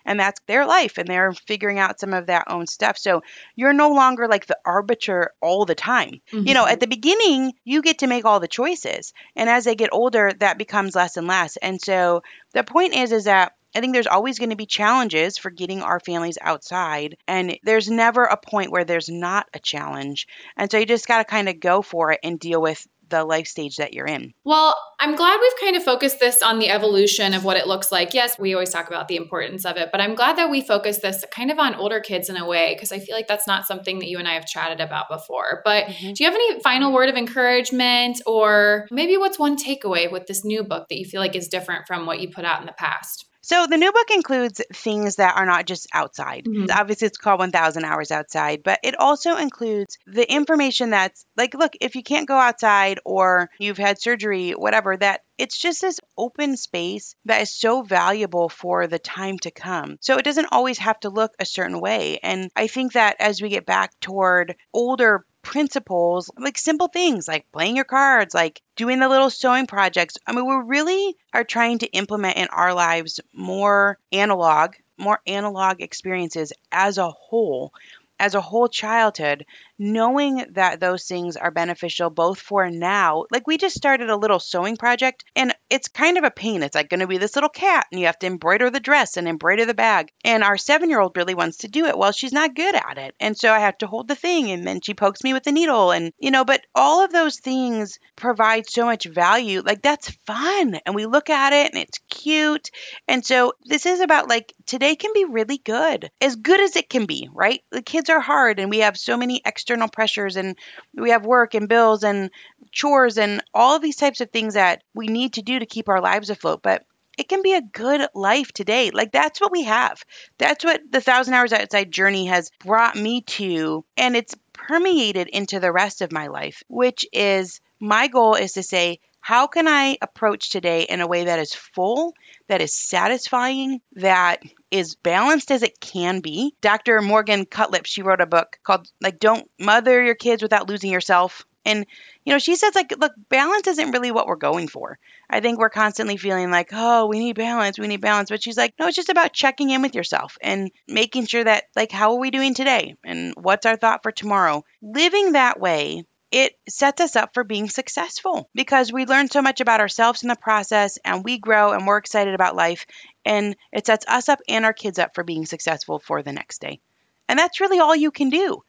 and 0.06 0.20
that's 0.20 0.40
their 0.48 0.66
life 0.66 0.98
and 0.98 1.08
they're 1.08 1.34
figuring 1.34 1.80
out 1.80 2.00
some 2.00 2.14
of 2.14 2.28
that 2.28 2.46
own 2.48 2.68
stuff 2.68 2.98
so 2.98 3.22
you're 3.56 3.74
no 3.74 3.90
longer 3.90 4.28
like 4.28 4.46
the 4.46 4.58
arbiter 4.66 5.32
all 5.42 5.66
the 5.66 5.76
time 5.76 6.22
mm-hmm. 6.32 6.48
you 6.48 6.54
know 6.54 6.66
at 6.66 6.74
mm-hmm. 6.74 6.80
the 6.80 6.88
beginning 6.88 7.54
you 7.64 7.82
get 7.82 8.00
to 8.00 8.08
make 8.08 8.26
all 8.26 8.40
the 8.40 8.48
choices 8.48 9.14
and 9.36 9.50
as 9.50 9.66
they 9.66 9.76
get 9.76 9.90
older 9.92 10.32
that 10.40 10.58
becomes 10.58 10.96
less 10.96 11.18
and 11.18 11.28
less 11.28 11.58
and 11.58 11.82
so 11.82 12.22
the 12.54 12.64
point 12.64 12.96
is 12.96 13.12
is 13.12 13.26
that 13.26 13.54
I 13.76 13.82
think 13.82 13.92
there's 13.92 14.08
always 14.08 14.40
going 14.40 14.52
to 14.52 14.56
be 14.56 14.66
challenges 14.66 15.38
for 15.38 15.50
getting 15.50 15.82
our 15.82 16.00
families 16.00 16.38
outside, 16.40 17.18
and 17.28 17.58
there's 17.64 17.90
never 17.90 18.24
a 18.24 18.38
point 18.38 18.72
where 18.72 18.86
there's 18.86 19.10
not 19.10 19.48
a 19.54 19.60
challenge. 19.60 20.28
And 20.56 20.72
so 20.72 20.78
you 20.78 20.86
just 20.86 21.10
got 21.10 21.18
to 21.18 21.26
kind 21.26 21.50
of 21.50 21.60
go 21.60 21.82
for 21.82 22.14
it 22.14 22.22
and 22.24 22.40
deal 22.40 22.62
with 22.62 22.88
the 23.10 23.24
life 23.24 23.48
stage 23.48 23.78
that 23.78 23.94
you're 23.94 24.08
in. 24.08 24.34
Well, 24.44 24.76
I'm 25.00 25.16
glad 25.16 25.40
we've 25.42 25.60
kind 25.60 25.76
of 25.76 25.84
focused 25.84 26.20
this 26.20 26.42
on 26.42 26.60
the 26.60 26.70
evolution 26.70 27.34
of 27.34 27.44
what 27.44 27.58
it 27.58 27.68
looks 27.68 27.92
like. 27.92 28.14
Yes, 28.14 28.40
we 28.40 28.54
always 28.54 28.70
talk 28.70 28.88
about 28.88 29.08
the 29.08 29.16
importance 29.16 29.66
of 29.66 29.78
it, 29.78 29.90
but 29.92 30.02
I'm 30.02 30.16
glad 30.16 30.38
that 30.38 30.50
we 30.50 30.62
focus 30.62 31.00
this 31.00 31.24
kind 31.32 31.52
of 31.52 31.60
on 31.60 31.76
older 31.76 32.00
kids 32.00 32.30
in 32.30 32.38
a 32.38 32.46
way 32.46 32.74
because 32.74 32.92
I 32.92 33.00
feel 33.00 33.16
like 33.16 33.28
that's 33.28 33.48
not 33.48 33.68
something 33.68 34.00
that 34.00 34.08
you 34.08 34.18
and 34.18 34.28
I 34.28 34.34
have 34.34 34.46
chatted 34.46 34.80
about 34.80 35.10
before. 35.10 35.62
But 35.64 35.86
mm-hmm. 35.86 36.14
do 36.14 36.24
you 36.24 36.30
have 36.30 36.36
any 36.36 36.60
final 36.62 36.94
word 36.94 37.10
of 37.10 37.16
encouragement 37.16 38.22
or 38.26 38.88
maybe 38.92 39.18
what's 39.18 39.40
one 39.40 39.58
takeaway 39.58 40.12
with 40.12 40.28
this 40.28 40.46
new 40.46 40.64
book 40.64 40.88
that 40.90 40.98
you 40.98 41.06
feel 41.06 41.22
like 41.22 41.36
is 41.36 41.48
different 41.48 41.88
from 41.88 42.06
what 42.06 42.20
you 42.20 42.30
put 42.30 42.46
out 42.46 42.62
in 42.62 42.66
the 42.66 42.74
past? 42.74 43.26
So 43.46 43.68
the 43.68 43.78
new 43.78 43.92
book 43.92 44.10
includes 44.10 44.60
things 44.74 45.18
that 45.18 45.38
are 45.38 45.46
not 45.46 45.68
just 45.68 45.88
outside. 45.94 46.46
Mm-hmm. 46.46 46.66
Obviously, 46.72 47.06
it's 47.06 47.20
called 47.20 47.38
1000 47.38 47.86
Hours 47.86 48.10
Outside, 48.10 48.64
but 48.64 48.80
it 48.82 49.00
also 49.00 49.36
includes 49.36 50.00
the 50.08 50.28
information 50.34 50.90
that's 50.90 51.28
like, 51.38 51.54
look, 51.54 51.74
if 51.80 51.94
you 51.94 52.02
can't 52.02 52.28
go 52.28 52.34
outside 52.34 52.98
or 53.06 53.52
you've 53.60 53.78
had 53.78 54.02
surgery, 54.02 54.54
whatever, 54.54 54.98
that 54.98 55.22
it's 55.38 55.60
just 55.60 55.82
this 55.82 56.00
open 56.18 56.58
space 56.58 57.16
that 57.26 57.42
is 57.44 57.56
so 57.56 57.84
valuable 57.84 58.50
for 58.50 58.88
the 58.88 58.98
time 58.98 59.38
to 59.40 59.52
come. 59.52 59.98
So 60.02 60.18
it 60.18 60.26
doesn't 60.26 60.50
always 60.52 60.80
have 60.80 61.00
to 61.02 61.10
look 61.10 61.34
a 61.40 61.46
certain 61.46 61.80
way. 61.80 62.18
And 62.24 62.50
I 62.56 62.66
think 62.66 62.94
that 62.94 63.18
as 63.20 63.44
we 63.44 63.50
get 63.50 63.68
back 63.68 63.92
toward 64.00 64.56
older 64.74 65.24
principles, 65.46 66.30
like 66.38 66.58
simple 66.58 66.88
things 66.88 67.28
like 67.28 67.50
playing 67.52 67.76
your 67.76 67.86
cards, 67.86 68.34
like 68.34 68.62
doing 68.76 69.00
the 69.00 69.08
little 69.08 69.30
sewing 69.30 69.68
projects. 69.68 70.18
I 70.28 70.34
mean, 70.34 70.46
we 70.46 70.56
really 70.66 71.16
are 71.34 71.44
trying 71.44 71.78
to 71.80 71.88
implement 71.88 72.38
in 72.38 72.48
our 72.48 72.74
lives 72.74 73.22
more 73.32 73.98
analog, 74.12 74.74
more 74.98 75.22
analog 75.28 75.82
experiences 75.82 76.52
as 76.72 76.98
a 76.98 77.10
whole 77.10 77.72
as 78.20 78.36
a 78.36 78.42
whole 78.42 78.68
childhood 78.68 79.46
knowing 79.78 80.46
that 80.52 80.80
those 80.80 81.06
things 81.06 81.36
are 81.36 81.52
beneficial 81.52 82.10
both 82.10 82.40
for 82.40 82.70
now. 82.70 83.26
Like 83.32 83.48
we 83.48 83.58
just 83.58 83.76
started 83.76 84.10
a 84.10 84.16
little 84.16 84.40
sewing 84.40 84.78
project 84.78 85.26
and 85.36 85.54
it's 85.70 85.88
kind 85.88 86.18
of 86.18 86.24
a 86.24 86.32
pain. 86.32 86.64
It's 86.64 86.76
like 86.76 86.90
going 86.90 87.02
to 87.02 87.08
be 87.08 87.18
this 87.18 87.36
little 87.36 87.50
cat 87.50 87.88
and 87.92 88.00
you 88.00 88.06
have 88.06 88.20
to 88.20 88.28
embroider 88.28 88.70
the 88.70 88.80
dress 88.80 89.18
and 89.18 89.28
embroider 89.28 89.66
the 89.66 89.74
bag. 89.74 90.12
And 90.24 90.44
our 90.44 90.58
seven 90.58 90.90
year 90.90 91.02
old 91.02 91.18
really 91.18 91.36
wants 91.36 91.58
to 91.58 91.68
do 91.68 91.86
it. 91.86 91.98
Well, 91.98 92.12
she's 92.12 92.32
not 92.32 92.56
good 92.56 92.76
at 92.76 92.98
it. 92.98 93.16
And 93.20 93.38
so 93.38 93.52
I 93.52 93.60
have 93.60 93.78
to 93.80 93.88
hold 93.88 94.08
the 94.08 94.16
thing 94.16 94.52
and 94.52 94.66
then 94.66 94.82
she 94.82 94.94
pokes 94.94 95.24
me 95.24 95.34
with 95.34 95.44
the 95.44 95.52
needle. 95.52 95.92
And, 95.92 96.14
you 96.20 96.32
know, 96.32 96.46
but 96.46 96.62
all 96.74 97.04
of 97.04 97.12
those 97.12 97.40
things 97.40 98.00
provide 98.16 98.70
so 98.70 98.86
much 98.86 99.06
value. 99.06 99.62
Like 99.66 99.82
that's 99.82 100.10
fun. 100.26 100.80
And 100.86 100.96
we 100.96 101.06
look 101.06 101.30
at 101.30 101.54
it 101.54 101.74
and 101.74 101.82
it's 101.82 102.00
cute. 102.10 102.72
And 103.08 103.26
so 103.26 103.54
this 103.66 103.86
is 103.86 104.00
about 104.00 104.30
like 104.30 104.54
today 104.66 104.96
can 104.96 105.12
be 105.14 105.26
really 105.26 105.58
good, 105.58 106.10
as 106.22 106.36
good 106.36 106.62
as 106.62 106.76
it 106.76 106.90
can 106.90 107.06
be, 107.06 107.30
right? 107.34 107.62
The 107.72 107.82
kids 107.82 108.05
are 108.10 108.20
hard 108.20 108.60
and 108.60 108.70
we 108.70 108.80
have 108.80 108.98
so 108.98 109.18
many 109.18 109.42
external 109.46 109.88
pressures 109.88 110.36
and 110.36 110.58
we 110.94 111.12
have 111.12 111.26
work 111.26 111.54
and 111.54 111.70
bills 111.70 112.04
and 112.04 112.32
chores 112.72 113.18
and 113.18 113.44
all 113.54 113.80
these 113.80 113.96
types 113.96 114.22
of 114.22 114.32
things 114.32 114.56
that 114.56 114.84
we 114.94 115.08
need 115.08 115.34
to 115.34 115.42
do 115.42 115.60
to 115.60 115.66
keep 115.66 115.90
our 115.90 116.02
lives 116.02 116.30
afloat. 116.30 116.62
But 116.62 116.84
it 117.18 117.30
can 117.30 117.42
be 117.42 117.54
a 117.54 117.62
good 117.62 118.08
life 118.14 118.52
today. 118.52 118.92
Like 118.92 119.12
that's 119.12 119.40
what 119.40 119.52
we 119.52 119.64
have. 119.64 120.04
That's 120.38 120.64
what 120.64 120.82
the 120.90 121.02
thousand 121.02 121.34
hours 121.34 121.54
outside 121.54 121.92
journey 121.92 122.26
has 122.28 122.52
brought 122.60 122.96
me 122.96 123.22
to. 123.22 123.86
And 123.98 124.16
it's 124.16 124.36
permeated 124.54 125.28
into 125.28 125.60
the 125.60 125.72
rest 125.72 126.02
of 126.02 126.12
my 126.12 126.28
life, 126.28 126.64
which 126.68 127.06
is 127.14 127.62
my 127.80 128.08
goal 128.08 128.36
is 128.36 128.54
to 128.54 128.64
say, 128.64 129.00
how 129.26 129.48
can 129.48 129.68
I 129.68 129.98
approach 130.04 130.52
today 130.52 130.84
in 130.84 131.02
a 131.02 131.08
way 131.08 131.26
that 131.26 131.40
is 131.40 131.52
full, 131.52 132.14
that 132.48 132.62
is 132.62 132.76
satisfying, 132.76 133.82
that 133.94 134.44
is 134.70 134.94
balanced 134.94 135.50
as 135.50 135.64
it 135.64 135.80
can 135.80 136.20
be? 136.20 136.54
Dr. 136.62 137.02
Morgan 137.02 137.48
Cutlip, 137.48 137.88
she 137.88 138.04
wrote 138.04 138.22
a 138.22 138.28
book 138.28 138.60
called 138.62 138.88
like 139.02 139.18
Don't 139.18 139.50
Mother 139.60 140.04
Your 140.04 140.14
Kids 140.14 140.44
Without 140.44 140.70
Losing 140.70 140.92
Yourself. 140.92 141.44
And 141.66 141.88
you 142.24 142.34
know, 142.34 142.38
she 142.38 142.56
says 142.56 142.76
like 142.76 142.94
look, 143.00 143.14
balance 143.28 143.66
isn't 143.66 143.90
really 143.90 144.12
what 144.12 144.28
we're 144.28 144.36
going 144.36 144.68
for. 144.68 145.00
I 145.28 145.40
think 145.40 145.58
we're 145.58 145.72
constantly 145.72 146.18
feeling 146.18 146.52
like, 146.52 146.70
"Oh, 146.72 147.08
we 147.08 147.18
need 147.18 147.36
balance, 147.36 147.80
we 147.80 147.88
need 147.88 148.02
balance." 148.02 148.30
But 148.30 148.44
she's 148.44 148.58
like, 148.58 148.76
"No, 148.78 148.86
it's 148.86 148.96
just 148.96 149.10
about 149.10 149.34
checking 149.34 149.72
in 149.72 149.82
with 149.82 149.96
yourself 149.96 150.38
and 150.40 150.70
making 150.88 151.26
sure 151.26 151.44
that 151.44 151.64
like 151.76 151.92
how 151.92 152.12
are 152.12 152.20
we 152.20 152.30
doing 152.30 152.54
today 152.54 152.96
and 153.04 153.34
what's 153.36 153.66
our 153.66 153.76
thought 153.76 154.04
for 154.04 154.12
tomorrow?" 154.12 154.64
Living 154.84 155.32
that 155.32 155.60
way 155.60 156.04
it 156.36 156.54
sets 156.68 157.00
us 157.00 157.16
up 157.16 157.34
for 157.34 157.46
being 157.46 157.70
successful 157.70 158.50
because 158.54 158.92
we 158.92 159.06
learn 159.06 159.30
so 159.30 159.42
much 159.42 159.62
about 159.62 159.80
ourselves 159.80 160.22
in 160.22 160.28
the 160.28 160.36
process 160.36 161.00
and 161.06 161.24
we 161.24 161.38
grow 161.38 161.72
and 161.72 161.88
we're 161.88 161.96
excited 161.96 162.36
about 162.36 162.58
life. 162.58 162.86
And 163.24 163.56
it 163.72 163.86
sets 163.86 164.06
us 164.06 164.28
up 164.28 164.42
and 164.50 164.66
our 164.66 164.74
kids 164.74 165.00
up 165.00 165.16
for 165.16 165.24
being 165.24 165.46
successful 165.46 165.98
for 165.98 166.24
the 166.24 166.34
next 166.34 166.60
day. 166.60 166.82
And 167.30 167.40
that's 167.40 167.62
really 167.62 167.80
all 167.80 167.96
you 167.96 168.12
can 168.12 168.30
do. 168.30 168.64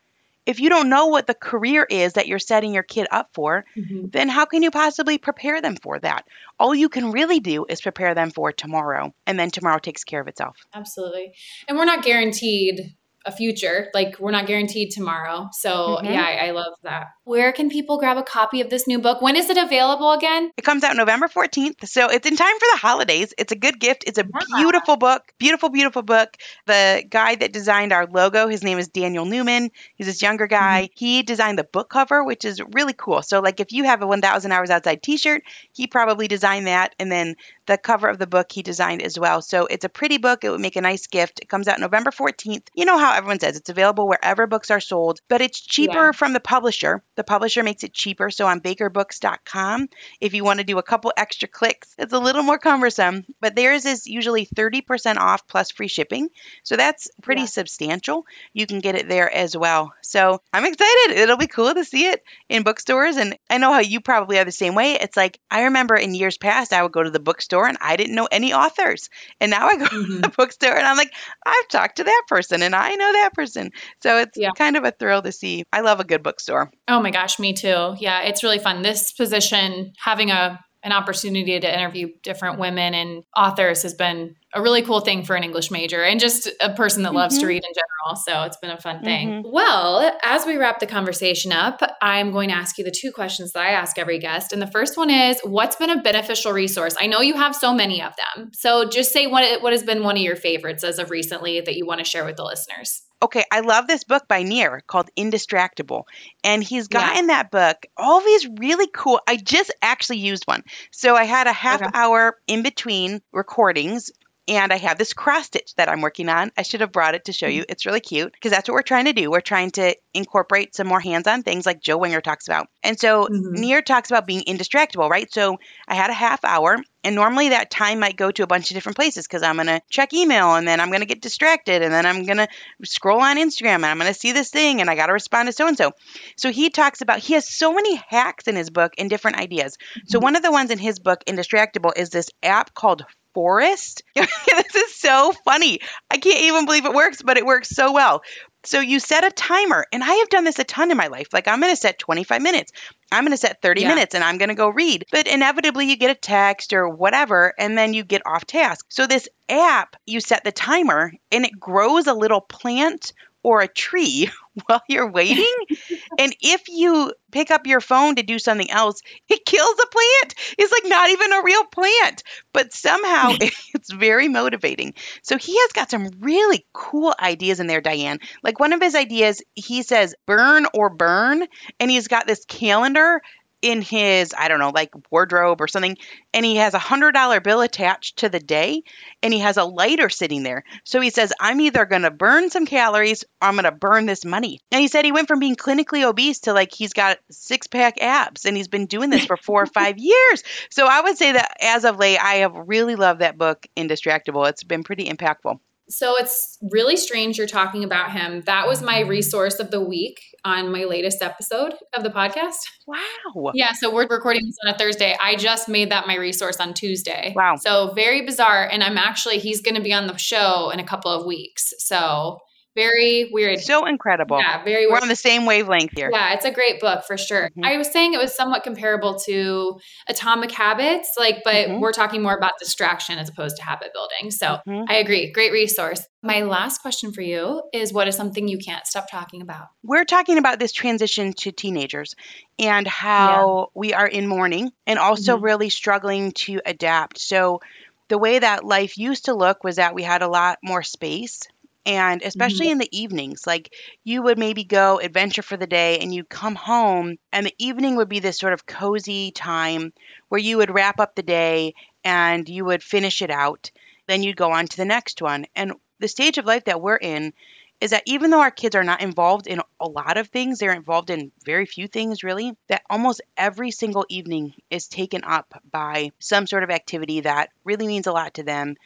If 0.46 0.61
you 0.61 0.68
don't 0.68 0.88
know 0.88 1.07
what 1.07 1.26
the 1.26 1.35
career 1.35 1.85
is 1.90 2.12
that 2.12 2.29
you're 2.29 2.38
setting 2.38 2.72
your 2.72 2.85
kid 2.85 3.09
up 3.11 3.31
for, 3.35 3.64
mm-hmm. 3.76 4.11
then 4.12 4.29
how 4.29 4.44
can 4.44 4.62
you 4.62 4.70
possibly 4.70 5.18
prepare 5.18 5.61
them 5.61 5.74
for 5.74 5.98
that? 5.98 6.24
All 6.61 6.72
you 6.72 6.88
can 6.88 7.11
really 7.11 7.40
do 7.40 7.66
is 7.68 7.81
prepare 7.81 8.14
them 8.14 8.31
for 8.31 8.52
tomorrow, 8.52 9.12
and 9.26 9.37
then 9.37 9.50
tomorrow 9.50 9.81
takes 9.81 10.05
care 10.05 10.20
of 10.20 10.29
itself. 10.29 10.57
Absolutely. 10.72 11.33
And 11.66 11.76
we're 11.76 11.85
not 11.85 12.05
guaranteed 12.05 12.94
a 13.26 13.32
future. 13.32 13.88
Like 13.92 14.18
we're 14.20 14.30
not 14.30 14.46
guaranteed 14.46 14.92
tomorrow. 14.92 15.48
So 15.52 15.96
mm-hmm. 15.96 16.06
yeah, 16.06 16.22
I, 16.22 16.46
I, 16.46 16.50
love 16.52 16.74
that. 16.84 17.08
Where 17.24 17.52
can 17.52 17.68
people 17.68 17.98
grab 17.98 18.16
a 18.16 18.22
copy 18.22 18.60
of 18.60 18.70
this 18.70 18.86
new 18.86 19.00
book? 19.00 19.20
When 19.20 19.34
is 19.34 19.50
it 19.50 19.56
available 19.56 20.12
again? 20.12 20.52
It 20.56 20.62
comes 20.62 20.84
out 20.84 20.96
November 20.96 21.26
14th. 21.26 21.86
So 21.88 22.08
it's 22.08 22.26
in 22.26 22.36
time 22.36 22.58
for 22.58 22.66
the 22.72 22.78
holidays. 22.78 23.34
It's 23.36 23.50
a 23.50 23.56
good 23.56 23.80
gift. 23.80 24.04
It's 24.06 24.18
a 24.18 24.24
yeah. 24.24 24.58
beautiful 24.58 24.96
book. 24.96 25.22
Beautiful, 25.38 25.68
beautiful 25.68 26.02
book. 26.02 26.36
The 26.66 27.04
guy 27.08 27.34
that 27.34 27.52
designed 27.52 27.92
our 27.92 28.06
logo, 28.06 28.46
his 28.46 28.62
name 28.62 28.78
is 28.78 28.88
Daniel 28.88 29.24
Newman. 29.24 29.70
He's 29.96 30.06
this 30.06 30.22
younger 30.22 30.46
guy. 30.46 30.84
Mm-hmm. 30.84 30.92
He 30.94 31.22
designed 31.24 31.58
the 31.58 31.64
book 31.64 31.90
cover, 31.90 32.22
which 32.22 32.44
is 32.44 32.62
really 32.72 32.94
cool. 32.94 33.22
So 33.22 33.40
like 33.40 33.58
if 33.58 33.72
you 33.72 33.84
have 33.84 34.02
a 34.02 34.06
1000 34.06 34.52
hours 34.52 34.70
outside 34.70 35.02
t-shirt, 35.02 35.42
he 35.72 35.88
probably 35.88 36.28
designed 36.28 36.68
that 36.68 36.94
and 37.00 37.10
then 37.10 37.34
the 37.66 37.76
cover 37.76 38.09
of 38.09 38.18
the 38.18 38.26
book 38.26 38.50
he 38.52 38.62
designed 38.62 39.02
as 39.02 39.18
well. 39.18 39.42
So 39.42 39.66
it's 39.66 39.85
a 39.85 39.88
pretty 39.88 40.18
book. 40.18 40.44
It 40.44 40.50
would 40.50 40.61
make 40.61 40.76
a 40.76 40.81
nice 40.81 41.07
gift. 41.07 41.40
It 41.40 41.48
comes 41.48 41.68
out 41.68 41.81
November 41.81 42.11
14th. 42.11 42.68
You 42.74 42.85
know 42.85 42.98
how 42.98 43.14
everyone 43.14 43.40
says 43.40 43.57
it's 43.57 43.70
available 43.70 44.09
wherever 44.09 44.46
books 44.46 44.70
are 44.70 44.81
sold, 44.81 45.20
but 45.29 45.40
it's 45.40 45.61
cheaper 45.61 46.07
yeah. 46.07 46.12
from 46.12 46.33
the 46.33 46.40
publisher. 46.40 47.02
The 47.16 47.24
publisher 47.24 47.62
makes 47.62 47.83
it 47.85 47.92
cheaper. 47.92 48.31
So 48.31 48.46
on 48.46 48.61
bakerbooks.com, 48.61 49.88
if 50.20 50.35
you 50.35 50.44
want 50.44 50.61
to 50.61 50.64
do 50.64 50.79
a 50.79 50.83
couple 50.83 51.12
extra 51.16 51.48
clicks, 51.48 51.94
it's 51.98 52.12
a 52.12 52.18
little 52.18 52.42
more 52.42 52.59
cumbersome, 52.59 53.24
but 53.40 53.57
theirs 53.57 53.85
is 53.85 54.07
usually 54.07 54.46
30% 54.46 55.16
off 55.16 55.46
plus 55.48 55.70
free 55.70 55.88
shipping. 55.88 56.29
So 56.62 56.76
that's 56.76 57.09
pretty 57.22 57.42
yeah. 57.42 57.46
substantial. 57.46 58.26
You 58.52 58.66
can 58.66 58.79
get 58.79 58.94
it 58.94 59.09
there 59.09 59.33
as 59.33 59.57
well. 59.57 59.92
So 60.02 60.40
I'm 60.52 60.64
excited. 60.64 61.16
It'll 61.16 61.37
be 61.37 61.46
cool 61.46 61.74
to 61.74 61.85
see 61.85 62.07
it 62.07 62.22
in 62.48 62.62
bookstores. 62.62 63.16
And 63.16 63.37
I 63.50 63.59
know 63.59 63.72
how 63.72 63.81
you 63.81 64.00
probably 64.00 64.38
are 64.38 64.44
the 64.44 64.52
same 64.52 64.74
way. 64.74 64.92
It's 64.92 65.16
like 65.16 65.40
I 65.50 65.64
remember 65.64 65.96
in 65.96 66.14
years 66.14 66.38
past, 66.38 66.72
I 66.72 66.83
would 66.83 66.92
go 66.92 67.02
to 67.02 67.11
the 67.11 67.20
bookstore 67.20 67.56
and 67.64 67.79
I 67.81 67.97
didn't 67.97 68.14
know 68.14 68.29
any 68.31 68.53
authors. 68.53 69.09
And 69.40 69.51
now 69.51 69.69
I 69.69 69.77
go 69.77 69.85
mm-hmm. 69.87 70.16
to 70.16 70.19
the 70.21 70.29
bookstore 70.29 70.77
and 70.77 70.87
I'm 70.87 70.97
like, 70.97 71.12
I've 71.45 71.69
talked 71.69 71.97
to 71.97 72.05
that 72.05 72.23
person 72.29 72.62
and 72.62 72.75
I 72.75 72.95
know 72.95 73.12
that 73.12 73.33
person. 73.33 73.71
So 74.03 74.19
it's 74.19 74.37
yeah. 74.37 74.51
kind 74.57 74.77
of 74.77 74.85
a 74.85 74.90
thrill 74.90 75.23
to 75.23 75.33
see. 75.33 75.64
I 75.73 75.81
love 75.81 76.01
a 76.01 76.05
good 76.05 76.23
bookstore. 76.23 76.71
Oh 76.88 77.01
my 77.01 77.11
gosh, 77.11 77.38
me 77.38 77.53
too. 77.53 77.95
Yeah, 77.99 78.23
it's 78.23 78.42
really 78.42 78.59
fun. 78.59 78.83
This 78.83 79.12
position, 79.12 79.92
having 79.99 80.31
a 80.31 80.61
an 80.87 80.92
opportunity 80.92 81.59
to 81.59 81.75
interview 81.79 82.09
different 82.22 82.61
women 82.61 82.94
and 82.94 83.25
authors 83.37 83.83
has 83.83 83.92
been 83.92 84.37
a 84.55 84.62
really 84.62 84.83
cool 84.83 85.01
thing 85.01 85.25
for 85.25 85.35
an 85.35 85.42
English 85.42 85.70
major 85.72 86.03
and 86.03 86.20
just 86.20 86.49
a 86.61 86.72
person 86.72 87.03
that 87.03 87.12
loves 87.12 87.35
mm-hmm. 87.35 87.42
to 87.42 87.46
read 87.49 87.64
in 87.64 87.72
general. 87.75 88.22
So 88.25 88.44
it's 88.44 88.57
been 88.57 88.70
a 88.70 88.81
fun 88.81 89.03
thing. 89.03 89.29
Mm-hmm. 89.29 89.51
Well, 89.53 90.16
as 90.22 90.46
we 90.46 90.57
wrap 90.57 90.79
the 90.79 90.87
conversation 90.87 91.51
up, 91.51 91.81
I'm 92.01 92.31
going 92.31 92.51
to 92.51 92.55
ask 92.55 92.79
you 92.79 92.85
the 92.85 92.94
two 92.96 93.11
questions 93.11 93.53
that 93.53 93.64
I 93.64 93.70
ask 93.70 93.99
every 93.99 94.20
guest. 94.20 94.53
And 94.53 94.62
the 94.62 94.68
first 94.68 94.96
one 94.96 95.11
is 95.11 95.40
what's 95.42 95.75
been 95.75 95.90
a 95.90 96.01
beneficial 96.01 96.53
resource? 96.53 96.94
I 97.01 97.09
know 97.09 97.20
you 97.20 97.35
have 97.35 97.57
so 97.57 97.75
many 97.75 98.01
of 98.01 98.12
them. 98.16 98.51
So 98.55 98.88
just 98.88 99.12
say 99.12 99.27
what, 99.27 99.61
what 99.62 99.72
has 99.72 99.83
been 99.83 100.05
one 100.05 100.16
of 100.16 100.22
your 100.22 100.37
favorites 100.37 100.85
as 100.85 101.01
of 101.01 101.11
recently 101.11 101.61
that 101.61 101.75
you 101.75 101.85
want 101.85 101.99
to 101.99 102.05
share 102.05 102.25
with 102.25 102.37
the 102.37 102.44
listeners. 102.44 103.03
Okay, 103.22 103.44
I 103.50 103.61
love 103.61 103.87
this 103.87 104.05
book 104.05 104.29
by 104.29 104.42
Nir 104.42 104.83
called 104.87 105.09
Indistractable. 105.16 106.05
And 106.44 106.62
he's 106.62 106.88
got 106.88 107.14
yeah. 107.14 107.20
in 107.20 107.26
that 107.29 107.50
book 107.50 107.87
all 107.96 108.20
these 108.20 108.46
really 108.59 108.88
cool. 108.92 109.20
I 109.26 109.37
just 109.37 109.72
actually 109.81 110.18
used 110.18 110.44
one. 110.44 110.64
So 110.90 111.14
I 111.14 111.24
had 111.24 111.46
a 111.46 111.52
half 111.52 111.81
okay. 111.81 111.90
hour 111.94 112.37
in 112.46 112.62
between 112.62 113.22
recordings 113.33 114.11
and 114.48 114.72
I 114.72 114.76
have 114.76 114.98
this 114.98 115.12
cross 115.12 115.46
stitch 115.46 115.74
that 115.76 115.88
I'm 115.88 116.00
working 116.00 116.28
on. 116.28 116.52
I 116.56 116.62
should 116.62 116.80
have 116.80 116.92
brought 116.92 117.14
it 117.14 117.24
to 117.26 117.32
show 117.32 117.46
you. 117.46 117.62
Mm-hmm. 117.62 117.72
It's 117.72 117.87
really 117.87 118.00
cute 118.00 118.32
because 118.32 118.52
that's 118.52 118.68
what 118.68 118.74
we're 118.74 118.82
trying 118.82 119.06
to 119.06 119.12
do. 119.12 119.30
We're 119.30 119.40
trying 119.40 119.72
to 119.72 119.96
incorporate 120.14 120.74
some 120.74 120.87
more 120.87 121.00
hands 121.00 121.26
on 121.26 121.42
things 121.42 121.66
like 121.66 121.80
Joe 121.80 121.98
Winger 121.98 122.20
talks 122.20 122.46
about. 122.46 122.68
And 122.82 122.98
so 122.98 123.26
mm-hmm. 123.26 123.61
Nir 123.61 123.82
talks 123.82 124.11
about 124.11 124.26
being 124.26 124.42
indistractable, 124.42 125.11
right? 125.11 125.32
So 125.32 125.59
I 125.88 125.94
had 125.94 126.11
a 126.11 126.14
half 126.14 126.44
hour 126.44 126.78
and 127.02 127.14
normally 127.14 127.50
that 127.50 127.70
time 127.70 128.00
might 128.00 128.16
go 128.16 128.30
to 128.30 128.42
a 128.42 128.48
bunch 128.48 128.70
of 128.70 128.74
different 128.74 128.96
places 128.96 129.26
because 129.26 129.42
I'm 129.42 129.56
going 129.56 129.68
to 129.68 129.80
check 129.88 130.12
email 130.12 130.54
and 130.54 130.66
then 130.66 130.80
I'm 130.80 130.88
going 130.88 131.02
to 131.02 131.06
get 131.06 131.22
distracted 131.22 131.82
and 131.82 131.92
then 131.92 132.04
I'm 132.04 132.24
going 132.24 132.38
to 132.38 132.48
scroll 132.85 133.20
on 133.20 133.37
Instagram 133.37 133.76
and 133.76 133.87
I'm 133.87 133.98
going 133.98 134.12
to 134.12 134.18
see 134.18 134.32
this 134.32 134.50
thing 134.50 134.80
and 134.80 134.90
I 134.90 134.96
got 134.96 135.06
to 135.06 135.12
respond 135.12 135.46
to 135.46 135.52
so 135.52 135.68
and 135.68 135.76
so. 135.76 135.92
So 136.37 136.50
he 136.50 136.70
talks 136.70 137.02
about, 137.02 137.20
he 137.20 137.35
has 137.35 137.48
so 137.48 137.72
many 137.72 137.96
hacks 138.09 138.48
in 138.48 138.56
his 138.56 138.70
book 138.70 138.94
and 138.98 139.09
different 139.09 139.38
ideas. 139.38 139.76
Mm-hmm. 139.76 140.09
So 140.09 140.18
one 140.18 140.35
of 140.35 140.42
the 140.42 140.50
ones 140.50 140.70
in 140.70 140.78
his 140.78 140.98
book, 140.98 141.24
Indistractable, 141.26 141.92
is 141.96 142.11
this 142.11 142.30
app 142.42 142.74
called 142.74 143.04
forest. 143.37 144.03
this 144.14 144.75
is 144.75 144.94
so 144.96 145.31
funny. 145.44 145.81
I 146.11 146.16
can't 146.16 146.40
even 146.40 146.64
believe 146.64 146.87
it 146.87 146.94
works, 146.94 147.20
but 147.20 147.37
it 147.37 147.44
works 147.44 147.68
so 147.68 147.92
well. 147.92 148.22
So 148.64 148.81
you 148.81 148.99
set 148.99 149.25
a 149.25 149.31
timer, 149.31 149.85
and 149.92 150.03
I 150.03 150.11
have 150.11 150.31
done 150.31 150.44
this 150.44 150.59
a 150.59 150.64
ton 150.64 150.90
in 150.90 150.96
my 150.96 151.09
life. 151.09 151.29
Like 151.35 151.46
I'm 151.46 151.61
going 151.61 151.70
to 151.70 151.79
set 151.79 151.99
25 151.99 152.40
minutes. 152.40 152.72
I'm 153.12 153.25
going 153.25 153.33
to 153.33 153.37
set 153.37 153.61
30 153.61 153.83
yeah. 153.83 153.88
minutes 153.88 154.14
and 154.14 154.25
I'm 154.25 154.38
going 154.38 154.49
to 154.49 154.55
go 154.55 154.70
read. 154.70 155.05
But 155.12 155.27
inevitably 155.27 155.85
you 155.85 155.96
get 155.96 156.11
a 156.11 156.18
text 156.18 156.72
or 156.72 156.88
whatever 156.88 157.53
and 157.59 157.77
then 157.77 157.92
you 157.92 158.05
get 158.05 158.22
off 158.27 158.46
task. 158.46 158.87
So 158.88 159.07
this 159.07 159.29
app, 159.51 159.96
you 160.07 160.20
set 160.20 160.42
the 160.42 160.51
timer 160.51 161.12
and 161.31 161.44
it 161.44 161.61
grows 161.61 162.07
a 162.07 162.14
little 162.14 162.40
plant 162.40 163.12
or 163.46 163.61
a 163.61 163.68
tree 163.68 164.28
while 164.66 164.82
you're 164.88 165.09
waiting. 165.09 165.54
and 166.18 166.35
if 166.40 166.68
you 166.68 167.12
pick 167.30 167.52
up 167.52 167.64
your 167.68 167.80
phone 167.80 168.16
to 168.16 168.24
do 168.24 168.40
something 168.40 168.68
else, 168.72 169.00
it 169.28 169.44
kills 169.46 169.76
a 169.78 169.87
plant. 169.87 170.35
It's 170.59 170.72
like 170.72 170.90
not 170.90 171.11
even 171.11 171.32
a 171.32 171.42
real 171.44 171.64
plant, 171.66 172.24
but 172.52 172.72
somehow 172.72 173.37
it's 173.72 173.92
very 173.92 174.26
motivating. 174.26 174.94
So 175.22 175.38
he 175.38 175.56
has 175.56 175.70
got 175.72 175.90
some 175.90 176.11
really 176.18 176.66
cool 176.72 177.14
ideas 177.20 177.61
in 177.61 177.68
there, 177.68 177.80
Diane. 177.80 178.18
Like 178.42 178.59
one 178.59 178.72
of 178.72 178.82
his 178.82 178.96
ideas, 178.96 179.40
he 179.54 179.85
says 179.85 180.16
burn 180.26 180.66
or 180.74 180.90
burn, 180.90 181.46
and 181.78 181.88
he's 181.88 182.09
got 182.09 182.26
this 182.26 182.44
calendar 182.46 183.22
in 183.66 183.83
his, 183.83 184.33
I 184.38 184.46
don't 184.46 184.61
know, 184.61 184.70
like 184.70 184.92
wardrobe 185.11 185.61
or 185.61 185.66
something, 185.66 185.96
and 186.33 186.44
he 186.44 186.57
has 186.57 186.74
a 186.74 186.79
hundred 186.79 187.12
dollar 187.12 187.40
bill 187.40 187.61
attached 187.61 188.18
to 188.18 188.29
the 188.29 188.38
day, 188.38 188.85
and 189.22 189.33
he 189.33 189.40
has 189.40 189.57
a 189.57 189.64
lighter 189.64 190.09
sitting 190.09 190.44
there. 190.44 190.62
So 190.85 191.00
he 191.00 191.11
says, 191.11 191.33
I'm 191.40 191.61
either 191.61 191.85
gonna 191.85 192.12
burn 192.12 192.50
some 192.50 192.64
calories 192.64 193.24
or 193.24 193.48
I'm 193.48 193.57
gonna 193.57 193.72
burn 193.72 194.07
this 194.07 194.24
money. 194.24 194.61
And 194.70 194.81
he 194.81 194.88
said 194.88 195.05
he 195.05 195.11
went 195.11 195.26
from 195.26 195.40
being 195.40 195.57
clinically 195.57 196.05
obese 196.05 196.40
to 196.40 196.52
like 196.52 196.72
he's 196.72 196.92
got 196.92 197.18
six 197.31 197.66
pack 197.66 198.00
abs, 198.00 198.44
and 198.44 198.57
he's 198.57 198.68
been 198.68 198.87
doing 198.87 199.11
this 199.11 199.24
for 199.24 199.37
four 199.37 199.62
or 199.62 199.66
five 199.74 199.98
years. 199.98 200.44
So 200.70 200.87
I 200.87 201.00
would 201.00 201.18
say 201.18 201.33
that 201.33 201.57
as 201.61 201.85
of 201.85 201.98
late, 201.98 202.18
I 202.18 202.37
have 202.37 202.55
really 202.55 202.94
loved 202.94 203.20
that 203.20 203.37
book, 203.37 203.66
Indistractable. 203.76 204.48
It's 204.48 204.62
been 204.62 204.85
pretty 204.85 205.09
impactful. 205.09 205.59
So 205.88 206.16
it's 206.16 206.59
really 206.72 206.96
strange 206.96 207.38
you're 207.38 207.46
talking 207.46 207.85
about 207.85 208.11
him. 208.11 208.42
That 208.46 208.66
was 208.66 208.83
my 208.83 209.01
mm-hmm. 209.01 209.11
resource 209.11 209.61
of 209.61 209.70
the 209.70 209.81
week 209.81 210.20
on 210.44 210.72
my 210.72 210.85
latest 210.85 211.22
episode 211.22 211.75
of 211.94 212.03
the 212.03 212.11
podcast. 212.11 212.57
Wow. 212.87 213.53
Yeah. 213.55 213.72
So 213.72 213.92
we're 213.92 214.07
recording 214.09 214.44
this 214.46 214.57
on 214.64 214.75
a 214.75 214.79
Thursday. 214.79 215.16
I 215.20 215.37
just 215.37 215.68
made 215.68 215.90
that 215.90 216.07
my 216.07 216.16
resource 216.16 216.59
on 216.59 216.75
Tuesday. 216.75 217.33
Wow. 217.37 217.57
So 217.57 217.92
very 217.94 218.22
bizarre. 218.22 218.68
And 218.70 218.83
I'm 218.83 218.99
actually, 218.99 219.38
he's 219.38 219.61
going 219.61 219.77
to 219.77 219.83
be 219.83 219.92
on 219.92 220.07
the 220.07 220.16
show 220.16 220.70
in 220.70 220.81
a 220.81 220.85
couple 220.85 221.11
of 221.11 221.27
weeks. 221.27 221.72
So 221.79 222.40
very 222.76 223.28
weird. 223.32 223.58
So 223.60 223.86
incredible. 223.86 224.38
Yeah, 224.38 224.62
very 224.62 224.86
weird. 224.86 224.92
We're 224.92 225.02
on 225.02 225.08
the 225.08 225.16
same 225.16 225.46
wavelength 225.46 225.92
here. 225.96 226.10
Yeah, 226.12 226.34
it's 226.34 226.44
a 226.44 226.52
great 226.52 226.78
book 226.78 227.04
for 227.04 227.16
sure. 227.16 227.46
Mm-hmm. 227.46 227.64
I 227.64 227.76
was 227.76 227.90
saying 227.90 228.14
it 228.14 228.20
was 228.20 228.34
somewhat 228.34 228.62
comparable 228.62 229.18
to 229.26 229.80
Atomic 230.08 230.52
Habits, 230.52 231.14
like, 231.18 231.42
but 231.42 231.68
mm-hmm. 231.68 231.80
we're 231.80 231.92
talking 231.92 232.22
more 232.22 232.36
about 232.36 232.52
distraction 232.60 233.18
as 233.18 233.28
opposed 233.28 233.56
to 233.56 233.64
habit 233.64 233.92
building. 233.92 234.30
So 234.30 234.58
mm-hmm. 234.68 234.84
I 234.88 234.96
agree. 234.96 235.32
Great 235.32 235.50
resource. 235.50 236.06
My 236.22 236.42
last 236.42 236.82
question 236.82 237.12
for 237.12 237.22
you 237.22 237.62
is 237.72 237.92
what 237.92 238.08
is 238.08 238.16
something 238.16 238.46
you 238.46 238.58
can't 238.58 238.86
stop 238.86 239.10
talking 239.10 239.42
about? 239.42 239.68
We're 239.82 240.04
talking 240.04 240.38
about 240.38 240.58
this 240.58 240.72
transition 240.72 241.32
to 241.38 241.52
teenagers 241.52 242.14
and 242.58 242.86
how 242.86 243.58
yeah. 243.58 243.80
we 243.80 243.94
are 243.94 244.06
in 244.06 244.26
mourning 244.26 244.70
and 244.86 244.98
also 244.98 245.36
mm-hmm. 245.36 245.44
really 245.44 245.70
struggling 245.70 246.32
to 246.32 246.60
adapt. 246.66 247.18
So 247.18 247.60
the 248.08 248.18
way 248.18 248.38
that 248.38 248.64
life 248.64 248.98
used 248.98 249.24
to 249.24 249.34
look 249.34 249.64
was 249.64 249.76
that 249.76 249.94
we 249.94 250.02
had 250.02 250.22
a 250.22 250.28
lot 250.28 250.58
more 250.62 250.82
space 250.82 251.42
and 251.87 252.20
especially 252.22 252.66
mm-hmm. 252.66 252.72
in 252.72 252.79
the 252.79 252.99
evenings 252.99 253.46
like 253.46 253.72
you 254.05 254.22
would 254.22 254.38
maybe 254.38 254.64
go 254.64 254.99
adventure 254.99 255.42
for 255.42 255.57
the 255.57 255.66
day 255.66 255.99
and 256.01 256.12
you 256.12 256.25
come 256.25 256.57
home 256.57 257.16
and 257.33 257.46
the 257.46 257.55
evening 257.59 257.96
would 257.96 258.09
be 258.09 258.18
this 258.18 258.38
sort 258.38 258.53
of 258.53 258.66
cozy 258.66 259.31
time 259.31 259.92
where 260.29 260.40
you 260.40 260.59
would 260.59 260.75
wrap 260.75 261.01
up 261.01 261.14
the 261.14 261.22
day 261.22 261.72
and 262.05 262.49
you 262.49 262.64
would 262.64 262.83
finish 262.83 263.22
it 263.22 263.31
out 263.31 263.70
then 264.07 264.22
you'd 264.22 264.37
go 264.37 264.51
on 264.53 264.66
to 264.66 264.77
the 264.77 264.85
next 264.85 265.22
one 265.22 265.46
and 265.55 265.72
the 266.01 266.09
stage 266.09 266.37
of 266.37 266.44
life 266.44 266.64
that 266.64 266.83
we're 266.83 266.96
in 266.96 267.33
is 267.81 267.90
that 267.90 268.03
even 268.07 268.31
though 268.31 268.40
our 268.40 268.51
kids 268.51 268.75
are 268.75 268.85
not 268.85 269.03
involved 269.03 269.46
in 269.46 269.61
a 269.81 269.88
lot 269.88 270.16
of 270.16 270.29
things, 270.29 270.59
they're 270.59 270.72
involved 270.72 271.11
in 271.11 271.31
very 271.44 271.66
few 271.66 271.87
things 271.87 272.25
really, 272.25 272.57
that 272.68 272.83
almost 272.88 273.20
every 273.37 273.70
single 273.70 274.07
evening 274.09 274.55
is 274.70 274.88
taken 274.88 275.22
up 275.25 275.62
by 275.70 276.11
some 276.18 276.46
sort 276.46 276.62
of 276.62 276.70
activity 276.70 277.20
that 277.20 277.51
really 277.64 277.87
means 277.87 278.07
a 278.07 278.12
lot 278.12 278.35
to 278.35 278.42
them. 278.42 278.77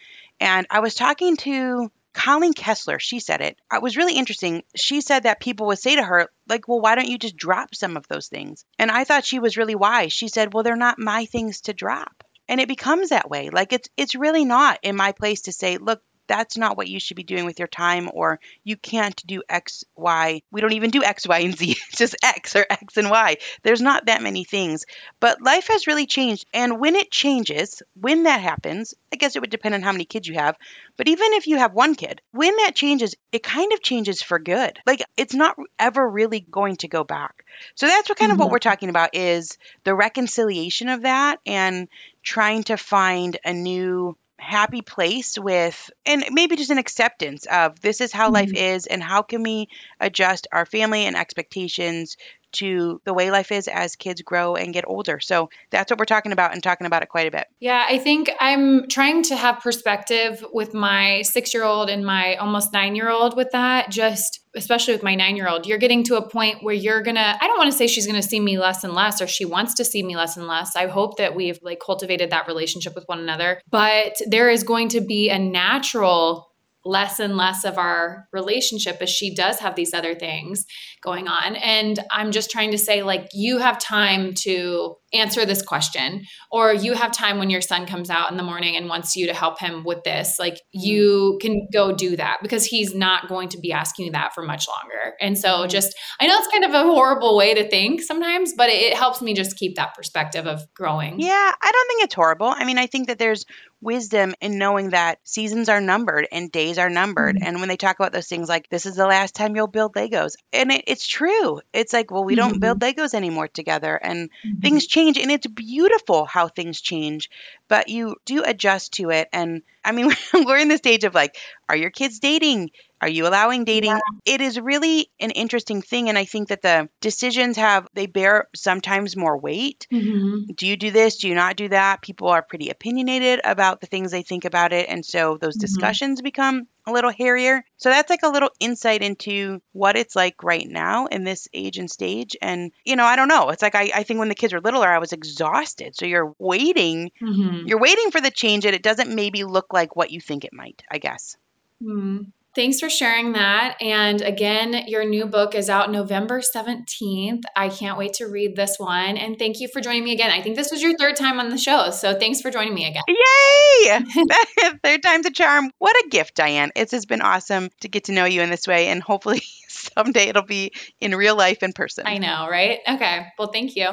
And 0.41 0.67
I 0.71 0.81
was 0.81 0.95
talking 0.95 1.37
to 1.39 1.91
Colleen 2.12 2.53
Kessler, 2.53 2.99
she 2.99 3.20
said 3.20 3.40
it. 3.40 3.57
It 3.73 3.83
was 3.83 3.96
really 3.96 4.16
interesting. 4.16 4.62
She 4.77 5.01
said 5.01 5.25
that 5.25 5.40
people 5.40 5.66
would 5.68 5.79
say 5.79 5.96
to 5.96 6.03
her, 6.03 6.29
like, 6.49 6.66
well, 6.66 6.81
why 6.81 6.94
don't 6.94 7.09
you 7.09 7.18
just 7.18 7.37
drop 7.37 7.75
some 7.75 7.96
of 7.96 8.07
those 8.09 8.29
things? 8.29 8.64
And 8.79 8.90
I 8.90 9.05
thought 9.05 9.25
she 9.25 9.38
was 9.38 9.57
really 9.57 9.75
wise. 9.75 10.12
She 10.12 10.29
said, 10.29 10.53
well, 10.53 10.64
they're 10.64 10.77
not 10.77 10.99
my 10.99 11.27
things 11.27 11.62
to 11.62 11.73
drop. 11.73 12.25
And 12.49 12.61
it 12.61 12.68
becomes 12.68 13.11
that 13.11 13.31
way. 13.31 13.51
Like 13.51 13.73
it's 13.73 13.88
it's 13.96 14.16
really 14.16 14.44
not 14.44 14.81
in 14.83 14.96
my 14.96 15.12
place 15.12 15.42
to 15.42 15.53
say, 15.53 15.79
look, 15.79 16.03
that's 16.31 16.57
not 16.57 16.77
what 16.77 16.87
you 16.87 17.01
should 17.01 17.16
be 17.16 17.25
doing 17.25 17.45
with 17.45 17.59
your 17.59 17.66
time, 17.66 18.09
or 18.14 18.38
you 18.62 18.77
can't 18.77 19.21
do 19.27 19.43
X, 19.49 19.83
Y. 19.97 20.43
We 20.53 20.61
don't 20.61 20.75
even 20.75 20.90
do 20.90 21.03
X, 21.03 21.27
Y, 21.27 21.38
and 21.40 21.57
Z. 21.57 21.77
It's 21.90 21.99
just 21.99 22.14
X 22.23 22.55
or 22.55 22.64
X 22.71 22.97
and 22.99 23.11
Y. 23.11 23.38
There's 23.64 23.81
not 23.81 24.07
that 24.07 24.23
many 24.23 24.45
things. 24.45 24.87
But 25.19 25.43
life 25.43 25.66
has 25.66 25.88
really 25.88 26.07
changed. 26.07 26.47
And 26.55 26.79
when 26.79 26.95
it 26.95 27.11
changes, 27.11 27.83
when 28.01 28.23
that 28.25 28.40
happens, 28.40 28.95
I 29.12 29.16
guess 29.16 29.35
it 29.35 29.40
would 29.40 29.51
depend 29.51 29.75
on 29.75 29.83
how 29.83 29.90
many 29.90 30.05
kids 30.05 30.29
you 30.29 30.35
have. 30.35 30.57
But 30.97 31.09
even 31.09 31.33
if 31.33 31.49
you 31.49 31.57
have 31.57 31.75
one 31.75 31.97
kid, 31.97 32.23
when 32.31 32.57
that 32.59 32.77
changes, 32.77 33.16
it 33.33 33.43
kind 33.43 33.73
of 33.73 33.83
changes 33.83 34.23
for 34.23 34.38
good. 34.38 34.79
Like 34.87 35.03
it's 35.16 35.35
not 35.35 35.57
ever 35.81 36.09
really 36.09 36.38
going 36.38 36.77
to 36.77 36.88
go 36.88 37.03
back. 37.03 37.45
So 37.75 37.88
that's 37.88 38.09
what 38.09 38.19
kind 38.19 38.31
mm-hmm. 38.31 38.35
of 38.35 38.38
what 38.38 38.47
mm-hmm. 38.47 38.53
we're 38.53 38.59
talking 38.71 38.88
about 38.88 39.16
is 39.16 39.59
the 39.83 39.97
reconciliation 39.97 40.88
of 40.88 41.03
that 41.03 41.40
and 41.45 41.88
trying 42.23 42.62
to 42.64 42.77
find 42.77 43.37
a 43.45 43.53
new 43.53 44.16
happy 44.40 44.83
place 44.83 45.38
with 45.38 45.90
and 46.07 46.24
maybe 46.31 46.57
just 46.57 46.70
an 46.70 46.79
acceptance 46.79 47.46
of 47.46 47.79
this 47.81 48.00
is 48.00 48.12
how 48.12 48.26
mm-hmm. 48.26 48.35
life 48.35 48.55
is 48.55 48.87
and 48.87 49.03
how 49.03 49.22
can 49.22 49.43
we 49.43 49.68
adjust 50.01 50.47
our 50.51 50.64
family 50.64 51.05
and 51.05 51.16
expectations 51.16 52.16
to 52.53 53.01
the 53.05 53.14
way 53.14 53.30
life 53.30 53.53
is 53.53 53.68
as 53.68 53.96
kids 53.96 54.22
grow 54.22 54.57
and 54.57 54.72
get 54.72 54.84
older. 54.86 55.20
So 55.20 55.51
that's 55.70 55.90
what 55.90 55.98
we're 55.98 56.05
talking 56.05 56.32
about 56.32 56.53
and 56.53 56.62
talking 56.62 56.86
about 56.86 57.03
it 57.03 57.09
quite 57.09 57.26
a 57.26 57.30
bit. 57.30 57.46
Yeah, 57.61 57.84
I 57.88 57.98
think 57.98 58.30
I'm 58.40 58.88
trying 58.88 59.22
to 59.24 59.36
have 59.36 59.61
perspective 59.61 60.44
with 60.53 60.74
my 60.74 61.22
six 61.22 61.55
year 61.55 61.64
old 61.64 61.90
and 61.90 62.05
my 62.05 62.36
almost 62.36 62.72
nine 62.72 62.96
year 62.96 63.11
old 63.11 63.36
with 63.36 63.51
that. 63.53 63.90
Just 63.90 64.40
especially 64.57 64.94
with 64.94 65.03
my 65.03 65.14
nine 65.14 65.36
year 65.36 65.48
old, 65.48 65.66
you're 65.66 65.78
getting 65.78 66.03
to 66.05 66.16
a 66.16 66.28
point 66.28 66.62
where 66.62 66.74
you're 66.74 67.03
gonna, 67.03 67.38
I 67.40 67.46
don't 67.46 67.59
wanna 67.59 67.72
say 67.72 67.86
she's 67.86 68.07
gonna 68.07 68.22
see 68.22 68.40
me 68.40 68.59
less 68.59 68.82
and 68.82 68.94
less 68.94 69.22
or 69.22 69.26
she 69.26 69.44
wants 69.44 69.74
to 69.74 69.84
see 69.84 70.03
me 70.03 70.16
less 70.16 70.36
and 70.36 70.46
less. 70.46 70.74
I 70.74 70.88
hope 70.88 71.18
that 71.18 71.36
we've 71.36 71.59
like 71.62 71.78
cultivated 71.84 72.30
that 72.30 72.48
relationship 72.48 72.94
with 72.94 73.05
one 73.07 73.20
another. 73.20 73.61
But 73.70 74.16
there 74.26 74.51
is 74.51 74.64
going 74.64 74.88
to 74.90 75.01
be 75.01 75.30
a 75.30 75.38
natural 75.38 76.49
less 76.85 77.20
and 77.20 77.37
less 77.37 77.64
of 77.64 77.78
our 77.78 78.26
relationship 78.33 78.99
as 79.01 79.11
she 79.11 79.35
does 79.35 79.59
have 79.59 79.74
these 79.74 79.93
other 79.93 80.14
things 80.14 80.64
going 81.03 81.28
on. 81.28 81.57
And 81.57 81.99
I'm 82.11 82.31
just 82.31 82.51
trying 82.51 82.70
to 82.70 82.78
say, 82.78 83.03
like, 83.03 83.28
you 83.33 83.59
have 83.59 83.78
time 83.78 84.33
to 84.43 84.97
answer 85.13 85.45
this 85.45 85.63
question, 85.63 86.23
or 86.51 86.73
you 86.73 86.95
have 86.95 87.13
time 87.13 87.39
when 87.39 87.51
your 87.51 87.61
son 87.61 87.87
comes 87.87 88.11
out 88.11 88.31
in 88.31 88.37
the 88.37 88.43
morning 88.43 88.77
and 88.77 88.89
wants 88.89 89.17
you 89.17 89.27
to 89.27 89.35
help 89.35 89.59
him 89.59 89.85
with 89.85 90.03
this. 90.05 90.39
Like, 90.39 90.55
mm-hmm. 90.55 90.81
you 90.81 91.39
can 91.41 91.69
go 91.73 91.93
do 91.93 92.17
that 92.17 92.39
because 92.43 92.65
he's 92.65 92.95
not 92.95 93.29
going 93.29 93.49
to 93.51 93.59
be 93.59 93.73
asking 93.73 94.07
you 94.07 94.13
that 94.13 94.35
for 94.35 94.43
much 94.43 94.67
longer. 94.69 95.17
And 95.21 95.37
so, 95.37 95.49
mm-hmm. 95.49 95.69
just, 95.69 95.95
I 96.21 96.27
know 96.27 96.37
it's 96.37 96.49
kind 96.49 96.65
of 96.65 96.75
a 96.75 96.83
horrible 96.83 97.37
way 97.37 97.55
to 97.55 97.69
think 97.69 98.03
sometimes, 98.03 98.53
but 98.57 98.69
it, 98.69 98.83
it 98.83 98.95
helps 98.95 99.21
me 99.21 99.35
just 99.35 99.57
keep 99.57 99.77
that 99.77 99.95
perspective 99.95 100.47
of 100.47 100.63
growing. 100.75 101.21
Yeah, 101.21 101.53
I 101.63 101.73
don't 101.73 101.89
think 101.89 102.05
it's 102.05 102.15
horrible. 102.15 102.49
I 102.49 102.65
mean, 102.65 102.79
I 102.79 102.87
think 102.87 103.09
that 103.09 103.19
there's 103.19 103.47
wisdom 103.83 104.35
in 104.43 104.59
knowing 104.59 104.91
that 104.91 105.19
seasons 105.25 105.71
are 105.71 105.81
numbered 105.81 106.29
and 106.31 106.53
days 106.53 106.79
are 106.79 106.91
numbered. 106.91 107.37
Mm-hmm. 107.37 107.47
And 107.47 107.61
when 107.61 107.69
they 107.71 107.79
talk 107.79 107.99
about 107.99 108.13
those 108.13 108.29
things 108.29 108.49
like, 108.49 108.69
this 108.69 108.85
is 108.85 108.95
the 108.95 109.07
last 109.07 109.35
time 109.35 109.57
you'll 109.57 109.67
build 109.67 109.95
Legos, 109.95 110.33
and 110.53 110.71
it, 110.71 110.85
it's 110.87 111.07
true. 111.07 111.61
It's 111.73 111.93
like, 111.93 112.11
well, 112.11 112.25
we 112.25 112.37
mm-hmm. 112.37 112.51
don't 112.51 112.61
build 112.61 112.79
mm-hmm. 112.79 113.01
Legos 113.01 113.15
anymore 113.15 113.49
together, 113.49 113.95
and 113.95 114.29
mm-hmm. 114.29 114.61
things 114.61 114.87
change, 114.87 114.99
and 115.09 115.30
it's 115.30 115.46
beautiful 115.46 116.24
how 116.24 116.48
things 116.48 116.80
change, 116.80 117.30
but 117.68 117.88
you 117.88 118.16
do 118.24 118.42
adjust 118.44 118.92
to 118.94 119.11
it. 119.11 119.28
And 119.32 119.62
I 119.84 119.92
mean, 119.92 120.11
we're 120.34 120.59
in 120.59 120.68
the 120.68 120.76
stage 120.78 121.05
of 121.05 121.14
like, 121.14 121.36
are 121.68 121.76
your 121.76 121.90
kids 121.90 122.18
dating? 122.18 122.70
Are 123.01 123.09
you 123.09 123.26
allowing 123.26 123.64
dating? 123.64 123.90
Yeah. 123.90 124.34
It 124.34 124.40
is 124.40 124.61
really 124.61 125.11
an 125.18 125.30
interesting 125.30 125.80
thing. 125.80 126.09
And 126.09 126.18
I 126.18 126.24
think 126.24 126.48
that 126.48 126.62
the 126.62 126.88
decisions 127.01 127.57
have, 127.57 127.88
they 127.94 128.07
bear 128.07 128.48
sometimes 128.55 129.16
more 129.16 129.38
weight. 129.38 129.86
Mm-hmm. 129.90 130.53
Do 130.55 130.66
you 130.66 130.76
do 130.76 130.90
this? 130.90 131.16
Do 131.16 131.28
you 131.28 131.34
not 131.34 131.57
do 131.57 131.68
that? 131.68 132.03
People 132.03 132.28
are 132.28 132.42
pretty 132.42 132.68
opinionated 132.68 133.40
about 133.44 133.80
the 133.80 133.86
things 133.86 134.11
they 134.11 134.22
think 134.22 134.44
about 134.44 134.72
it. 134.72 134.88
And 134.88 135.05
so 135.05 135.38
those 135.40 135.57
mm-hmm. 135.57 135.61
discussions 135.61 136.20
become 136.20 136.68
a 136.86 136.92
little 136.92 137.11
hairier. 137.11 137.64
So 137.76 137.88
that's 137.88 138.11
like 138.11 138.22
a 138.22 138.28
little 138.28 138.51
insight 138.59 139.03
into 139.03 139.62
what 139.72 139.96
it's 139.96 140.16
like 140.16 140.42
right 140.42 140.66
now 140.68 141.07
in 141.07 141.24
this 141.24 141.48
age 141.55 141.78
and 141.78 141.90
stage. 141.90 142.36
And, 142.42 142.72
you 142.84 142.96
know, 142.96 143.05
I 143.05 143.16
don't 143.16 143.28
know. 143.28 143.51
It's 143.51 143.62
like 143.62 143.74
I, 143.74 143.90
I 143.94 144.03
think 144.03 144.18
when 144.18 144.28
the 144.28 144.34
kids 144.34 144.53
were 144.53 144.61
littler, 144.61 144.88
I 144.88 144.98
was 144.98 145.12
exhausted. 145.12 145.96
So 145.96 146.07
you're 146.07 146.34
waiting, 146.38 147.12
mm-hmm. 147.22 147.66
you're 147.66 147.80
waiting 147.80 148.11
for 148.11 148.20
the 148.20 148.30
change 148.30 148.64
and 148.66 148.74
it 148.74 148.82
doesn't 148.82 149.14
maybe 149.14 149.44
look 149.44 149.72
like 149.72 149.96
what 149.96 150.11
you 150.11 150.20
think 150.20 150.44
it 150.44 150.53
might, 150.53 150.82
I 150.90 150.98
guess. 150.98 151.36
Mm. 151.82 152.32
Thanks 152.57 152.80
for 152.80 152.90
sharing 152.90 153.32
that. 153.34 153.76
And 153.80 154.20
again, 154.22 154.88
your 154.88 155.05
new 155.05 155.26
book 155.26 155.55
is 155.55 155.70
out 155.70 155.92
November 155.92 156.40
17th. 156.40 157.42
I 157.55 157.68
can't 157.68 157.96
wait 157.96 158.14
to 158.14 158.26
read 158.26 158.57
this 158.57 158.76
one. 158.76 159.16
And 159.16 159.38
thank 159.38 159.61
you 159.61 159.68
for 159.68 159.80
joining 159.80 160.03
me 160.03 160.12
again. 160.12 160.32
I 160.32 160.42
think 160.42 160.57
this 160.57 160.72
was 160.72 160.82
your 160.82 160.96
third 160.96 161.14
time 161.14 161.38
on 161.38 161.51
the 161.51 161.59
show. 161.59 161.90
So 161.90 162.18
thanks 162.18 162.40
for 162.40 162.51
joining 162.51 162.74
me 162.74 162.88
again. 162.88 163.03
Yay! 163.07 164.01
third 164.82 165.03
time's 165.03 165.26
a 165.26 165.30
charm. 165.30 165.70
What 165.78 165.94
a 166.05 166.09
gift, 166.09 166.34
Diane. 166.34 166.72
It's 166.74 166.90
just 166.90 167.09
been 167.09 167.22
awesome 167.22 167.70
to 167.82 167.88
get 167.88 168.05
to 168.05 168.12
know 168.12 168.24
you 168.24 168.42
in 168.42 168.51
this 168.51 168.66
way. 168.66 168.88
And 168.88 169.01
hopefully 169.01 169.42
someday 169.68 170.26
it'll 170.26 170.42
be 170.42 170.72
in 171.01 171.14
real 171.14 171.36
life 171.36 171.62
in 171.62 171.72
person. 171.72 172.05
I 172.09 172.18
know, 172.18 172.48
right? 172.51 172.80
Okay. 172.88 173.26
Well, 173.38 173.53
thank 173.53 173.76
you. 173.76 173.90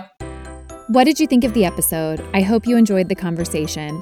What 0.87 1.03
did 1.03 1.19
you 1.19 1.27
think 1.27 1.43
of 1.43 1.53
the 1.53 1.65
episode? 1.65 2.25
I 2.33 2.41
hope 2.41 2.65
you 2.65 2.75
enjoyed 2.75 3.07
the 3.07 3.15
conversation. 3.15 4.01